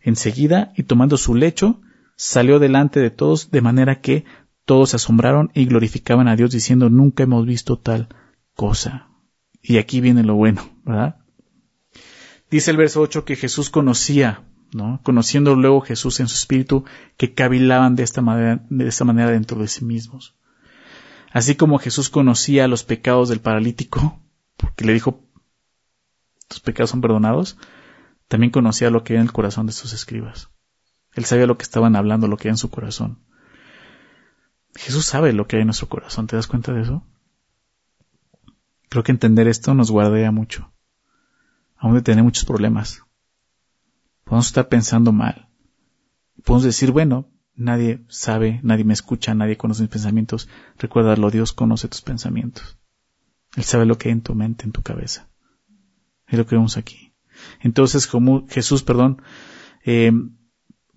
enseguida 0.00 0.72
y 0.74 0.82
tomando 0.82 1.16
su 1.16 1.36
lecho 1.36 1.80
salió 2.16 2.58
delante 2.58 2.98
de 2.98 3.10
todos 3.10 3.52
de 3.52 3.60
manera 3.60 4.00
que 4.00 4.24
todos 4.66 4.90
se 4.90 4.96
asombraron 4.96 5.50
y 5.54 5.64
glorificaban 5.64 6.28
a 6.28 6.36
Dios 6.36 6.50
diciendo 6.50 6.90
nunca 6.90 7.22
hemos 7.22 7.46
visto 7.46 7.78
tal 7.78 8.08
cosa. 8.54 9.08
Y 9.62 9.78
aquí 9.78 10.00
viene 10.00 10.24
lo 10.24 10.34
bueno, 10.34 10.68
¿verdad? 10.84 11.16
Dice 12.50 12.72
el 12.72 12.76
verso 12.76 13.00
8 13.00 13.24
que 13.24 13.36
Jesús 13.36 13.70
conocía, 13.70 14.44
¿no? 14.72 15.00
Conociendo 15.02 15.54
luego 15.54 15.80
Jesús 15.80 16.20
en 16.20 16.28
su 16.28 16.34
espíritu, 16.34 16.84
que 17.16 17.32
cavilaban 17.32 17.94
de 17.96 18.02
esta 18.02 18.22
manera, 18.22 19.30
dentro 19.30 19.60
de 19.60 19.68
sí 19.68 19.84
mismos. 19.84 20.36
Así 21.32 21.54
como 21.54 21.78
Jesús 21.78 22.08
conocía 22.08 22.68
los 22.68 22.82
pecados 22.82 23.28
del 23.28 23.40
paralítico, 23.40 24.20
porque 24.56 24.84
le 24.84 24.94
dijo, 24.94 25.24
tus 26.48 26.60
pecados 26.60 26.90
son 26.90 27.00
perdonados, 27.00 27.56
también 28.28 28.50
conocía 28.50 28.90
lo 28.90 29.04
que 29.04 29.12
hay 29.12 29.18
en 29.18 29.26
el 29.26 29.32
corazón 29.32 29.66
de 29.66 29.72
sus 29.72 29.92
escribas. 29.92 30.50
Él 31.14 31.24
sabía 31.24 31.46
lo 31.46 31.56
que 31.56 31.64
estaban 31.64 31.94
hablando, 31.94 32.26
lo 32.26 32.36
que 32.36 32.48
hay 32.48 32.52
en 32.52 32.58
su 32.58 32.70
corazón. 32.70 33.20
Jesús 34.76 35.06
sabe 35.06 35.32
lo 35.32 35.46
que 35.46 35.56
hay 35.56 35.62
en 35.62 35.68
nuestro 35.68 35.88
corazón, 35.88 36.26
¿te 36.26 36.36
das 36.36 36.46
cuenta 36.46 36.72
de 36.72 36.82
eso? 36.82 37.04
Creo 38.88 39.02
que 39.02 39.12
entender 39.12 39.48
esto 39.48 39.74
nos 39.74 39.90
guardea 39.90 40.30
mucho. 40.30 40.72
Aún 41.76 41.94
de 41.94 42.02
tener 42.02 42.24
muchos 42.24 42.44
problemas. 42.44 43.02
Podemos 44.24 44.46
estar 44.46 44.68
pensando 44.68 45.12
mal. 45.12 45.48
Podemos 46.44 46.64
decir, 46.64 46.92
bueno, 46.92 47.28
nadie 47.54 48.04
sabe, 48.08 48.60
nadie 48.62 48.84
me 48.84 48.92
escucha, 48.92 49.34
nadie 49.34 49.56
conoce 49.56 49.82
mis 49.82 49.90
pensamientos. 49.90 50.48
Recuérdalo, 50.78 51.30
Dios 51.30 51.52
conoce 51.52 51.88
tus 51.88 52.02
pensamientos. 52.02 52.78
Él 53.56 53.64
sabe 53.64 53.86
lo 53.86 53.98
que 53.98 54.08
hay 54.08 54.12
en 54.12 54.22
tu 54.22 54.34
mente, 54.34 54.64
en 54.64 54.72
tu 54.72 54.82
cabeza. 54.82 55.28
Es 56.26 56.38
lo 56.38 56.46
que 56.46 56.56
vemos 56.56 56.76
aquí. 56.76 57.14
Entonces, 57.60 58.06
como 58.06 58.46
Jesús, 58.48 58.82
perdón, 58.82 59.22
eh, 59.84 60.12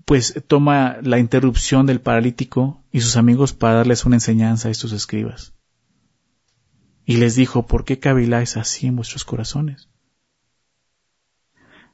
pues 0.10 0.44
toma 0.48 0.98
la 1.04 1.20
interrupción 1.20 1.86
del 1.86 2.02
paralítico 2.02 2.84
y 2.92 3.02
sus 3.02 3.16
amigos 3.16 3.54
para 3.54 3.76
darles 3.76 4.06
una 4.06 4.16
enseñanza 4.16 4.68
a 4.68 4.72
estos 4.72 4.92
escribas. 4.92 5.54
Y 7.06 7.18
les 7.18 7.36
dijo, 7.36 7.68
¿por 7.68 7.86
qué 7.86 8.00
caviláis 8.00 8.58
así 8.58 8.88
en 8.88 8.96
vuestros 8.96 9.24
corazones? 9.24 9.88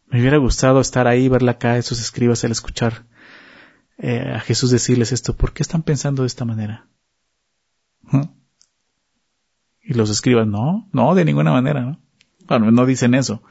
Me 0.08 0.22
hubiera 0.22 0.38
gustado 0.38 0.80
estar 0.80 1.08
ahí, 1.08 1.28
verla 1.28 1.52
acá, 1.52 1.78
esos 1.78 2.00
escribas, 2.00 2.42
al 2.46 2.54
escuchar 2.54 3.06
eh, 3.98 4.32
a 4.34 4.40
Jesús 4.40 4.72
decirles 4.72 5.12
esto. 5.12 5.36
¿Por 5.36 5.52
qué 5.52 5.62
están 5.62 5.84
pensando 5.84 6.24
de 6.24 6.28
esta 6.28 6.46
manera? 6.46 6.88
¿Mm? 8.04 8.30
Y 9.82 9.94
los 9.94 10.10
escribas, 10.10 10.48
no, 10.48 10.88
no, 10.94 11.16
de 11.16 11.26
ninguna 11.26 11.52
manera, 11.52 11.82
¿no? 11.82 12.00
Bueno, 12.48 12.72
no 12.72 12.86
dicen 12.86 13.14
eso. 13.14 13.44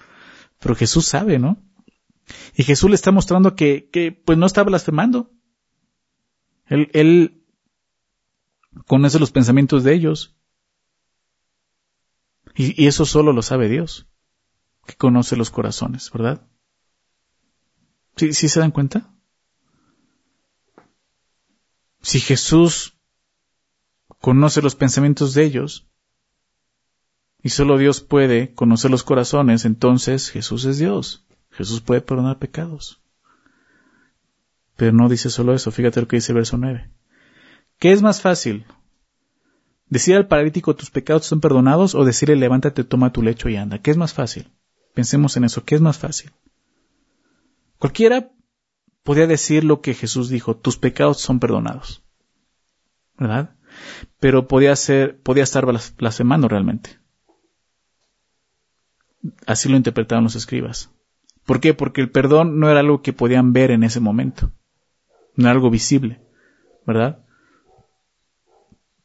Pero 0.58 0.74
Jesús 0.74 1.04
sabe, 1.04 1.38
¿no? 1.38 1.58
Y 2.55 2.62
Jesús 2.62 2.91
le 2.91 2.97
está 2.97 3.11
mostrando 3.11 3.55
que, 3.55 3.89
que 3.91 4.12
pues 4.12 4.39
no 4.39 4.47
está 4.47 4.62
blasfemando. 4.62 5.31
Él, 6.66 6.91
él 6.93 7.45
conoce 8.87 9.18
los 9.18 9.31
pensamientos 9.31 9.85
de 9.85 9.95
ellos. 9.95 10.37
Y, 12.55 12.83
y, 12.83 12.87
eso 12.87 13.05
solo 13.05 13.33
lo 13.33 13.43
sabe 13.43 13.68
Dios, 13.68 14.07
que 14.87 14.95
conoce 14.95 15.37
los 15.37 15.51
corazones, 15.51 16.11
¿verdad? 16.12 16.47
¿Sí, 18.16 18.33
¿Sí 18.33 18.49
se 18.49 18.61
dan 18.61 18.70
cuenta? 18.70 19.12
Si 22.01 22.20
Jesús 22.20 22.97
conoce 24.20 24.62
los 24.62 24.77
pensamientos 24.77 25.35
de 25.35 25.45
ellos, 25.45 25.89
y 27.45 27.51
solo 27.51 27.77
Dios 27.77 28.01
puede 28.01 28.55
conocer 28.55 28.91
los 28.91 29.03
corazones, 29.03 29.66
entonces 29.66 30.31
Jesús 30.31 30.64
es 30.64 30.79
Dios. 30.79 31.24
Jesús 31.57 31.80
puede 31.80 32.00
perdonar 32.00 32.38
pecados. 32.38 33.00
Pero 34.76 34.92
no 34.92 35.09
dice 35.09 35.30
solo 35.30 35.55
eso, 35.55 35.70
fíjate 35.70 36.00
lo 36.00 36.09
que 36.09 36.16
dice 36.16 36.32
el 36.32 36.36
verso 36.36 36.59
9. 36.59 36.90
¿Qué 37.78 37.92
es 37.92 38.02
más 38.02 38.20
fácil? 38.20 38.66
¿Decir 39.88 40.16
al 40.16 40.26
paralítico 40.26 40.74
tus 40.74 40.90
pecados 40.90 41.26
son 41.26 41.40
perdonados 41.40 41.94
o 41.94 42.05
decirle 42.05 42.36
levántate, 42.36 42.82
toma 42.82 43.12
tu 43.12 43.22
lecho 43.22 43.48
y 43.48 43.57
anda? 43.57 43.78
¿Qué 43.78 43.90
es 43.90 43.96
más 43.96 44.12
fácil? 44.12 44.50
Pensemos 44.94 45.36
en 45.36 45.44
eso, 45.44 45.64
¿qué 45.64 45.76
es 45.76 45.80
más 45.80 45.98
fácil? 45.98 46.32
Cualquiera 47.78 48.32
podía 49.02 49.26
decir 49.26 49.62
lo 49.62 49.80
que 49.80 49.94
Jesús 49.94 50.28
dijo, 50.28 50.57
tus 50.57 50.76
pecados 50.76 51.20
son 51.20 51.38
perdonados. 51.38 52.02
¿Verdad? 53.16 53.55
Pero 54.18 54.48
podía 54.48 54.74
ser, 54.74 55.20
podía 55.20 55.44
estar 55.44 55.66
blasfemando 55.66 56.48
realmente. 56.48 56.98
Así 59.46 59.68
lo 59.68 59.76
interpretaron 59.76 60.24
los 60.24 60.34
escribas. 60.34 60.90
¿Por 61.45 61.61
qué? 61.61 61.74
Porque 61.74 62.01
el 62.01 62.11
perdón 62.11 62.59
no 62.59 62.70
era 62.70 62.80
algo 62.80 63.03
que 63.03 63.12
podían 63.12 63.53
ver 63.53 63.70
en 63.70 63.84
ese 63.84 64.01
momento. 64.01 64.53
No 65.36 65.45
era 65.45 65.53
algo 65.53 65.70
visible. 65.70 66.20
¿Verdad? 66.86 67.24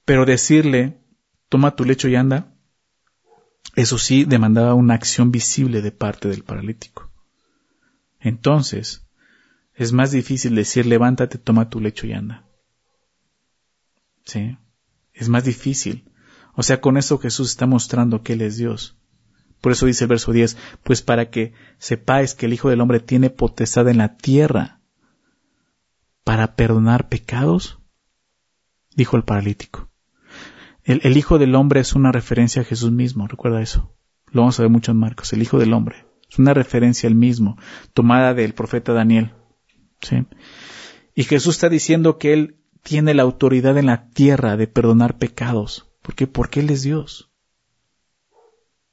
Pero 0.06 0.26
decirle, 0.26 1.00
toma 1.50 1.76
tu 1.76 1.86
lecho 1.86 2.08
y 2.08 2.16
anda, 2.16 2.54
eso 3.76 3.98
sí 3.98 4.26
demandaba 4.26 4.74
una 4.74 4.96
acción 4.96 5.32
visible 5.32 5.82
de 5.82 5.92
parte 5.92 6.28
del 6.28 6.44
paralítico. 6.44 7.12
entonces 8.20 9.06
es 9.76 9.94
más 9.94 10.12
difícil 10.12 10.56
decir 10.56 10.86
levántate, 10.86 11.38
toma 11.38 11.70
tu 11.70 11.80
lecho 11.80 12.06
y 12.06 12.12
anda. 12.12 12.46
¿Sí? 14.26 14.58
Es 15.14 15.30
más 15.30 15.46
difícil. 15.46 16.12
O 16.54 16.64
sea, 16.64 16.82
con 16.82 16.98
eso 16.98 17.18
Jesús 17.18 17.52
está 17.52 17.66
mostrando 17.66 18.22
que 18.22 18.34
Él 18.34 18.42
es 18.42 18.58
Dios. 18.58 18.99
Por 19.62 19.72
eso 19.72 19.86
dice 19.86 20.05
el 20.05 20.10
verso 20.10 20.32
10, 20.32 20.57
pues 20.84 21.01
para 21.01 21.30
que 21.30 21.53
sepáis 21.78 22.34
que 22.34 22.45
el 22.45 22.53
Hijo 22.53 22.70
del 22.70 22.82
Hombre 22.82 22.99
tiene 22.99 23.30
potestad 23.30 23.88
en 23.89 23.97
la 23.97 24.16
tierra 24.16 24.80
para 26.24 26.55
perdonar 26.55 27.10
pecados, 27.10 27.80
dijo 28.95 29.18
el 29.18 29.24
paralítico. 29.24 29.89
El, 30.84 31.18
Hijo 31.18 31.38
del 31.38 31.53
Hombre 31.55 31.82
es 31.82 31.93
una 31.93 32.12
referencia 32.12 32.62
a 32.62 32.66
Jesús 32.66 32.91
mismo, 32.91 33.28
recuerda 33.28 33.62
eso. 33.62 33.95
Lo 34.32 34.41
vamos 34.41 34.60
a 34.60 34.64
ver 34.64 34.72
mucho 34.72 34.91
en 34.91 34.97
Marcos, 34.97 35.34
el 35.34 35.41
Hijo 35.41 35.60
del 35.60 35.74
Hombre. 35.74 36.05
Es 36.30 36.39
una 36.39 36.53
referencia 36.53 37.07
al 37.07 37.16
mismo, 37.16 37.57
tomada 37.93 38.34
del 38.34 38.53
profeta 38.53 38.93
Daniel. 38.93 39.34
¿sí? 40.01 40.26
Y 41.14 41.24
Jesús 41.26 41.55
está 41.55 41.70
diciendo 41.70 42.18
que 42.18 42.34
Él 42.34 42.57
tiene 42.82 43.14
la 43.14 43.24
autoridad 43.24 43.78
en 43.78 43.88
la 43.88 44.10
tierra 44.10 44.57
de 44.57 44.68
perdonar 44.68 45.18
pecados. 45.18 45.91
¿Por 46.01 46.16
qué? 46.16 46.28
Porque 46.28 46.62
Él 46.62 46.70
es 46.70 46.82
Dios. 46.82 47.29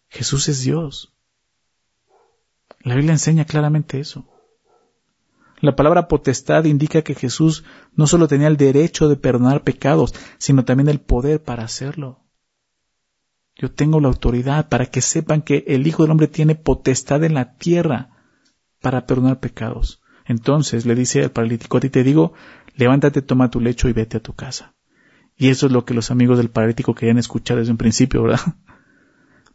Jesús 0.09 0.49
es 0.49 0.63
Dios. 0.63 1.13
La 2.81 2.95
Biblia 2.95 3.13
enseña 3.13 3.45
claramente 3.45 3.99
eso. 3.99 4.27
La 5.61 5.75
palabra 5.75 6.07
potestad 6.07 6.65
indica 6.65 7.03
que 7.03 7.15
Jesús 7.15 7.65
no 7.95 8.07
solo 8.07 8.29
tenía 8.29 8.49
el 8.49 8.57
derecho 8.57 9.09
de 9.09 9.17
perdonar 9.17 9.65
pecados, 9.65 10.15
sino 10.39 10.65
también 10.65 10.89
el 10.89 11.01
poder 11.01 11.43
para 11.43 11.65
hacerlo. 11.65 12.21
Yo 13.57 13.73
tengo 13.73 14.01
la 14.01 14.09
autoridad 14.09 14.69
para 14.69 14.87
que 14.87 15.01
sepan 15.01 15.41
que 15.41 15.65
el 15.67 15.87
Hijo 15.87 16.03
del 16.03 16.13
Hombre 16.13 16.29
tiene 16.29 16.55
potestad 16.55 17.25
en 17.25 17.35
la 17.35 17.55
tierra 17.55 18.11
para 18.83 19.07
perdonar 19.07 19.41
pecados. 19.41 20.03
Entonces 20.27 20.85
le 20.85 20.95
dice 20.95 21.23
al 21.23 21.31
paralítico, 21.31 21.79
a 21.79 21.81
ti 21.81 21.89
te 21.89 22.05
digo, 22.05 22.35
levántate, 22.75 23.23
toma 23.23 23.51
tu 23.51 23.61
lecho 23.61 23.89
y 23.89 23.95
vete 23.95 24.19
a 24.19 24.23
tu 24.23 24.35
casa. 24.35 24.75
Y 25.37 25.49
eso 25.49 25.67
es 25.67 25.73
lo 25.73 25.85
que 25.85 25.95
los 25.95 26.11
amigos 26.11 26.37
del 26.37 26.51
paralítico 26.51 26.95
querían 26.95 27.19
escuchar 27.19 27.57
desde 27.57 27.73
un 27.73 27.79
principio, 27.79 28.23
¿verdad? 28.23 28.41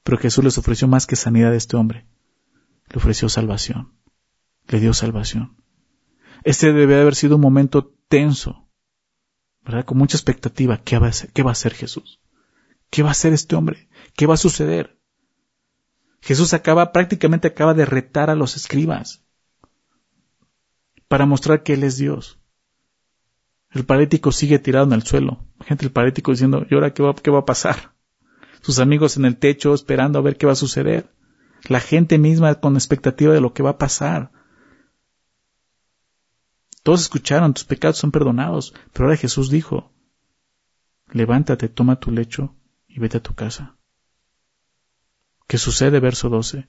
Pero 0.03 0.17
Jesús 0.17 0.43
les 0.43 0.57
ofreció 0.57 0.87
más 0.87 1.05
que 1.05 1.15
sanidad 1.15 1.51
a 1.51 1.55
este 1.55 1.77
hombre. 1.77 2.07
Le 2.89 2.97
ofreció 2.97 3.29
salvación. 3.29 3.93
Le 4.67 4.79
dio 4.79 4.93
salvación. 4.93 5.57
Este 6.43 6.73
debe 6.73 6.99
haber 6.99 7.15
sido 7.15 7.35
un 7.35 7.41
momento 7.41 7.93
tenso, 8.07 8.67
¿verdad? 9.63 9.85
Con 9.85 9.97
mucha 9.97 10.17
expectativa. 10.17 10.81
¿Qué 10.83 10.97
va 10.97 11.07
a 11.07 11.09
hacer, 11.11 11.31
¿Qué 11.31 11.43
va 11.43 11.51
a 11.51 11.53
hacer 11.53 11.73
Jesús? 11.73 12.19
¿Qué 12.89 13.03
va 13.03 13.09
a 13.09 13.11
hacer 13.11 13.33
este 13.33 13.55
hombre? 13.55 13.89
¿Qué 14.15 14.25
va 14.25 14.33
a 14.33 14.37
suceder? 14.37 14.99
Jesús 16.21 16.53
acaba, 16.53 16.91
prácticamente 16.91 17.47
acaba 17.47 17.73
de 17.73 17.85
retar 17.85 18.29
a 18.29 18.35
los 18.35 18.55
escribas 18.55 19.23
para 21.07 21.25
mostrar 21.25 21.63
que 21.63 21.73
Él 21.73 21.83
es 21.83 21.97
Dios. 21.97 22.39
El 23.71 23.85
paralítico 23.85 24.31
sigue 24.31 24.59
tirado 24.59 24.85
en 24.85 24.93
el 24.93 25.03
suelo. 25.03 25.45
Gente, 25.65 25.85
el 25.85 25.91
paralítico 25.91 26.31
diciendo, 26.31 26.65
¿y 26.69 26.73
ahora 26.73 26.93
qué 26.93 27.01
va, 27.03 27.15
qué 27.15 27.31
va 27.31 27.39
a 27.39 27.45
pasar? 27.45 27.90
Sus 28.61 28.79
amigos 28.79 29.17
en 29.17 29.25
el 29.25 29.37
techo 29.37 29.73
esperando 29.73 30.19
a 30.19 30.21
ver 30.21 30.37
qué 30.37 30.45
va 30.45 30.53
a 30.53 30.55
suceder. 30.55 31.11
La 31.67 31.79
gente 31.79 32.17
misma 32.17 32.55
con 32.55 32.75
expectativa 32.75 33.33
de 33.33 33.41
lo 33.41 33.53
que 33.53 33.63
va 33.63 33.71
a 33.71 33.77
pasar. 33.77 34.31
Todos 36.83 37.01
escucharon, 37.01 37.53
tus 37.53 37.63
pecados 37.63 37.97
son 37.97 38.11
perdonados, 38.11 38.73
pero 38.91 39.05
ahora 39.05 39.17
Jesús 39.17 39.51
dijo, 39.51 39.91
levántate, 41.11 41.69
toma 41.69 41.99
tu 41.99 42.11
lecho 42.11 42.55
y 42.87 42.99
vete 42.99 43.17
a 43.17 43.23
tu 43.23 43.35
casa. 43.35 43.77
¿Qué 45.47 45.57
sucede? 45.57 45.99
Verso 45.99 46.29
12. 46.29 46.67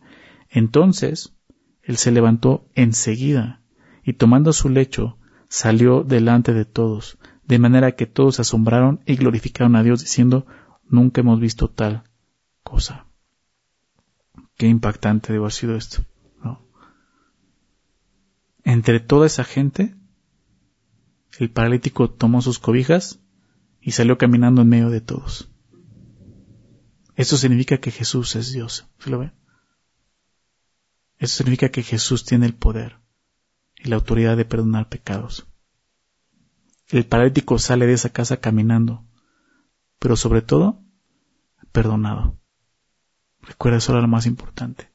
Entonces 0.50 1.34
él 1.82 1.96
se 1.96 2.10
levantó 2.10 2.68
enseguida 2.74 3.62
y 4.04 4.14
tomando 4.14 4.52
su 4.52 4.68
lecho 4.68 5.18
salió 5.48 6.02
delante 6.02 6.52
de 6.52 6.64
todos, 6.64 7.18
de 7.44 7.58
manera 7.58 7.92
que 7.92 8.06
todos 8.06 8.36
se 8.36 8.42
asombraron 8.42 9.00
y 9.06 9.16
glorificaron 9.16 9.76
a 9.76 9.82
Dios 9.82 10.00
diciendo, 10.00 10.46
nunca 10.84 11.20
hemos 11.20 11.40
visto 11.40 11.68
tal 11.68 12.04
cosa. 12.62 13.06
Qué 14.56 14.68
impactante 14.68 15.32
debo 15.32 15.44
haber 15.44 15.52
sido 15.52 15.76
esto. 15.76 16.04
Entre 18.64 19.00
toda 19.00 19.26
esa 19.26 19.44
gente, 19.44 19.96
el 21.38 21.50
paralítico 21.50 22.10
tomó 22.10 22.42
sus 22.42 22.58
cobijas 22.58 23.20
y 23.80 23.92
salió 23.92 24.18
caminando 24.18 24.62
en 24.62 24.68
medio 24.68 24.90
de 24.90 25.00
todos. 25.00 25.50
Eso 27.16 27.36
significa 27.36 27.78
que 27.78 27.90
Jesús 27.90 28.36
es 28.36 28.52
Dios. 28.52 28.86
¿Se 28.98 29.10
lo 29.10 29.18
ve? 29.18 29.32
Eso 31.18 31.38
significa 31.38 31.70
que 31.70 31.82
Jesús 31.82 32.24
tiene 32.24 32.46
el 32.46 32.54
poder 32.54 32.98
y 33.76 33.88
la 33.88 33.96
autoridad 33.96 34.36
de 34.36 34.44
perdonar 34.44 34.88
pecados. 34.88 35.46
El 36.88 37.06
paralítico 37.06 37.58
sale 37.58 37.86
de 37.86 37.94
esa 37.94 38.10
casa 38.10 38.38
caminando, 38.38 39.04
pero 40.02 40.16
sobre 40.16 40.42
todo, 40.42 40.82
perdonado. 41.70 42.36
Recuerda, 43.40 43.78
eso 43.78 43.92
era 43.92 44.02
lo 44.02 44.08
más 44.08 44.26
importante. 44.26 44.90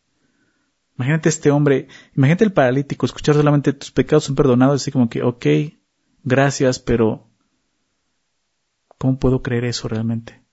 Imagínate 0.97 1.29
este 1.29 1.49
hombre, 1.49 1.87
imagínate 2.13 2.43
el 2.43 2.51
paralítico, 2.51 3.05
escuchar 3.05 3.35
solamente 3.35 3.71
tus 3.71 3.91
pecados 3.91 4.25
son 4.25 4.35
perdonados, 4.35 4.81
así 4.81 4.91
como 4.91 5.07
que, 5.07 5.23
ok, 5.23 5.45
gracias, 6.25 6.79
pero 6.79 7.29
¿cómo 8.97 9.17
puedo 9.17 9.41
creer 9.41 9.63
eso 9.63 9.87
realmente? 9.87 10.43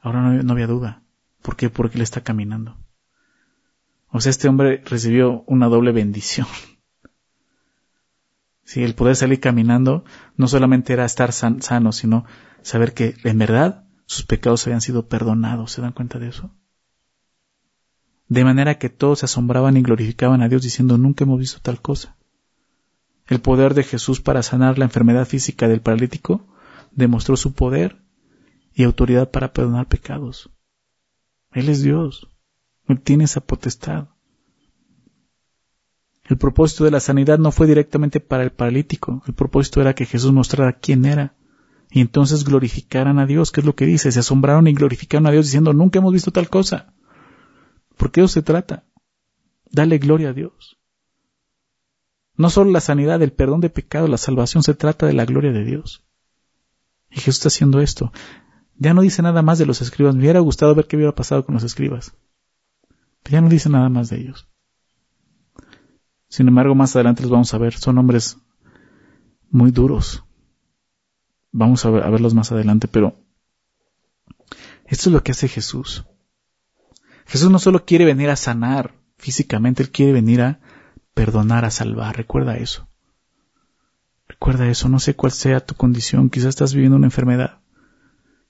Ahora 0.00 0.20
no, 0.20 0.52
había 0.52 0.66
duda. 0.66 1.04
¿Por 1.40 1.54
qué? 1.54 1.70
Porque 1.70 1.98
él 1.98 2.02
está 2.02 2.22
caminando. 2.22 2.76
O 4.08 4.20
sea, 4.20 4.30
este 4.30 4.48
hombre 4.48 4.82
recibió 4.84 5.44
una 5.46 5.68
doble 5.68 5.92
bendición. 5.92 6.48
Sí, 8.64 8.82
el 8.82 8.94
poder 8.94 9.16
salir 9.16 9.40
caminando 9.40 10.04
no 10.36 10.48
solamente 10.48 10.92
era 10.92 11.04
estar 11.04 11.32
sano, 11.32 11.92
sino 11.92 12.24
saber 12.62 12.94
que 12.94 13.14
en 13.24 13.38
verdad 13.38 13.84
sus 14.06 14.24
pecados 14.24 14.66
habían 14.66 14.80
sido 14.80 15.06
perdonados. 15.06 15.72
¿Se 15.72 15.82
dan 15.82 15.92
cuenta 15.92 16.18
de 16.18 16.28
eso? 16.28 16.50
De 18.28 18.44
manera 18.44 18.78
que 18.78 18.88
todos 18.88 19.20
se 19.20 19.26
asombraban 19.26 19.76
y 19.76 19.82
glorificaban 19.82 20.42
a 20.42 20.48
Dios 20.48 20.62
diciendo 20.62 20.96
nunca 20.96 21.24
hemos 21.24 21.38
visto 21.38 21.60
tal 21.60 21.80
cosa. 21.82 22.16
El 23.26 23.40
poder 23.40 23.74
de 23.74 23.84
Jesús 23.84 24.20
para 24.20 24.42
sanar 24.42 24.78
la 24.78 24.86
enfermedad 24.86 25.26
física 25.26 25.68
del 25.68 25.80
paralítico 25.80 26.46
demostró 26.90 27.36
su 27.36 27.54
poder 27.54 28.02
y 28.74 28.84
autoridad 28.84 29.30
para 29.30 29.52
perdonar 29.52 29.88
pecados. 29.88 30.50
Él 31.52 31.68
es 31.68 31.82
Dios. 31.82 32.28
Él 32.88 33.00
tiene 33.00 33.24
esa 33.24 33.40
potestad. 33.40 34.08
El 36.24 36.38
propósito 36.38 36.84
de 36.84 36.90
la 36.90 37.00
sanidad 37.00 37.38
no 37.38 37.52
fue 37.52 37.66
directamente 37.66 38.18
para 38.18 38.44
el 38.44 38.50
paralítico. 38.50 39.22
El 39.26 39.34
propósito 39.34 39.80
era 39.80 39.94
que 39.94 40.06
Jesús 40.06 40.32
mostrara 40.32 40.78
quién 40.78 41.04
era. 41.04 41.34
Y 41.90 42.00
entonces 42.00 42.44
glorificaran 42.44 43.18
a 43.18 43.26
Dios, 43.26 43.52
que 43.52 43.60
es 43.60 43.66
lo 43.66 43.74
que 43.74 43.84
dice. 43.84 44.10
Se 44.10 44.20
asombraron 44.20 44.66
y 44.66 44.72
glorificaron 44.72 45.26
a 45.26 45.30
Dios 45.30 45.46
diciendo, 45.46 45.72
nunca 45.74 45.98
hemos 45.98 46.12
visto 46.12 46.30
tal 46.30 46.48
cosa. 46.48 46.94
¿Por 47.96 48.10
qué 48.10 48.20
eso 48.20 48.28
se 48.28 48.42
trata? 48.42 48.84
Dale 49.70 49.98
gloria 49.98 50.30
a 50.30 50.32
Dios. 50.32 50.78
No 52.36 52.50
solo 52.50 52.70
la 52.70 52.80
sanidad, 52.80 53.22
el 53.22 53.32
perdón 53.32 53.60
de 53.60 53.70
pecado, 53.70 54.08
la 54.08 54.18
salvación, 54.18 54.62
se 54.62 54.74
trata 54.74 55.06
de 55.06 55.12
la 55.12 55.24
gloria 55.24 55.52
de 55.52 55.64
Dios. 55.64 56.04
Y 57.10 57.16
Jesús 57.16 57.36
está 57.36 57.48
haciendo 57.48 57.80
esto. 57.80 58.12
Ya 58.76 58.94
no 58.94 59.02
dice 59.02 59.22
nada 59.22 59.42
más 59.42 59.58
de 59.58 59.66
los 59.66 59.82
escribas. 59.82 60.14
Me 60.14 60.22
hubiera 60.22 60.40
gustado 60.40 60.74
ver 60.74 60.86
qué 60.86 60.96
hubiera 60.96 61.14
pasado 61.14 61.44
con 61.44 61.54
los 61.54 61.64
escribas. 61.64 62.16
Pero 63.22 63.34
ya 63.34 63.40
no 63.40 63.48
dice 63.48 63.68
nada 63.68 63.88
más 63.88 64.08
de 64.08 64.20
ellos. 64.20 64.48
Sin 66.34 66.48
embargo, 66.48 66.74
más 66.74 66.96
adelante 66.96 67.22
los 67.22 67.30
vamos 67.30 67.54
a 67.54 67.58
ver. 67.58 67.74
Son 67.74 67.96
hombres 67.96 68.38
muy 69.50 69.70
duros. 69.70 70.24
Vamos 71.52 71.84
a, 71.84 71.90
verlos 71.90 72.34
más 72.34 72.50
adelante, 72.50 72.88
pero 72.88 73.14
esto 74.84 75.10
es 75.10 75.12
lo 75.12 75.22
que 75.22 75.30
hace 75.30 75.46
Jesús. 75.46 76.04
Jesús 77.24 77.52
no 77.52 77.60
solo 77.60 77.84
quiere 77.84 78.04
venir 78.04 78.30
a 78.30 78.34
sanar 78.34 78.96
físicamente, 79.16 79.84
Él 79.84 79.92
quiere 79.92 80.12
venir 80.12 80.42
a 80.42 80.58
perdonar, 81.14 81.64
a 81.64 81.70
salvar. 81.70 82.16
Recuerda 82.16 82.56
eso. 82.56 82.88
Recuerda 84.26 84.66
eso. 84.66 84.88
No 84.88 84.98
sé 84.98 85.14
cuál 85.14 85.30
sea 85.30 85.64
tu 85.64 85.76
condición. 85.76 86.30
Quizás 86.30 86.48
estás 86.48 86.74
viviendo 86.74 86.96
una 86.96 87.06
enfermedad. 87.06 87.60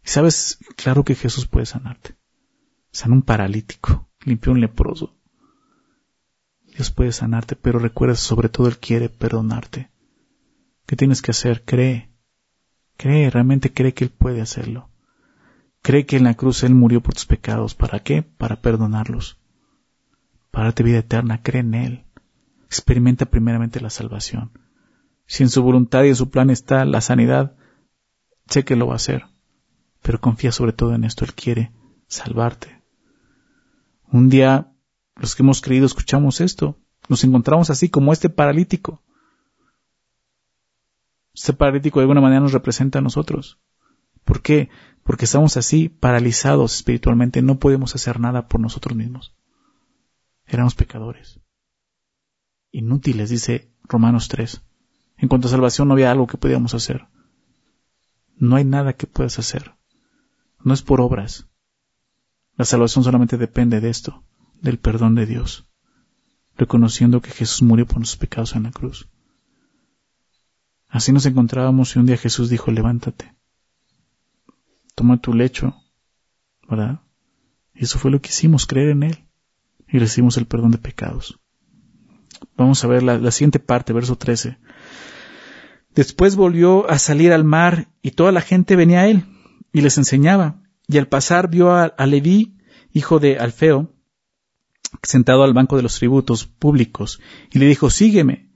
Y 0.03 0.09
sabes, 0.09 0.57
claro 0.77 1.05
que 1.05 1.15
Jesús 1.15 1.47
puede 1.47 1.67
sanarte. 1.67 2.17
Sana 2.93 3.13
un 3.13 3.21
paralítico, 3.21 4.09
limpió 4.25 4.53
un 4.53 4.63
leproso. 4.63 5.19
Dios 6.75 6.91
puede 6.91 7.13
sanarte, 7.13 7.57
pero 7.57 7.79
recuerda, 7.79 8.15
sobre 8.15 8.49
todo 8.49 8.69
Él 8.69 8.79
quiere 8.79 9.09
perdonarte. 9.09 9.91
¿Qué 10.87 10.97
tienes 10.97 11.23
que 11.23 11.31
hacer? 11.31 11.65
Cree. 11.65 12.11
Cree, 12.97 13.31
realmente 13.31 13.73
cree 13.73 13.95
que 13.95 14.05
Él 14.05 14.11
puede 14.11 14.41
hacerlo. 14.41 14.91
Cree 15.83 16.07
que 16.07 16.17
en 16.17 16.25
la 16.25 16.35
cruz 16.35 16.63
Él 16.65 16.75
murió 16.75 17.03
por 17.03 17.15
tus 17.15 17.27
pecados. 17.27 17.75
¿Para 17.75 18.01
qué? 18.01 18.23
Para 18.23 18.61
perdonarlos. 18.61 19.39
Para 20.51 20.67
darte 20.67 20.83
vida 20.83 20.99
eterna. 20.99 21.43
Cree 21.43 21.61
en 21.61 21.75
Él. 21.75 22.05
Experimenta 22.67 23.27
primeramente 23.27 23.81
la 23.81 23.91
salvación. 23.91 24.59
Si 25.27 25.43
en 25.43 25.49
su 25.49 25.63
voluntad 25.63 26.05
y 26.05 26.09
en 26.09 26.17
su 26.17 26.31
plan 26.31 26.51
está 26.51 26.85
la 26.85 27.01
sanidad, 27.01 27.57
sé 28.49 28.65
que 28.65 28.77
lo 28.77 28.87
va 28.89 28.95
a 28.95 28.97
hacer 28.97 29.25
pero 30.05 30.21
confía 30.21 30.53
sobre 30.53 30.75
todo 30.75 30.95
en 30.95 31.03
esto, 31.05 31.25
Él 31.25 31.33
quiere 31.33 31.73
salvarte. 32.09 32.83
Un 34.13 34.29
día, 34.29 34.74
los 35.17 35.35
que 35.35 35.43
hemos 35.43 35.61
creído, 35.61 35.87
escuchamos 35.87 36.41
esto, 36.41 36.79
Nos 37.09 37.23
encontramos 37.23 37.69
así 37.69 37.91
como 37.91 38.13
este 38.13 38.31
paralítico. 38.31 39.03
Este 41.35 41.53
paralítico 41.53 41.99
de 41.99 42.05
alguna 42.05 42.23
manera 42.23 42.41
nos 42.41 42.53
representa 42.53 42.99
a 42.99 43.03
nosotros. 43.03 43.59
¿Por 44.25 44.41
qué? 44.41 44.71
Porque 45.03 45.27
estamos 45.27 45.59
así 45.59 45.91
paralizados 45.91 46.77
espiritualmente, 46.77 47.43
no 47.43 47.59
podemos 47.59 47.95
hacer 47.95 48.21
nada 48.21 48.49
por 48.49 48.61
nosotros 48.61 48.97
mismos. 48.97 49.35
Éramos 50.47 50.75
pecadores. 50.75 51.41
Inútiles, 52.71 53.29
dice 53.29 53.71
Romanos 53.85 54.29
3. 54.29 54.63
En 55.19 55.29
cuanto 55.29 55.49
a 55.49 55.51
salvación 55.51 55.89
no 55.89 55.95
había 55.95 56.11
algo 56.11 56.27
que 56.27 56.39
pudiéramos 56.39 56.75
hacer. 56.75 57.07
No 58.37 58.57
hay 58.57 58.65
nada 58.65 58.95
que 58.95 59.07
puedas 59.07 59.39
hacer. 59.39 59.75
No 60.61 60.73
es 60.73 60.83
por 60.83 61.01
obras. 61.01 61.47
La 62.57 62.65
salvación 62.65 63.05
solamente 63.05 63.37
depende 63.37 63.81
de 63.81 63.91
esto, 63.91 64.23
del 64.61 64.79
perdón 64.79 65.15
de 65.15 65.27
Dios, 65.27 65.67
reconociendo 66.57 67.21
que 67.21 67.31
Jesús 67.31 67.63
murió 67.63 67.87
por 67.87 67.99
nuestros 67.99 68.19
pecados 68.19 68.55
en 68.55 68.65
la 68.65 68.71
cruz. 68.71 69.09
Así 70.89 71.13
nos 71.13 71.27
encontrábamos 71.27 71.95
y 71.95 71.99
un 71.99 72.07
día 72.07 72.17
Jesús 72.17 72.51
dijo, 72.51 72.71
levántate, 72.71 73.35
toma 74.95 75.21
tu 75.21 75.35
lecho, 75.35 75.75
¿verdad? 76.69 77.01
Y 77.75 77.85
eso 77.85 77.99
fue 77.99 78.11
lo 78.11 78.21
que 78.21 78.31
hicimos, 78.31 78.67
creer 78.67 78.91
en 78.91 79.03
Él, 79.03 79.25
y 79.89 79.99
recibimos 79.99 80.37
el 80.37 80.47
perdón 80.47 80.71
de 80.71 80.79
pecados. 80.79 81.41
Vamos 82.57 82.85
a 82.85 82.87
ver 82.87 83.03
la, 83.03 83.31
siguiente 83.31 83.59
parte, 83.59 83.93
verso 83.93 84.17
13. 84.17 84.59
Después 85.95 86.37
volvió 86.37 86.89
a 86.91 86.99
salir 86.99 87.33
al 87.33 87.45
mar 87.45 87.89
y 88.03 88.13
toda 88.13 88.33
la 88.33 88.41
gente 88.41 88.77
venía 88.77 89.01
a 89.01 89.07
él 89.09 89.25
y 89.73 89.81
les 89.81 89.99
enseñaba. 89.99 90.63
Y 90.87 90.99
al 90.99 91.09
pasar 91.09 91.49
vio 91.49 91.73
a, 91.73 91.85
a 91.85 92.07
Leví, 92.07 92.57
hijo 92.93 93.19
de 93.19 93.39
Alfeo, 93.39 93.94
sentado 95.03 95.43
al 95.43 95.53
banco 95.53 95.77
de 95.77 95.83
los 95.83 95.99
tributos 95.99 96.47
públicos, 96.47 97.21
y 97.53 97.59
le 97.59 97.67
dijo, 97.67 97.91
sígueme. 97.91 98.51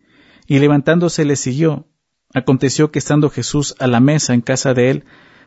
Y 0.46 0.58
levantándose 0.58 1.24
le 1.24 1.36
siguió. 1.36 1.88
Aconteció 2.34 2.90
que 2.90 2.98
estando 2.98 3.30
Jesús 3.30 3.74
a 3.78 3.86
la 3.86 4.00
mesa 4.00 4.34
en 4.34 4.40
casa 4.40 4.72
de 4.74 4.90
él, 4.90 5.04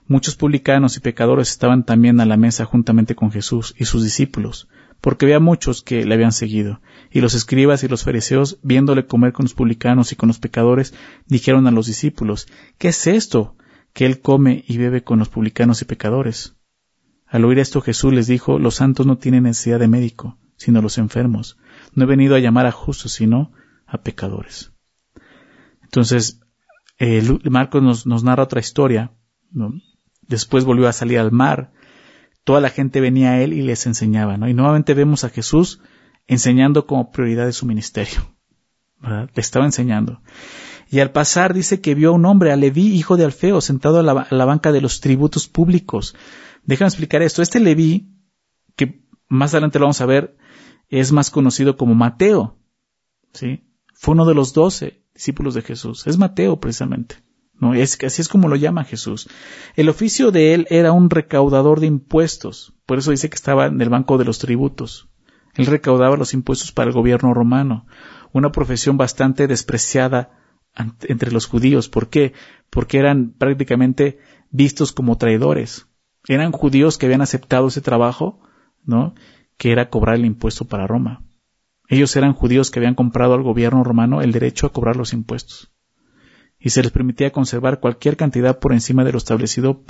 muchos 0.07 0.35
publicanos 0.35 0.97
y 0.97 0.99
pecadores 0.99 1.49
estaban 1.49 1.85
también 1.85 2.19
a 2.19 2.25
la 2.25 2.37
mesa 2.37 2.65
juntamente 2.65 3.15
con 3.15 3.31
Jesús 3.31 3.73
y 3.77 3.85
sus 3.85 4.03
discípulos, 4.03 4.67
porque 4.99 5.25
había 5.25 5.39
muchos 5.39 5.81
que 5.81 6.05
le 6.05 6.13
habían 6.13 6.31
seguido. 6.31 6.81
Y 7.11 7.21
los 7.21 7.33
escribas 7.33 7.83
y 7.83 7.87
los 7.87 8.03
fariseos, 8.03 8.59
viéndole 8.61 9.07
comer 9.07 9.33
con 9.33 9.45
los 9.45 9.53
publicanos 9.53 10.11
y 10.11 10.15
con 10.15 10.27
los 10.27 10.39
pecadores, 10.39 10.93
dijeron 11.25 11.65
a 11.67 11.71
los 11.71 11.87
discípulos, 11.87 12.47
¿qué 12.77 12.89
es 12.89 13.07
esto? 13.07 13.55
que 13.93 14.05
él 14.05 14.21
come 14.21 14.63
y 14.67 14.77
bebe 14.77 15.03
con 15.03 15.19
los 15.19 15.29
publicanos 15.29 15.81
y 15.81 15.85
pecadores. 15.85 16.55
Al 17.27 17.45
oír 17.45 17.59
esto 17.59 17.81
Jesús 17.81 18.13
les 18.13 18.27
dijo, 18.27 18.59
los 18.59 18.75
santos 18.75 19.05
no 19.05 19.17
tienen 19.17 19.43
necesidad 19.43 19.79
de 19.79 19.87
médico, 19.87 20.37
sino 20.61 20.79
los 20.79 20.99
enfermos. 20.99 21.57
No 21.95 22.03
he 22.03 22.07
venido 22.07 22.35
a 22.35 22.39
llamar 22.39 22.67
a 22.67 22.71
justos, 22.71 23.13
sino 23.13 23.51
a 23.87 24.03
pecadores. 24.03 24.71
Entonces, 25.81 26.39
Marcos 27.49 27.81
nos, 27.81 28.05
nos, 28.05 28.23
narra 28.23 28.43
otra 28.43 28.59
historia. 28.59 29.11
Después 30.21 30.63
volvió 30.63 30.87
a 30.87 30.93
salir 30.93 31.17
al 31.17 31.31
mar. 31.31 31.73
Toda 32.43 32.61
la 32.61 32.69
gente 32.69 33.01
venía 33.01 33.31
a 33.31 33.41
él 33.41 33.53
y 33.53 33.63
les 33.63 33.87
enseñaba. 33.87 34.37
¿no? 34.37 34.47
Y 34.47 34.53
nuevamente 34.53 34.93
vemos 34.93 35.23
a 35.23 35.29
Jesús 35.29 35.81
enseñando 36.27 36.85
como 36.85 37.11
prioridad 37.11 37.47
de 37.47 37.53
su 37.53 37.65
ministerio. 37.65 38.21
Le 39.01 39.41
estaba 39.41 39.65
enseñando. 39.65 40.21
Y 40.91 40.99
al 40.99 41.11
pasar 41.11 41.55
dice 41.55 41.81
que 41.81 41.95
vio 41.95 42.09
a 42.09 42.13
un 42.13 42.25
hombre, 42.27 42.51
a 42.51 42.55
Leví, 42.55 42.93
hijo 42.93 43.17
de 43.17 43.25
Alfeo, 43.25 43.61
sentado 43.61 43.99
a 43.99 44.03
la, 44.03 44.45
banca 44.45 44.71
de 44.71 44.81
los 44.81 45.01
tributos 45.01 45.47
públicos. 45.47 46.15
Déjame 46.65 46.89
explicar 46.89 47.23
esto. 47.23 47.41
Este 47.41 47.59
Leví, 47.59 48.13
que 48.75 49.01
más 49.27 49.55
adelante 49.55 49.79
lo 49.79 49.85
vamos 49.85 50.01
a 50.01 50.05
ver, 50.05 50.37
es 50.99 51.11
más 51.11 51.31
conocido 51.31 51.77
como 51.77 51.95
Mateo. 51.95 52.57
¿sí? 53.33 53.63
Fue 53.93 54.13
uno 54.13 54.25
de 54.25 54.35
los 54.35 54.53
doce 54.53 55.03
discípulos 55.13 55.53
de 55.53 55.61
Jesús. 55.61 56.05
Es 56.05 56.17
Mateo 56.17 56.59
precisamente. 56.59 57.15
¿no? 57.59 57.73
Es, 57.73 57.97
así 58.03 58.21
es 58.21 58.27
como 58.27 58.49
lo 58.49 58.55
llama 58.55 58.83
Jesús. 58.83 59.29
El 59.75 59.89
oficio 59.89 60.31
de 60.31 60.53
él 60.53 60.67
era 60.69 60.91
un 60.91 61.09
recaudador 61.09 61.79
de 61.79 61.87
impuestos. 61.87 62.73
Por 62.85 62.99
eso 62.99 63.11
dice 63.11 63.29
que 63.29 63.35
estaba 63.35 63.67
en 63.67 63.81
el 63.81 63.89
banco 63.89 64.17
de 64.17 64.25
los 64.25 64.39
tributos. 64.39 65.09
Él 65.55 65.65
recaudaba 65.65 66.17
los 66.17 66.33
impuestos 66.33 66.71
para 66.71 66.89
el 66.89 66.93
gobierno 66.93 67.33
romano. 67.33 67.85
Una 68.33 68.51
profesión 68.51 68.97
bastante 68.97 69.47
despreciada 69.47 70.37
entre 70.75 71.31
los 71.31 71.47
judíos. 71.47 71.89
¿Por 71.89 72.09
qué? 72.09 72.33
Porque 72.69 72.97
eran 72.97 73.31
prácticamente 73.31 74.19
vistos 74.49 74.91
como 74.91 75.17
traidores. 75.17 75.87
Eran 76.27 76.51
judíos 76.51 76.97
que 76.97 77.05
habían 77.05 77.21
aceptado 77.21 77.67
ese 77.67 77.81
trabajo, 77.81 78.41
¿no? 78.83 79.15
Que 79.61 79.71
era 79.71 79.91
cobrar 79.91 80.15
el 80.15 80.25
impuesto 80.25 80.65
para 80.65 80.87
Roma. 80.87 81.23
Ellos 81.87 82.15
eran 82.15 82.33
judíos 82.33 82.71
que 82.71 82.79
habían 82.79 82.95
comprado 82.95 83.35
al 83.35 83.43
gobierno 83.43 83.83
romano 83.83 84.23
el 84.23 84.31
derecho 84.31 84.65
a 84.65 84.73
cobrar 84.73 84.95
los 84.95 85.13
impuestos. 85.13 85.71
Y 86.57 86.71
se 86.71 86.81
les 86.81 86.91
permitía 86.91 87.31
conservar 87.31 87.79
cualquier 87.79 88.17
cantidad 88.17 88.57
por 88.57 88.73
encima 88.73 89.03
de 89.03 89.11
lo 89.11 89.19
establecido 89.19 89.83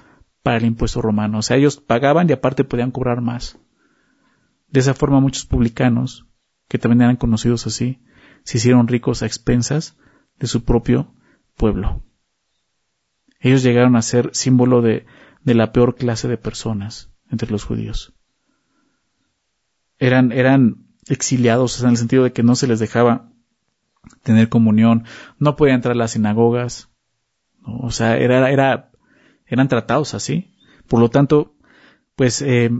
para 0.44 0.58
el 0.58 0.66
impuesto 0.66 1.02
romano. 1.02 1.38
O 1.38 1.42
sea, 1.42 1.56
ellos 1.56 1.78
pagaban 1.78 2.30
y 2.30 2.34
aparte 2.34 2.66
podían 2.66 2.92
cobrar 2.92 3.22
más. 3.22 3.60
De 4.68 4.82
esa 4.82 4.94
forma 4.94 5.22
muchos 5.22 5.46
publicanos, 5.46 6.28
que 6.68 6.78
también 6.78 7.04
eran 7.04 7.16
conocidos 7.16 7.66
así, 7.66 8.04
se 8.44 8.58
hicieron 8.58 8.90
ricos 8.90 9.24
a 9.24 9.26
expensas 9.26 9.98
de 10.38 10.48
su 10.48 10.66
propio 10.66 11.14
pueblo. 11.56 12.04
Ellos 13.40 13.64
llegaron 13.64 13.96
a 13.96 14.02
ser 14.02 14.32
símbolo 14.34 14.82
de, 14.82 15.06
de 15.46 15.56
la 15.56 15.72
peor 15.72 15.96
clase 15.96 16.28
de 16.28 16.36
personas 16.36 17.10
entre 17.30 17.50
los 17.50 17.64
judíos. 17.64 18.14
Eran, 20.02 20.32
eran 20.32 20.88
exiliados 21.08 21.80
en 21.84 21.92
el 21.92 21.98
sentido 21.98 22.24
de 22.24 22.34
que 22.34 22.42
no 22.42 22.56
se 22.56 22.66
les 22.66 22.80
dejaba 22.80 23.30
tener 24.24 24.50
comunión, 24.50 25.06
no 25.38 25.56
podían 25.56 25.76
entrar 25.76 25.94
a 25.94 25.98
las 25.98 26.12
sinagogas, 26.12 26.90
o 27.64 27.92
sea, 27.92 28.18
era, 28.18 28.50
era, 28.50 28.92
eran 29.46 29.68
tratados 29.68 30.16
así. 30.16 30.56
Por 30.88 31.00
lo 31.00 31.10
tanto, 31.10 31.56
pues, 32.16 32.42
eh, 32.42 32.72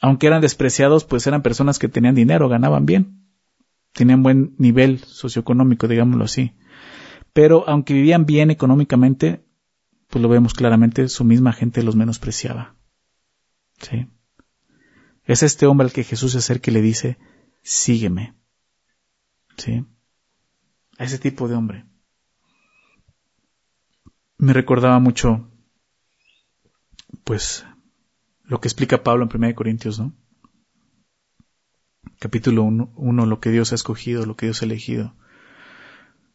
aunque 0.00 0.26
eran 0.26 0.40
despreciados, 0.40 1.04
pues 1.04 1.28
eran 1.28 1.42
personas 1.42 1.78
que 1.78 1.88
tenían 1.88 2.16
dinero, 2.16 2.48
ganaban 2.48 2.86
bien, 2.86 3.28
tenían 3.92 4.24
buen 4.24 4.56
nivel 4.58 4.98
socioeconómico, 4.98 5.86
digámoslo 5.86 6.24
así. 6.24 6.56
Pero 7.32 7.68
aunque 7.68 7.94
vivían 7.94 8.26
bien 8.26 8.50
económicamente, 8.50 9.44
pues 10.08 10.20
lo 10.20 10.28
vemos 10.28 10.54
claramente, 10.54 11.08
su 11.08 11.24
misma 11.24 11.52
gente 11.52 11.84
los 11.84 11.94
menospreciaba. 11.94 12.74
¿Sí? 13.80 14.08
Es 15.24 15.42
este 15.42 15.66
hombre 15.66 15.86
al 15.86 15.92
que 15.92 16.04
Jesús 16.04 16.32
se 16.32 16.38
acerca 16.38 16.70
y 16.70 16.74
le 16.74 16.82
dice, 16.82 17.18
sígueme. 17.62 18.34
¿Sí? 19.56 19.84
A 20.98 21.04
ese 21.04 21.18
tipo 21.18 21.48
de 21.48 21.54
hombre. 21.54 21.84
Me 24.38 24.52
recordaba 24.52 24.98
mucho, 24.98 25.48
pues, 27.22 27.64
lo 28.42 28.60
que 28.60 28.68
explica 28.68 29.04
Pablo 29.04 29.28
en 29.30 29.42
1 29.42 29.54
Corintios, 29.54 30.00
¿no? 30.00 30.12
Capítulo 32.18 32.64
1, 32.64 33.26
lo 33.26 33.40
que 33.40 33.50
Dios 33.50 33.72
ha 33.72 33.76
escogido, 33.76 34.26
lo 34.26 34.36
que 34.36 34.46
Dios 34.46 34.62
ha 34.62 34.64
elegido. 34.64 35.14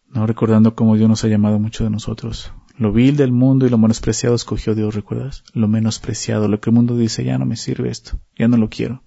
No 0.09 0.25
recordando 0.25 0.75
cómo 0.75 0.95
Dios 0.95 1.09
nos 1.09 1.23
ha 1.25 1.27
llamado 1.27 1.59
mucho 1.59 1.83
de 1.83 1.89
nosotros. 1.89 2.53
Lo 2.77 2.91
vil 2.91 3.17
del 3.17 3.31
mundo 3.31 3.65
y 3.65 3.69
lo 3.69 3.77
menospreciado 3.77 4.35
escogió 4.35 4.75
Dios, 4.75 4.93
¿recuerdas? 4.93 5.43
Lo 5.53 5.67
menospreciado, 5.67 6.47
lo 6.47 6.59
que 6.59 6.69
el 6.69 6.75
mundo 6.75 6.95
dice, 6.95 7.23
ya 7.23 7.37
no 7.37 7.45
me 7.45 7.55
sirve 7.55 7.89
esto, 7.89 8.19
ya 8.37 8.47
no 8.47 8.57
lo 8.57 8.69
quiero. 8.69 9.03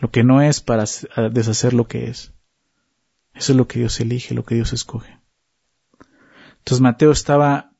Lo 0.00 0.10
que 0.10 0.22
no 0.22 0.42
es 0.42 0.60
para 0.60 0.84
deshacer 1.32 1.72
lo 1.72 1.86
que 1.86 2.08
es. 2.08 2.34
Eso 3.34 3.52
es 3.52 3.56
lo 3.56 3.66
que 3.66 3.78
Dios 3.78 3.98
elige, 4.00 4.34
lo 4.34 4.44
que 4.44 4.54
Dios 4.54 4.72
escoge. 4.72 5.18
Entonces 6.58 6.80
Mateo 6.80 7.10
estaba, 7.10 7.72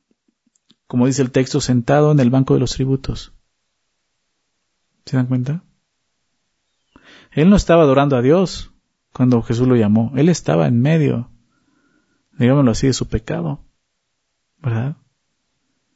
como 0.87 1.05
dice 1.05 1.21
el 1.21 1.31
texto, 1.31 1.61
sentado 1.61 2.11
en 2.11 2.19
el 2.19 2.31
banco 2.31 2.55
de 2.55 2.59
los 2.59 2.73
tributos. 2.73 3.33
¿Se 5.05 5.17
dan 5.17 5.27
cuenta? 5.27 5.63
Él 7.31 7.49
no 7.49 7.55
estaba 7.55 7.83
adorando 7.83 8.17
a 8.17 8.21
Dios 8.21 8.71
cuando 9.13 9.41
Jesús 9.43 9.67
lo 9.67 9.75
llamó. 9.75 10.11
Él 10.15 10.29
estaba 10.29 10.67
en 10.67 10.81
medio 10.81 11.31
digámoslo 12.41 12.71
así, 12.71 12.87
de 12.87 12.93
su 12.93 13.07
pecado, 13.07 13.63
¿verdad? 14.61 14.97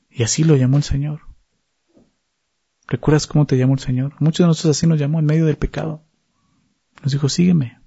Y 0.09 0.23
así 0.23 0.43
lo 0.43 0.55
llamó 0.55 0.77
el 0.77 0.83
Señor. 0.83 1.21
¿Recuerdas 2.87 3.27
cómo 3.27 3.45
te 3.45 3.57
llamó 3.57 3.73
el 3.73 3.79
Señor? 3.79 4.15
Muchos 4.19 4.43
de 4.43 4.47
nosotros 4.47 4.77
así 4.77 4.87
nos 4.87 4.99
llamó 4.99 5.19
en 5.19 5.25
medio 5.25 5.45
del 5.45 5.57
pecado. 5.57 6.03
Nos 7.03 7.11
dijo, 7.11 7.29
sígueme. 7.29 7.79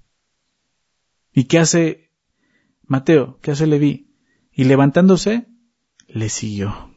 ¿Y 1.33 1.45
qué 1.45 1.59
hace 1.59 2.11
Mateo? 2.83 3.39
¿Qué 3.41 3.51
hace 3.51 3.65
Leví? 3.65 4.13
Y 4.51 4.65
levantándose, 4.65 5.47
le 6.07 6.29
siguió. 6.29 6.93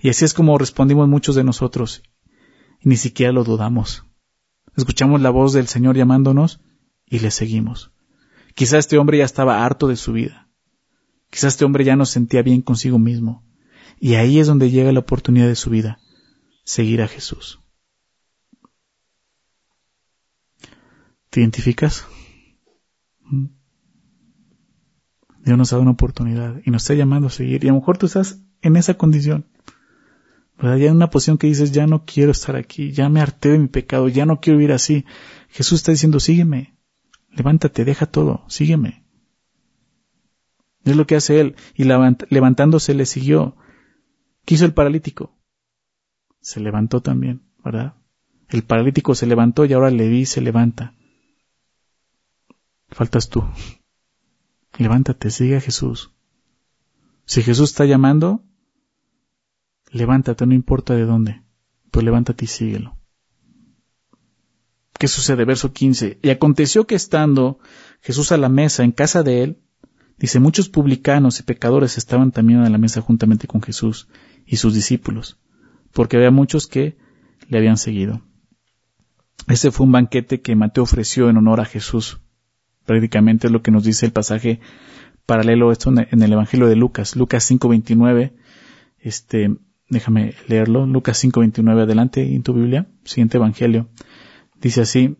Y 0.00 0.08
así 0.08 0.24
es 0.24 0.34
como 0.34 0.58
respondimos 0.58 1.08
muchos 1.08 1.36
de 1.36 1.44
nosotros. 1.44 2.02
Ni 2.82 2.96
siquiera 2.96 3.32
lo 3.32 3.44
dudamos. 3.44 4.04
Escuchamos 4.76 5.20
la 5.20 5.30
voz 5.30 5.52
del 5.52 5.68
Señor 5.68 5.96
llamándonos 5.96 6.60
y 7.06 7.20
le 7.20 7.30
seguimos. 7.30 7.92
Quizá 8.54 8.78
este 8.78 8.98
hombre 8.98 9.18
ya 9.18 9.24
estaba 9.24 9.64
harto 9.64 9.86
de 9.88 9.96
su 9.96 10.12
vida. 10.12 10.41
Quizás 11.32 11.54
este 11.54 11.64
hombre 11.64 11.82
ya 11.82 11.96
no 11.96 12.04
sentía 12.04 12.42
bien 12.42 12.60
consigo 12.60 12.98
mismo. 12.98 13.42
Y 13.98 14.16
ahí 14.16 14.38
es 14.38 14.46
donde 14.46 14.70
llega 14.70 14.92
la 14.92 15.00
oportunidad 15.00 15.46
de 15.46 15.56
su 15.56 15.70
vida, 15.70 15.98
seguir 16.62 17.00
a 17.00 17.08
Jesús. 17.08 17.62
¿Te 21.30 21.40
identificas? 21.40 22.04
¿Mm? 23.22 23.46
Dios 25.42 25.56
nos 25.56 25.72
ha 25.72 25.76
dado 25.76 25.84
una 25.84 25.92
oportunidad 25.92 26.60
y 26.66 26.70
nos 26.70 26.82
está 26.82 26.92
llamando 26.92 27.28
a 27.28 27.30
seguir. 27.30 27.64
Y 27.64 27.68
a 27.68 27.72
lo 27.72 27.78
mejor 27.78 27.96
tú 27.96 28.04
estás 28.04 28.42
en 28.60 28.76
esa 28.76 28.98
condición. 28.98 29.46
¿verdad? 30.58 30.76
Ya 30.76 30.88
en 30.88 30.96
una 30.96 31.08
posición 31.08 31.38
que 31.38 31.46
dices, 31.46 31.72
ya 31.72 31.86
no 31.86 32.04
quiero 32.04 32.32
estar 32.32 32.56
aquí, 32.56 32.92
ya 32.92 33.08
me 33.08 33.22
harté 33.22 33.48
de 33.52 33.58
mi 33.58 33.68
pecado, 33.68 34.06
ya 34.08 34.26
no 34.26 34.38
quiero 34.40 34.58
vivir 34.58 34.72
así. 34.72 35.06
Jesús 35.48 35.80
está 35.80 35.92
diciendo, 35.92 36.20
sígueme, 36.20 36.76
levántate, 37.30 37.86
deja 37.86 38.04
todo, 38.04 38.44
sígueme. 38.48 39.01
Es 40.84 40.96
lo 40.96 41.06
que 41.06 41.16
hace 41.16 41.40
él. 41.40 41.56
Y 41.74 41.84
levantándose 41.84 42.94
le 42.94 43.06
siguió. 43.06 43.56
¿Qué 44.44 44.54
hizo 44.54 44.64
el 44.64 44.74
paralítico? 44.74 45.36
Se 46.40 46.60
levantó 46.60 47.00
también, 47.00 47.42
¿verdad? 47.64 47.94
El 48.48 48.64
paralítico 48.64 49.14
se 49.14 49.26
levantó 49.26 49.64
y 49.64 49.72
ahora 49.72 49.90
Leví 49.90 50.26
se 50.26 50.40
levanta. 50.40 50.94
Faltas 52.88 53.28
tú. 53.28 53.44
Levántate, 54.78 55.30
sigue 55.30 55.56
a 55.56 55.60
Jesús. 55.60 56.12
Si 57.24 57.42
Jesús 57.42 57.70
está 57.70 57.84
llamando, 57.84 58.42
levántate, 59.90 60.46
no 60.46 60.54
importa 60.54 60.94
de 60.94 61.04
dónde, 61.04 61.42
pues 61.90 62.04
levántate 62.04 62.46
y 62.46 62.48
síguelo. 62.48 62.96
¿Qué 64.98 65.08
sucede? 65.08 65.44
Verso 65.44 65.72
15. 65.72 66.18
Y 66.22 66.30
aconteció 66.30 66.86
que 66.86 66.94
estando 66.94 67.58
Jesús 68.00 68.32
a 68.32 68.36
la 68.36 68.48
mesa 68.48 68.84
en 68.84 68.92
casa 68.92 69.22
de 69.22 69.42
él, 69.42 69.62
dice, 70.18 70.40
muchos 70.40 70.68
publicanos 70.68 71.40
y 71.40 71.42
pecadores 71.42 71.98
estaban 71.98 72.32
también 72.32 72.60
a 72.60 72.70
la 72.70 72.78
mesa 72.78 73.00
juntamente 73.00 73.46
con 73.46 73.62
Jesús 73.62 74.08
y 74.46 74.56
sus 74.56 74.74
discípulos, 74.74 75.38
porque 75.92 76.16
había 76.16 76.30
muchos 76.30 76.66
que 76.66 76.96
le 77.48 77.58
habían 77.58 77.76
seguido. 77.76 78.22
Ese 79.48 79.70
fue 79.70 79.86
un 79.86 79.92
banquete 79.92 80.40
que 80.40 80.56
Mateo 80.56 80.84
ofreció 80.84 81.28
en 81.28 81.36
honor 81.36 81.60
a 81.60 81.64
Jesús. 81.64 82.20
Prácticamente 82.86 83.48
es 83.48 83.52
lo 83.52 83.62
que 83.62 83.70
nos 83.70 83.84
dice 83.84 84.06
el 84.06 84.12
pasaje 84.12 84.60
paralelo 85.26 85.70
a 85.70 85.72
esto 85.72 85.90
en 85.90 86.22
el 86.22 86.32
Evangelio 86.32 86.66
de 86.68 86.76
Lucas, 86.76 87.16
Lucas 87.16 87.50
5:29. 87.50 88.32
Este, 88.98 89.56
déjame 89.88 90.34
leerlo, 90.48 90.86
Lucas 90.86 91.22
5:29 91.22 91.82
adelante 91.82 92.34
en 92.34 92.42
tu 92.42 92.54
Biblia, 92.54 92.86
siguiente 93.04 93.38
Evangelio. 93.38 93.88
Dice 94.60 94.82
así, 94.82 95.16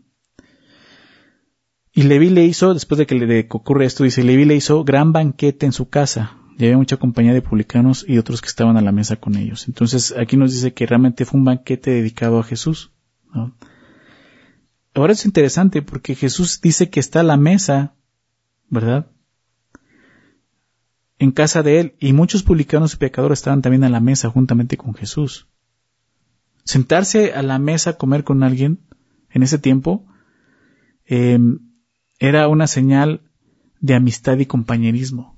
y 1.94 2.02
Leví 2.02 2.30
le 2.30 2.44
hizo, 2.44 2.72
después 2.74 2.98
de 2.98 3.06
que 3.06 3.14
le 3.14 3.46
ocurre 3.50 3.84
esto, 3.84 4.04
dice, 4.04 4.22
Leví 4.22 4.44
le 4.44 4.56
hizo 4.56 4.84
gran 4.84 5.12
banquete 5.12 5.66
en 5.66 5.72
su 5.72 5.88
casa, 5.88 6.38
y 6.58 6.64
había 6.64 6.76
mucha 6.76 6.96
compañía 6.96 7.34
de 7.34 7.42
publicanos 7.42 8.04
y 8.06 8.18
otros 8.18 8.40
que 8.40 8.48
estaban 8.48 8.76
a 8.76 8.82
la 8.82 8.92
mesa 8.92 9.16
con 9.16 9.36
ellos. 9.36 9.66
Entonces 9.68 10.14
aquí 10.16 10.36
nos 10.36 10.52
dice 10.52 10.72
que 10.72 10.86
realmente 10.86 11.24
fue 11.24 11.38
un 11.38 11.44
banquete 11.44 11.90
dedicado 11.90 12.38
a 12.38 12.44
Jesús. 12.44 12.92
Ahora 14.94 15.12
es 15.12 15.24
interesante 15.24 15.82
porque 15.82 16.14
Jesús 16.14 16.60
dice 16.60 16.90
que 16.90 17.00
está 17.00 17.20
a 17.20 17.24
la 17.24 17.36
mesa, 17.36 17.94
¿verdad? 18.68 19.06
En 21.18 21.32
casa 21.32 21.62
de 21.62 21.80
él 21.80 21.94
y 21.98 22.12
muchos 22.12 22.42
publicanos 22.42 22.94
y 22.94 22.98
pecadores 22.98 23.38
estaban 23.38 23.62
también 23.62 23.84
a 23.84 23.88
la 23.88 24.00
mesa 24.00 24.28
juntamente 24.28 24.76
con 24.76 24.94
Jesús. 24.94 25.48
Sentarse 26.64 27.32
a 27.32 27.42
la 27.42 27.58
mesa 27.58 27.90
a 27.90 27.96
comer 27.96 28.24
con 28.24 28.42
alguien 28.42 28.80
en 29.30 29.42
ese 29.42 29.58
tiempo 29.58 30.06
em, 31.06 31.71
era 32.22 32.46
una 32.46 32.68
señal 32.68 33.20
de 33.80 33.94
amistad 33.96 34.38
y 34.38 34.46
compañerismo. 34.46 35.36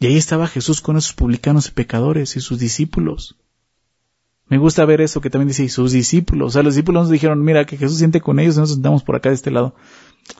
Y 0.00 0.06
ahí 0.06 0.16
estaba 0.16 0.48
Jesús 0.48 0.80
con 0.80 0.96
esos 0.96 1.12
publicanos 1.12 1.68
y 1.68 1.70
pecadores 1.70 2.34
y 2.34 2.40
sus 2.40 2.58
discípulos. 2.58 3.36
Me 4.48 4.58
gusta 4.58 4.84
ver 4.84 5.00
eso 5.00 5.20
que 5.20 5.30
también 5.30 5.46
dice, 5.46 5.62
y 5.62 5.68
sus 5.68 5.92
discípulos. 5.92 6.48
O 6.48 6.50
sea, 6.50 6.64
los 6.64 6.74
discípulos 6.74 7.02
nos 7.04 7.10
dijeron, 7.10 7.44
mira, 7.44 7.64
que 7.64 7.76
Jesús 7.76 7.98
siente 7.98 8.20
con 8.20 8.40
ellos 8.40 8.56
y 8.56 8.58
nos 8.58 8.72
sentamos 8.72 9.04
por 9.04 9.14
acá 9.14 9.28
de 9.28 9.36
este 9.36 9.52
lado. 9.52 9.76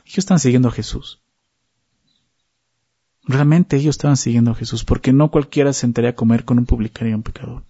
Ellos 0.03 0.17
están 0.17 0.39
siguiendo 0.39 0.67
a 0.67 0.73
Jesús. 0.73 1.21
Realmente 3.23 3.77
ellos 3.77 3.95
estaban 3.95 4.17
siguiendo 4.17 4.51
a 4.51 4.55
Jesús, 4.55 4.83
porque 4.83 5.13
no 5.13 5.31
cualquiera 5.31 5.71
se 5.71 5.81
sentaría 5.81 6.09
a 6.09 6.15
comer 6.15 6.43
con 6.43 6.59
un 6.59 6.65
publicano 6.65 7.11
y 7.11 7.13
un 7.13 7.23
pecador. 7.23 7.63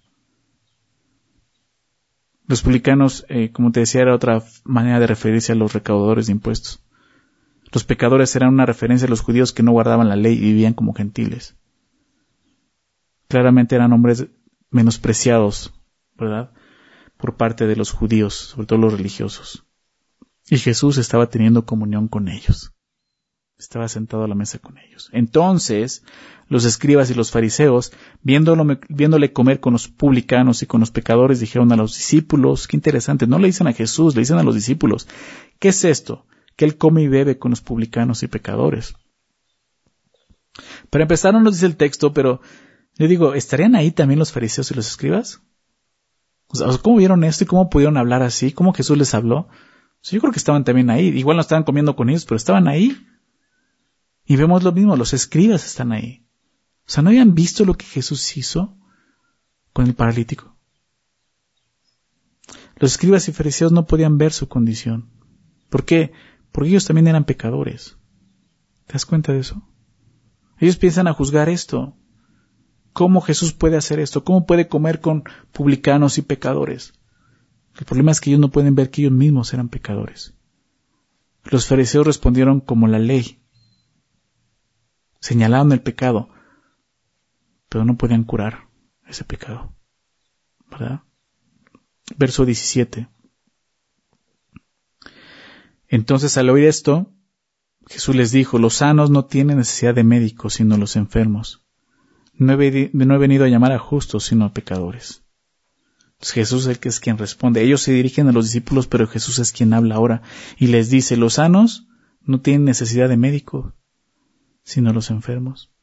Los 2.47 2.63
publicanos, 2.63 3.28
eh, 3.30 3.51
como 3.51 3.72
te 3.72 3.82
decía, 3.82 4.01
era 4.01 4.15
otra 4.15 4.43
manera 4.63 4.99
de 4.99 5.05
referirse 5.05 5.51
a 5.51 5.55
los 5.55 5.74
recaudadores 5.74 6.26
de 6.26 6.32
impuestos. 6.32 6.82
Los 7.72 7.84
pecadores 7.84 8.36
eran 8.36 8.49
una 8.49 8.65
referencia 8.65 9.07
a 9.07 9.09
los 9.09 9.22
judíos 9.22 9.53
que 9.53 9.63
no 9.63 9.72
guardaban 9.72 10.09
la 10.09 10.15
ley 10.15 10.34
y 10.34 10.41
vivían 10.41 10.74
como 10.74 10.93
gentiles 10.93 11.55
claramente 13.32 13.76
eran 13.76 13.93
hombres 13.93 14.28
menospreciados, 14.72 15.74
¿verdad? 16.17 16.51
Por 17.17 17.38
parte 17.38 17.65
de 17.65 17.78
los 17.78 17.91
judíos, 17.91 18.34
sobre 18.34 18.67
todo 18.67 18.80
los 18.80 18.93
religiosos. 18.93 19.65
Y 20.49 20.57
Jesús 20.57 20.97
estaba 20.97 21.30
teniendo 21.30 21.65
comunión 21.65 22.09
con 22.09 22.28
ellos. 22.28 22.74
Estaba 23.57 23.88
sentado 23.88 24.26
a 24.26 24.28
la 24.28 24.36
mesa 24.36 24.59
con 24.59 24.78
ellos. 24.78 25.09
Entonces, 25.13 26.03
los 26.49 26.65
escribas 26.65 27.09
y 27.09 27.13
los 27.13 27.32
fariseos, 27.32 27.93
viéndole 28.22 29.32
comer 29.32 29.61
con 29.61 29.74
los 29.74 29.88
publicanos 29.88 30.61
y 30.61 30.65
con 30.65 30.82
los 30.82 30.91
pecadores, 30.91 31.39
dijeron 31.39 31.72
a 31.72 31.78
los 31.78 31.95
discípulos, 31.95 32.67
qué 32.67 32.76
interesante, 32.76 33.28
no 33.28 33.39
le 33.39 33.47
dicen 33.47 33.67
a 33.67 33.74
Jesús, 33.74 34.13
le 34.13 34.24
dicen 34.24 34.39
a 34.39 34.43
los 34.43 34.55
discípulos, 34.55 35.07
¿qué 35.57 35.69
es 35.69 35.86
esto? 35.86 36.26
Que 36.55 36.65
él 36.65 36.77
come 36.77 37.03
y 37.03 37.07
bebe 37.07 37.37
con 37.37 37.51
los 37.51 37.61
publicanos 37.61 38.23
y 38.23 38.27
pecadores. 38.27 38.95
Para 40.89 41.03
empezar, 41.03 41.33
no 41.33 41.41
nos 41.41 41.53
dice 41.53 41.65
el 41.65 41.77
texto, 41.77 42.13
pero 42.13 42.41
yo 42.97 43.07
digo, 43.07 43.33
¿estarían 43.33 43.75
ahí 43.75 43.91
también 43.91 44.19
los 44.19 44.31
fariseos 44.31 44.69
y 44.71 44.75
los 44.75 44.87
escribas? 44.87 45.41
O 46.47 46.55
sea, 46.55 46.67
¿cómo 46.81 46.97
vieron 46.97 47.23
esto 47.23 47.43
y 47.43 47.47
cómo 47.47 47.69
pudieron 47.69 47.97
hablar 47.97 48.21
así? 48.21 48.51
¿Cómo 48.51 48.73
Jesús 48.73 48.97
les 48.97 49.13
habló? 49.13 49.47
yo 50.03 50.19
creo 50.19 50.31
que 50.31 50.39
estaban 50.39 50.63
también 50.63 50.89
ahí. 50.89 51.07
Igual 51.07 51.37
no 51.37 51.41
estaban 51.41 51.63
comiendo 51.63 51.95
con 51.95 52.09
ellos, 52.09 52.25
pero 52.25 52.35
estaban 52.35 52.67
ahí. 52.67 52.97
Y 54.25 54.35
vemos 54.35 54.63
lo 54.63 54.71
mismo, 54.71 54.95
los 54.95 55.13
escribas 55.13 55.65
están 55.65 55.91
ahí. 55.91 56.25
O 56.87 56.89
sea, 56.89 57.03
¿no 57.03 57.09
habían 57.09 57.35
visto 57.35 57.63
lo 57.65 57.75
que 57.75 57.85
Jesús 57.85 58.35
hizo 58.37 58.77
con 59.73 59.85
el 59.85 59.93
paralítico? 59.93 60.57
Los 62.75 62.93
escribas 62.93 63.27
y 63.27 63.31
fariseos 63.31 63.71
no 63.71 63.85
podían 63.85 64.17
ver 64.17 64.33
su 64.33 64.47
condición. 64.47 65.09
¿Por 65.69 65.85
qué? 65.85 66.11
Porque 66.51 66.69
ellos 66.69 66.85
también 66.85 67.07
eran 67.07 67.25
pecadores. 67.25 67.97
¿Te 68.87 68.93
das 68.93 69.05
cuenta 69.05 69.31
de 69.31 69.39
eso? 69.39 69.61
Ellos 70.57 70.77
piensan 70.77 71.07
a 71.07 71.13
juzgar 71.13 71.49
esto. 71.49 71.95
¿Cómo 72.93 73.21
Jesús 73.21 73.53
puede 73.53 73.77
hacer 73.77 73.99
esto? 73.99 74.23
¿Cómo 74.23 74.45
puede 74.45 74.67
comer 74.67 74.99
con 74.99 75.23
publicanos 75.51 76.17
y 76.17 76.21
pecadores? 76.21 76.93
El 77.79 77.85
problema 77.85 78.11
es 78.11 78.19
que 78.19 78.29
ellos 78.29 78.41
no 78.41 78.51
pueden 78.51 78.75
ver 78.75 78.89
que 78.89 79.01
ellos 79.01 79.13
mismos 79.13 79.53
eran 79.53 79.69
pecadores. 79.69 80.33
Los 81.45 81.67
fariseos 81.67 82.05
respondieron 82.05 82.59
como 82.59 82.87
la 82.87 82.99
ley. 82.99 83.41
Señalaron 85.19 85.71
el 85.71 85.81
pecado, 85.81 86.29
pero 87.69 87.85
no 87.85 87.97
podían 87.97 88.23
curar 88.23 88.67
ese 89.07 89.23
pecado. 89.23 89.73
¿Verdad? 90.69 91.01
Verso 92.17 92.45
17. 92.45 93.07
Entonces 95.91 96.37
al 96.37 96.49
oír 96.49 96.63
esto, 96.63 97.13
Jesús 97.85 98.15
les 98.15 98.31
dijo, 98.31 98.57
los 98.57 98.75
sanos 98.75 99.09
no 99.09 99.25
tienen 99.25 99.57
necesidad 99.57 99.93
de 99.93 100.05
médicos, 100.05 100.53
sino 100.53 100.77
los 100.77 100.95
enfermos. 100.95 101.65
No 102.33 102.53
he, 102.53 102.55
venido 102.55 103.43
a 103.43 103.49
llamar 103.49 103.73
a 103.73 103.77
justos, 103.77 104.23
sino 104.23 104.45
a 104.45 104.53
pecadores. 104.53 105.25
Jesús 106.21 106.63
es 106.63 106.67
el 106.69 106.79
que 106.79 106.87
es 106.87 107.01
quien 107.01 107.17
responde. 107.17 107.61
Ellos 107.61 107.81
se 107.81 107.91
dirigen 107.91 108.29
a 108.29 108.31
los 108.31 108.45
discípulos, 108.45 108.87
pero 108.87 109.05
Jesús 109.05 109.39
es 109.39 109.51
quien 109.51 109.73
habla 109.73 109.95
ahora 109.95 110.21
y 110.57 110.67
les 110.67 110.89
dice, 110.89 111.17
los 111.17 111.33
sanos 111.33 111.89
no 112.21 112.39
tienen 112.39 112.63
necesidad 112.63 113.09
de 113.09 113.17
médico, 113.17 113.73
sino 114.63 114.93
los 114.93 115.09
enfermos. 115.09 115.73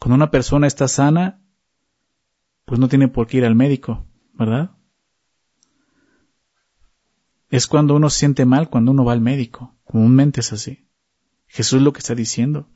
Cuando 0.00 0.16
una 0.16 0.32
persona 0.32 0.66
está 0.66 0.88
sana, 0.88 1.40
pues 2.64 2.80
no 2.80 2.88
tiene 2.88 3.06
por 3.06 3.28
qué 3.28 3.36
ir 3.38 3.44
al 3.44 3.54
médico, 3.54 4.08
¿verdad? 4.34 4.72
Es 7.50 7.66
cuando 7.66 7.94
uno 7.94 8.10
siente 8.10 8.44
mal 8.44 8.70
cuando 8.70 8.92
uno 8.92 9.04
va 9.04 9.12
al 9.12 9.20
médico. 9.20 9.76
Comúnmente 9.84 10.40
es 10.40 10.52
así. 10.52 10.88
Jesús 11.46 11.78
es 11.78 11.82
lo 11.82 11.92
que 11.92 11.98
está 11.98 12.14
diciendo. 12.14 12.68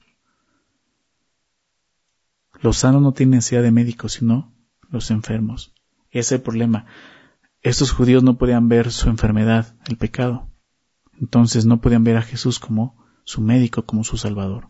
Los 2.61 2.79
sanos 2.79 3.01
no 3.01 3.13
tienen 3.13 3.37
necesidad 3.37 3.63
de 3.63 3.71
médicos, 3.71 4.15
sino 4.15 4.53
los 4.91 5.11
enfermos. 5.11 5.75
Ese 6.11 6.19
es 6.19 6.33
el 6.33 6.43
problema. 6.43 6.87
Estos 7.63 7.93
judíos 7.93 8.23
no 8.23 8.37
podían 8.37 8.69
ver 8.69 8.91
su 8.91 9.09
enfermedad, 9.09 9.77
el 9.87 9.97
pecado. 9.97 10.49
Entonces 11.21 11.67
no 11.67 11.81
podían 11.81 12.05
ver 12.05 12.17
a 12.17 12.23
Jesús 12.23 12.59
como 12.59 13.05
su 13.25 13.41
médico, 13.41 13.87
como 13.87 14.05
su 14.05 14.17
salvador. 14.17 14.69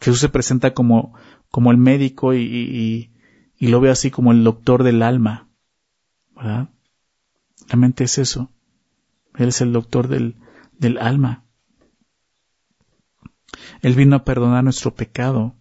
Jesús 0.00 0.20
se 0.20 0.28
presenta 0.28 0.74
como, 0.74 1.14
como 1.50 1.70
el 1.70 1.76
médico 1.76 2.34
y, 2.34 3.10
y, 3.58 3.66
lo 3.66 3.80
ve 3.80 3.90
así 3.90 4.10
como 4.10 4.32
el 4.32 4.44
doctor 4.44 4.84
del 4.84 5.02
alma. 5.02 5.48
¿Verdad? 6.36 6.70
Realmente 7.66 8.04
es 8.04 8.18
eso. 8.18 8.52
Él 9.38 9.48
es 9.48 9.60
el 9.60 9.72
doctor 9.72 10.08
del, 10.08 10.34
alma. 10.98 11.44
Él 13.82 13.94
vino 13.94 14.16
a 14.16 14.24
perdonar 14.24 14.64
nuestro 14.64 14.94
pecado 14.94 15.54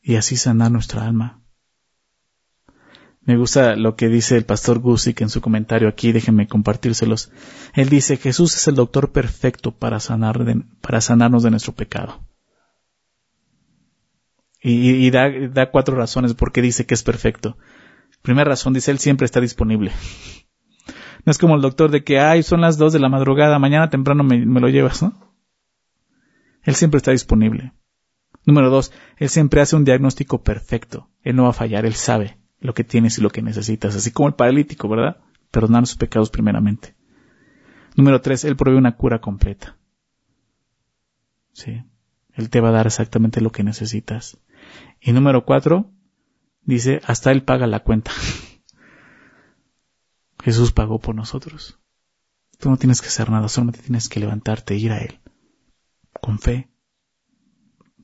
y 0.00 0.14
así 0.14 0.36
sanar 0.36 0.70
nuestra 0.70 1.04
alma. 1.04 1.42
Me 3.22 3.36
gusta 3.36 3.74
lo 3.74 3.96
que 3.96 4.08
dice 4.08 4.36
el 4.36 4.44
pastor 4.44 4.78
Gusick 4.78 5.22
en 5.22 5.30
su 5.30 5.40
comentario 5.40 5.88
aquí, 5.88 6.12
déjenme 6.12 6.46
compartírselos. 6.46 7.32
Él 7.72 7.88
dice, 7.88 8.16
Jesús 8.16 8.54
es 8.54 8.68
el 8.68 8.76
doctor 8.76 9.10
perfecto 9.12 9.72
para, 9.72 9.98
sanar 9.98 10.44
para 10.80 11.00
sanarnos 11.00 11.42
de 11.42 11.50
nuestro 11.50 11.74
pecado. 11.74 12.22
Y, 14.66 15.10
da, 15.10 15.30
da, 15.50 15.70
cuatro 15.70 15.94
razones 15.94 16.32
por 16.32 16.52
qué 16.52 16.62
dice 16.62 16.86
que 16.86 16.94
es 16.94 17.02
perfecto. 17.02 17.58
Primera 18.22 18.48
razón, 18.48 18.72
dice, 18.72 18.90
Él 18.90 18.98
siempre 18.98 19.26
está 19.26 19.40
disponible. 19.40 19.92
No 21.24 21.30
es 21.30 21.38
como 21.38 21.54
el 21.54 21.62
doctor 21.62 21.90
de 21.90 22.04
que, 22.04 22.18
ay, 22.18 22.42
son 22.42 22.60
las 22.60 22.76
dos 22.76 22.92
de 22.92 22.98
la 22.98 23.08
madrugada, 23.08 23.58
mañana 23.58 23.90
temprano 23.90 24.24
me, 24.24 24.44
me 24.44 24.60
lo 24.60 24.68
llevas, 24.68 25.02
¿no? 25.02 25.12
Él 26.62 26.74
siempre 26.74 26.98
está 26.98 27.12
disponible. 27.12 27.72
Número 28.46 28.70
dos, 28.70 28.92
Él 29.16 29.28
siempre 29.28 29.60
hace 29.60 29.76
un 29.76 29.84
diagnóstico 29.84 30.42
perfecto. 30.42 31.08
Él 31.22 31.36
no 31.36 31.44
va 31.44 31.50
a 31.50 31.54
fallar, 31.54 31.86
Él 31.86 31.94
sabe 31.94 32.38
lo 32.60 32.74
que 32.74 32.84
tienes 32.84 33.18
y 33.18 33.22
lo 33.22 33.30
que 33.30 33.42
necesitas, 33.42 33.94
así 33.94 34.10
como 34.10 34.28
el 34.28 34.34
paralítico, 34.34 34.88
¿verdad? 34.88 35.18
Perdonar 35.50 35.86
sus 35.86 35.96
pecados 35.96 36.30
primeramente. 36.30 36.94
Número 37.96 38.20
tres, 38.20 38.44
Él 38.44 38.56
provee 38.56 38.76
una 38.76 38.96
cura 38.96 39.20
completa. 39.20 39.76
Sí. 41.52 41.84
Él 42.32 42.50
te 42.50 42.60
va 42.60 42.70
a 42.70 42.72
dar 42.72 42.86
exactamente 42.86 43.40
lo 43.40 43.52
que 43.52 43.62
necesitas. 43.62 44.38
Y 45.00 45.12
número 45.12 45.44
cuatro, 45.44 45.92
dice, 46.62 47.00
hasta 47.04 47.30
Él 47.30 47.44
paga 47.44 47.66
la 47.66 47.80
cuenta. 47.80 48.10
Jesús 50.44 50.72
pagó 50.72 50.98
por 50.98 51.14
nosotros. 51.14 51.80
Tú 52.58 52.68
no 52.68 52.76
tienes 52.76 53.00
que 53.00 53.08
hacer 53.08 53.30
nada, 53.30 53.48
solamente 53.48 53.80
tienes 53.80 54.10
que 54.10 54.20
levantarte 54.20 54.74
e 54.74 54.76
ir 54.76 54.92
a 54.92 54.98
Él. 54.98 55.18
Con 56.20 56.38
fe. 56.38 56.68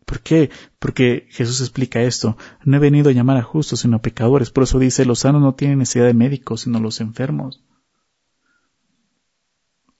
¿Por 0.06 0.22
qué? 0.22 0.50
Porque 0.78 1.26
Jesús 1.28 1.60
explica 1.60 2.00
esto. 2.00 2.38
No 2.64 2.78
he 2.78 2.80
venido 2.80 3.10
a 3.10 3.12
llamar 3.12 3.36
a 3.36 3.42
justos, 3.42 3.80
sino 3.80 3.98
a 3.98 4.02
pecadores. 4.02 4.50
Por 4.50 4.62
eso 4.64 4.78
dice, 4.78 5.04
los 5.04 5.18
sanos 5.18 5.42
no 5.42 5.54
tienen 5.54 5.80
necesidad 5.80 6.06
de 6.06 6.14
médicos, 6.14 6.62
sino 6.62 6.80
los 6.80 7.02
enfermos. 7.02 7.62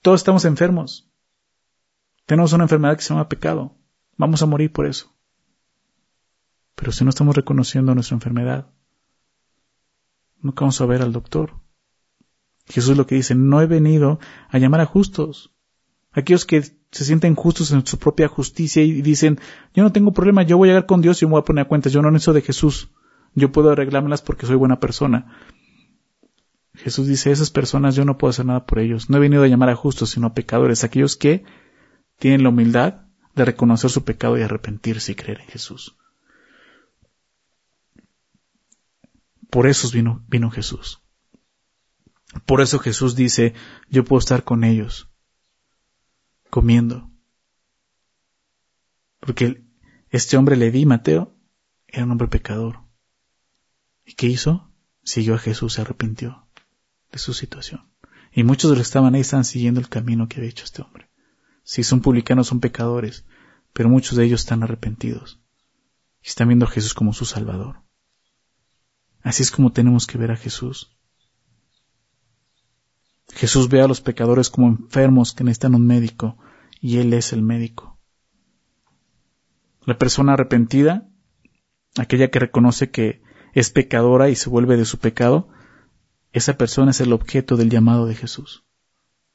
Todos 0.01 0.21
estamos 0.21 0.47
enfermos. 0.47 1.13
Tenemos 2.25 2.55
una 2.55 2.65
enfermedad 2.65 2.97
que 2.97 3.03
se 3.03 3.11
llama 3.11 3.29
pecado. 3.29 3.77
Vamos 4.17 4.41
a 4.43 4.47
morir 4.47 4.73
por 4.73 4.87
eso. 4.87 5.15
Pero 6.75 6.91
si 6.91 7.05
no 7.05 7.11
estamos 7.11 7.37
reconociendo 7.37 7.95
nuestra 7.95 8.15
enfermedad, 8.15 8.73
nunca 10.41 10.63
vamos 10.63 10.81
a 10.81 10.87
ver 10.87 11.03
al 11.03 11.13
doctor. 11.13 11.61
Jesús 12.71 12.97
lo 12.97 13.07
que 13.07 13.17
dice, 13.17 13.35
no 13.35 13.61
he 13.61 13.67
venido 13.67 14.19
a 14.49 14.59
llamar 14.59 14.81
a 14.81 14.87
justos. 14.87 15.53
Aquellos 16.13 16.45
que 16.45 16.63
se 16.63 17.05
sienten 17.05 17.35
justos 17.35 17.73
en 17.73 17.87
su 17.87 17.99
propia 17.99 18.29
justicia 18.29 18.83
y 18.83 19.03
dicen, 19.03 19.39
yo 19.75 19.83
no 19.83 19.93
tengo 19.93 20.13
problema, 20.13 20.43
yo 20.43 20.57
voy 20.57 20.69
a 20.69 20.73
llegar 20.73 20.87
con 20.87 21.01
Dios 21.01 21.21
y 21.23 21.27
me 21.27 21.33
voy 21.33 21.41
a 21.41 21.45
poner 21.45 21.65
a 21.65 21.69
cuentas, 21.69 21.93
yo 21.93 22.03
no 22.03 22.11
necesito 22.11 22.33
de 22.33 22.43
Jesús, 22.43 22.91
yo 23.35 23.53
puedo 23.53 23.71
arreglármelas 23.71 24.23
porque 24.23 24.47
soy 24.47 24.57
buena 24.57 24.81
persona. 24.81 25.37
Jesús 26.75 27.07
dice, 27.07 27.31
esas 27.31 27.51
personas 27.51 27.95
yo 27.95 28.05
no 28.05 28.17
puedo 28.17 28.31
hacer 28.31 28.47
nada 28.47 28.65
por 28.65 28.79
ellos. 28.79 29.11
No 29.11 29.19
he 29.19 29.21
venido 29.21 29.43
a 29.43 29.49
llamar 29.49 29.69
a 29.69 29.77
justos, 29.77 30.11
sino 30.11 30.29
a 30.29 30.35
pecadores, 30.35 30.83
aquellos 30.83 31.17
que 31.17 31.45
tienen 32.19 32.43
la 32.43 32.49
humildad 32.49 33.03
de 33.35 33.45
reconocer 33.45 33.91
su 33.91 34.05
pecado 34.05 34.39
y 34.39 34.43
arrepentirse 34.43 35.13
y 35.13 35.15
creer 35.15 35.41
en 35.41 35.49
Jesús. 35.49 35.97
Por 39.51 39.67
eso 39.67 39.91
vino, 39.91 40.25
vino 40.29 40.51
Jesús. 40.51 41.03
Por 42.47 42.61
eso 42.61 42.79
Jesús 42.79 43.17
dice, 43.17 43.55
yo 43.89 44.05
puedo 44.05 44.21
estar 44.21 44.45
con 44.45 44.65
ellos, 44.65 45.09
comiendo. 46.49 47.11
Porque 49.19 49.65
este 50.11 50.37
hombre 50.37 50.57
le 50.57 50.71
di, 50.71 50.87
Mateo, 50.87 51.37
era 51.89 52.05
un 52.05 52.13
hombre 52.13 52.29
pecador. 52.29 52.81
¿Y 54.05 54.15
qué 54.15 54.27
hizo? 54.27 54.73
Siguió 55.03 55.35
a 55.35 55.39
Jesús, 55.39 55.75
se 55.75 55.81
arrepintió 55.81 56.47
de 57.11 57.19
su 57.19 57.35
situación. 57.35 57.91
Y 58.33 58.45
muchos 58.45 58.71
de 58.71 58.77
los 58.77 58.87
que 58.87 58.89
estaban 58.89 59.15
ahí 59.15 59.23
están 59.23 59.45
siguiendo 59.45 59.81
el 59.81 59.89
camino 59.89 60.29
que 60.29 60.37
había 60.37 60.51
hecho 60.51 60.65
este 60.65 60.83
hombre. 60.83 61.11
Si 61.65 61.83
son 61.83 62.01
publicanos, 62.01 62.47
son 62.47 62.61
pecadores, 62.61 63.25
pero 63.73 63.89
muchos 63.89 64.17
de 64.17 64.25
ellos 64.25 64.41
están 64.41 64.63
arrepentidos 64.63 65.41
y 66.23 66.29
están 66.29 66.49
viendo 66.49 66.67
a 66.67 66.71
Jesús 66.71 66.95
como 66.95 67.13
su 67.13 67.25
Salvador. 67.25 67.83
Así 69.23 69.43
es 69.43 69.51
como 69.51 69.73
tenemos 69.73 70.07
que 70.07 70.19
ver 70.19 70.31
a 70.31 70.37
Jesús. 70.37 70.97
Jesús 73.35 73.69
ve 73.69 73.81
a 73.81 73.89
los 73.89 74.01
pecadores 74.01 74.51
como 74.51 74.69
enfermos 74.69 75.33
que 75.33 75.45
necesitan 75.45 75.75
un 75.75 75.87
médico 75.87 76.37
y 76.81 76.99
Él 76.99 77.13
es 77.15 77.33
el 77.33 77.43
médico. 77.43 77.99
La 79.85 79.99
persona 79.99 80.35
arrepentida, 80.35 81.09
aquella 81.97 82.31
que 82.31 82.39
reconoce 82.39 82.91
que 82.91 83.23
es 83.55 83.71
pecadora 83.71 84.29
y 84.29 84.37
se 84.37 84.51
vuelve 84.51 84.77
de 84.77 84.85
su 84.85 84.99
pecado, 84.99 85.49
esa 86.33 86.57
persona 86.57 86.93
es 86.93 87.01
el 87.01 87.13
objeto 87.13 87.57
del 87.57 87.71
llamado 87.71 88.07
de 88.07 88.15
Jesús. 88.15 88.65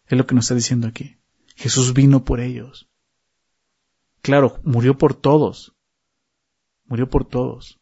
Es 0.07 0.17
lo 0.17 0.25
que 0.25 0.35
nos 0.35 0.45
está 0.45 0.55
diciendo 0.55 0.87
aquí. 0.87 1.17
Jesús 1.55 1.93
vino 1.93 2.23
por 2.23 2.39
ellos. 2.39 2.89
Claro, 4.21 4.59
murió 4.63 4.97
por 4.97 5.13
todos. 5.13 5.75
Murió 6.85 7.09
por 7.09 7.25
todos 7.25 7.79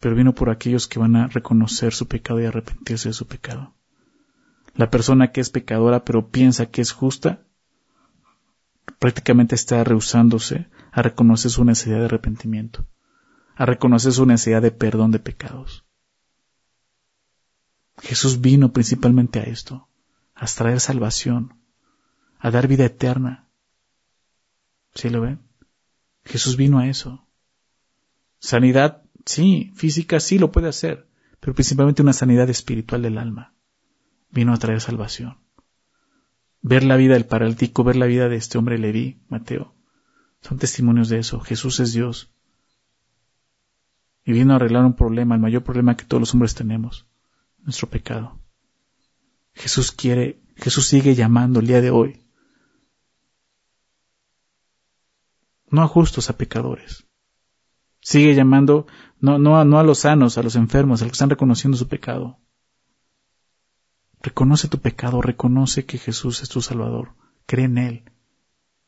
pero 0.00 0.14
vino 0.14 0.34
por 0.34 0.50
aquellos 0.50 0.88
que 0.88 0.98
van 0.98 1.16
a 1.16 1.28
reconocer 1.28 1.92
su 1.92 2.06
pecado 2.06 2.40
y 2.40 2.44
arrepentirse 2.44 3.08
de 3.08 3.14
su 3.14 3.26
pecado. 3.26 3.74
La 4.74 4.90
persona 4.90 5.32
que 5.32 5.40
es 5.40 5.50
pecadora 5.50 6.04
pero 6.04 6.28
piensa 6.28 6.66
que 6.66 6.82
es 6.82 6.92
justa, 6.92 7.46
prácticamente 8.98 9.54
está 9.54 9.82
rehusándose 9.84 10.68
a 10.92 11.02
reconocer 11.02 11.50
su 11.50 11.64
necesidad 11.64 11.98
de 11.98 12.04
arrepentimiento, 12.06 12.86
a 13.54 13.66
reconocer 13.66 14.12
su 14.12 14.26
necesidad 14.26 14.62
de 14.62 14.70
perdón 14.70 15.10
de 15.12 15.18
pecados. 15.18 15.84
Jesús 17.98 18.40
vino 18.40 18.72
principalmente 18.72 19.40
a 19.40 19.44
esto, 19.44 19.88
a 20.34 20.46
traer 20.46 20.80
salvación, 20.80 21.54
a 22.38 22.50
dar 22.50 22.68
vida 22.68 22.84
eterna. 22.84 23.48
¿Sí 24.94 25.08
lo 25.08 25.22
ven? 25.22 25.40
Jesús 26.24 26.56
vino 26.56 26.78
a 26.78 26.88
eso. 26.88 27.26
Sanidad 28.38 29.05
Sí, 29.26 29.72
física 29.74 30.20
sí 30.20 30.38
lo 30.38 30.52
puede 30.52 30.68
hacer, 30.68 31.08
pero 31.40 31.52
principalmente 31.52 32.00
una 32.00 32.12
sanidad 32.12 32.48
espiritual 32.48 33.02
del 33.02 33.18
alma. 33.18 33.54
Vino 34.30 34.54
a 34.54 34.56
traer 34.56 34.80
salvación. 34.80 35.38
Ver 36.62 36.84
la 36.84 36.96
vida 36.96 37.14
del 37.14 37.26
paralítico, 37.26 37.82
ver 37.82 37.96
la 37.96 38.06
vida 38.06 38.28
de 38.28 38.36
este 38.36 38.56
hombre 38.56 38.78
Leví, 38.78 39.20
Mateo, 39.28 39.74
son 40.40 40.58
testimonios 40.58 41.08
de 41.08 41.18
eso. 41.18 41.40
Jesús 41.40 41.80
es 41.80 41.92
Dios. 41.92 42.30
Y 44.24 44.32
vino 44.32 44.52
a 44.52 44.56
arreglar 44.56 44.84
un 44.84 44.94
problema, 44.94 45.34
el 45.34 45.40
mayor 45.40 45.64
problema 45.64 45.96
que 45.96 46.04
todos 46.04 46.20
los 46.20 46.32
hombres 46.32 46.54
tenemos, 46.54 47.06
nuestro 47.58 47.88
pecado. 47.88 48.38
Jesús 49.54 49.90
quiere, 49.90 50.40
Jesús 50.56 50.86
sigue 50.86 51.16
llamando 51.16 51.60
el 51.60 51.66
día 51.66 51.80
de 51.80 51.90
hoy. 51.90 52.22
No 55.68 55.82
a 55.82 55.88
justos, 55.88 56.30
a 56.30 56.36
pecadores. 56.36 57.06
Sigue 58.06 58.36
llamando 58.36 58.86
no, 59.18 59.36
no, 59.36 59.64
no 59.64 59.80
a 59.80 59.82
los 59.82 59.98
sanos, 59.98 60.38
a 60.38 60.42
los 60.44 60.54
enfermos, 60.54 61.02
a 61.02 61.04
los 61.06 61.10
que 61.10 61.16
están 61.16 61.30
reconociendo 61.30 61.76
su 61.76 61.88
pecado. 61.88 62.38
Reconoce 64.22 64.68
tu 64.68 64.78
pecado, 64.78 65.20
reconoce 65.20 65.86
que 65.86 65.98
Jesús 65.98 66.40
es 66.40 66.48
tu 66.48 66.62
Salvador, 66.62 67.16
cree 67.46 67.64
en 67.64 67.78
Él 67.78 68.12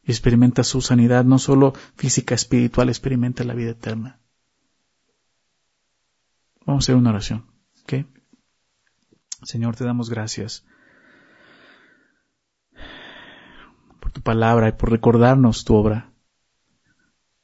y 0.05 0.13
experimenta 0.13 0.63
su 0.63 0.81
sanidad, 0.83 1.25
no 1.25 1.41
solo 1.41 1.73
física, 1.97 2.37
espiritual, 2.37 2.91
experimenta 2.91 3.43
la 3.43 3.55
vida 3.55 3.73
eterna. 3.73 4.21
Vamos 6.65 6.85
a 6.85 6.85
hacer 6.85 6.95
una 6.95 7.11
oración, 7.11 7.45
¿ok? 7.83 8.07
Señor, 9.43 9.75
te 9.75 9.83
damos 9.83 10.11
gracias 10.11 10.65
por 13.99 14.13
tu 14.13 14.21
palabra 14.21 14.69
y 14.69 14.73
por 14.73 14.93
recordarnos 14.93 15.65
tu 15.65 15.75
obra. 15.75 16.13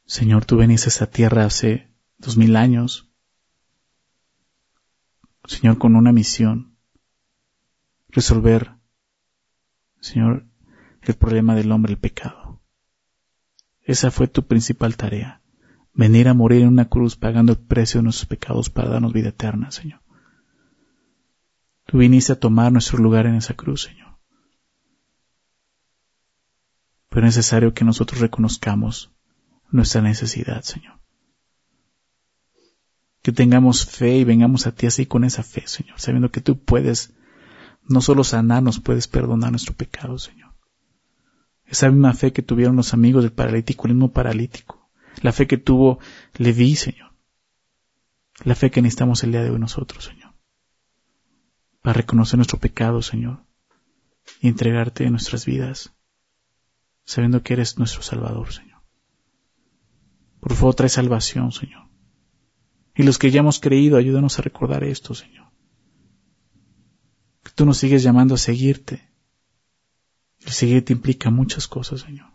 Señor, 0.07 0.45
tú 0.45 0.57
venís 0.57 0.85
a 0.85 0.89
esta 0.89 1.07
tierra 1.07 1.47
hace 1.47 1.91
dos 2.19 2.37
mil 2.37 2.57
años, 2.57 3.11
Señor, 5.47 5.79
con 5.79 5.97
una 5.97 6.13
misión, 6.13 6.77
resolver, 8.09 8.75
Señor, 10.01 10.47
el 11.03 11.15
problema 11.15 11.55
del 11.55 11.73
hombre, 11.73 11.93
el 11.93 11.99
pecado. 11.99 12.63
Esa 13.83 14.11
fue 14.11 14.29
tu 14.29 14.47
principal 14.47 14.97
tarea, 14.97 15.43
venir 15.93 16.29
a 16.29 16.35
morir 16.35 16.63
en 16.63 16.69
una 16.69 16.89
cruz 16.89 17.17
pagando 17.17 17.53
el 17.53 17.59
precio 17.59 17.99
de 17.99 18.05
nuestros 18.05 18.27
pecados 18.27 18.71
para 18.71 18.91
darnos 18.91 19.13
vida 19.13 19.31
eterna, 19.31 19.71
Señor. 19.71 20.01
Tú 21.87 21.99
viniste 21.99 22.33
a 22.33 22.41
tomar 22.41 22.73
nuestro 22.73 22.99
lugar 22.99 23.27
en 23.27 23.35
esa 23.35 23.55
cruz, 23.55 23.83
Señor. 23.83 24.19
Pero 27.11 27.27
es 27.27 27.37
necesario 27.37 27.75
que 27.75 27.85
nosotros 27.85 28.21
reconozcamos 28.21 29.14
nuestra 29.75 30.01
necesidad, 30.03 30.63
Señor 30.63 31.05
que 33.25 33.33
tengamos 33.33 33.87
fe 33.87 34.19
y 34.19 34.25
vengamos 34.25 34.67
a 34.67 34.73
ti 34.73 34.87
así 34.87 35.07
con 35.07 35.25
esa 35.25 35.43
fe, 35.43 35.67
Señor, 35.67 35.99
sabiendo 35.99 36.31
que 36.31 36.43
tú 36.43 36.63
puedes 36.63 37.15
no 37.89 38.03
solo 38.03 38.23
sanarnos, 38.23 38.81
puedes 38.81 39.09
perdonar 39.09 39.51
nuestro 39.51 39.75
pecado, 39.75 40.19
Señor. 40.19 40.53
Esa 41.65 41.91
misma 41.91 42.13
fe 42.13 42.35
que 42.35 42.43
tuvieron 42.43 42.77
los 42.77 42.93
amigos 42.93 43.23
del 43.23 43.33
paralítico, 43.33 43.87
el 43.87 43.95
mismo 43.95 44.13
paralítico, 44.13 44.91
la 45.23 45.33
fe 45.33 45.47
que 45.47 45.57
tuvo 45.57 46.01
Leví, 46.35 46.77
Señor, 46.77 47.15
La 48.45 48.55
fe 48.55 48.71
que 48.71 48.83
necesitamos 48.83 49.25
el 49.25 49.33
día 49.33 49.43
de 49.43 49.49
hoy 49.49 49.59
nosotros, 49.59 50.05
Señor. 50.05 50.35
Para 51.81 51.95
reconocer 51.95 52.37
nuestro 52.37 52.59
pecado, 52.59 53.01
Señor. 53.01 53.47
Y 54.41 54.49
entregarte 54.49 55.09
nuestras 55.09 55.47
vidas, 55.47 55.95
sabiendo 57.07 57.43
que 57.43 57.55
eres 57.55 57.79
nuestro 57.79 58.03
Salvador, 58.03 58.53
Señor. 58.53 58.74
Por 60.45 60.53
favor, 60.57 60.75
trae 60.75 60.91
salvación, 60.91 61.53
Señor. 61.53 61.89
Y 62.95 63.03
los 63.03 63.19
que 63.19 63.31
ya 63.31 63.41
hemos 63.41 63.61
creído, 63.61 63.97
ayúdanos 63.97 64.39
a 64.39 64.43
recordar 64.43 64.85
esto, 64.85 65.15
Señor. 65.15 65.47
Que 67.43 67.51
tú 67.53 67.65
nos 67.65 67.79
sigues 67.79 68.03
llamando 68.03 68.35
a 68.35 68.39
seguirte. 68.39 69.09
El 70.45 70.53
seguirte 70.53 70.93
implica 70.93 71.31
muchas 71.31 71.67
cosas, 71.67 72.03
Señor. 72.03 72.27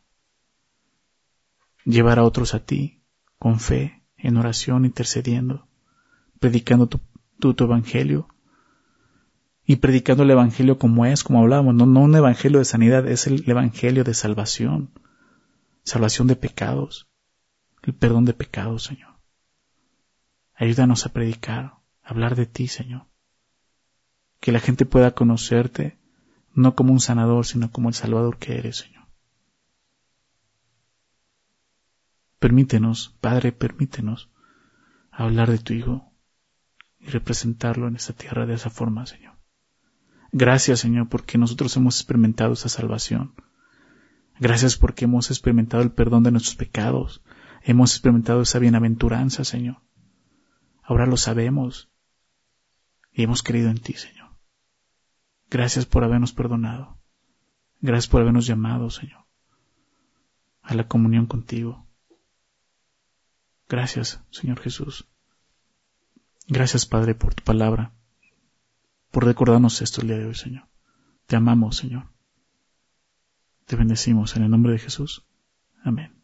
Llevar 1.86 2.18
a 2.18 2.24
otros 2.24 2.56
a 2.56 2.66
ti, 2.66 3.04
con 3.38 3.60
fe, 3.60 4.02
en 4.18 4.38
oración, 4.38 4.86
intercediendo, 4.86 5.68
predicando 6.40 6.88
tu, 6.88 7.64
evangelio 7.64 8.28
y 9.68 9.76
predicando 9.76 10.24
el 10.24 10.32
evangelio 10.32 10.80
como 10.80 11.06
es, 11.06 11.24
como 11.24 11.42
hablábamos, 11.42 11.76
no, 11.76 11.86
no 11.86 12.00
un 12.02 12.16
evangelio 12.16 12.58
de 12.58 12.66
sanidad, 12.66 13.08
es 13.08 13.28
el 13.28 13.48
evangelio 13.48 14.04
de 14.04 14.16
salvación, 14.16 15.00
salvación 15.84 16.28
de 16.28 16.36
pecados 16.36 17.09
el 17.84 17.94
perdón 17.94 18.26
de 18.26 18.34
pecados, 18.34 18.84
Señor. 18.84 19.18
Ayúdanos 20.56 21.06
a 21.06 21.14
predicar, 21.14 21.66
a 21.66 22.10
hablar 22.10 22.36
de 22.36 22.46
ti, 22.46 22.68
Señor. 22.68 23.08
Que 24.40 24.52
la 24.52 24.60
gente 24.60 24.86
pueda 24.86 25.12
conocerte 25.12 25.98
no 26.54 26.76
como 26.76 26.92
un 26.92 27.00
sanador, 27.00 27.46
sino 27.46 27.72
como 27.72 27.90
el 27.90 27.96
Salvador 27.96 28.38
que 28.38 28.58
eres, 28.58 28.78
Señor. 28.78 29.08
Permítenos, 32.40 33.16
Padre, 33.22 33.52
permítenos 33.52 34.30
hablar 35.12 35.52
de 35.52 35.60
tu 35.60 35.74
Hijo 35.74 36.12
y 37.00 37.08
representarlo 37.08 37.88
en 37.88 37.96
esta 37.96 38.14
tierra 38.14 38.46
de 38.46 38.54
esa 38.54 38.70
forma, 38.70 39.06
Señor. 39.06 39.36
Gracias, 40.32 40.80
Señor, 40.80 41.10
porque 41.10 41.38
nosotros 41.38 41.76
hemos 41.78 41.98
experimentado 41.98 42.54
esa 42.54 42.70
salvación. 42.70 43.34
Gracias 44.40 44.78
porque 44.78 45.06
hemos 45.06 45.32
experimentado 45.32 45.84
el 45.84 45.92
perdón 45.92 46.24
de 46.24 46.32
nuestros 46.32 46.56
pecados. 46.56 47.22
Hemos 47.64 47.92
experimentado 47.92 48.42
esa 48.42 48.60
bienaventuranza, 48.60 49.44
Señor. 49.44 49.82
Ahora 50.84 51.06
lo 51.06 51.18
sabemos 51.18 51.90
y 53.12 53.24
hemos 53.24 53.44
creído 53.44 53.70
en 53.70 53.80
ti, 53.80 53.94
Señor. 53.94 54.30
Gracias 55.50 55.86
por 55.86 56.04
habernos 56.04 56.34
perdonado. 56.34 57.00
Gracias 57.82 58.08
por 58.08 58.22
habernos 58.22 58.46
llamado, 58.46 58.90
Señor, 58.90 59.26
a 60.62 60.74
la 60.74 60.88
comunión 60.88 61.28
contigo. 61.28 61.88
Gracias, 63.70 64.22
Señor 64.32 64.60
Jesús. 64.60 65.08
Gracias, 66.48 66.86
Padre, 66.86 67.16
por 67.16 67.36
tu 67.36 67.44
palabra, 67.44 67.94
por 69.12 69.26
recordarnos 69.26 69.82
esto 69.82 70.02
el 70.02 70.08
día 70.08 70.18
de 70.18 70.26
hoy, 70.26 70.36
Señor. 70.36 70.68
Te 71.28 71.36
amamos, 71.36 71.78
Señor. 71.78 72.12
Te 73.66 73.76
bendecimos 73.76 74.36
en 74.36 74.44
el 74.44 74.50
nombre 74.50 74.74
de 74.74 74.80
Jesús. 74.80 75.26
Amén. 75.84 76.19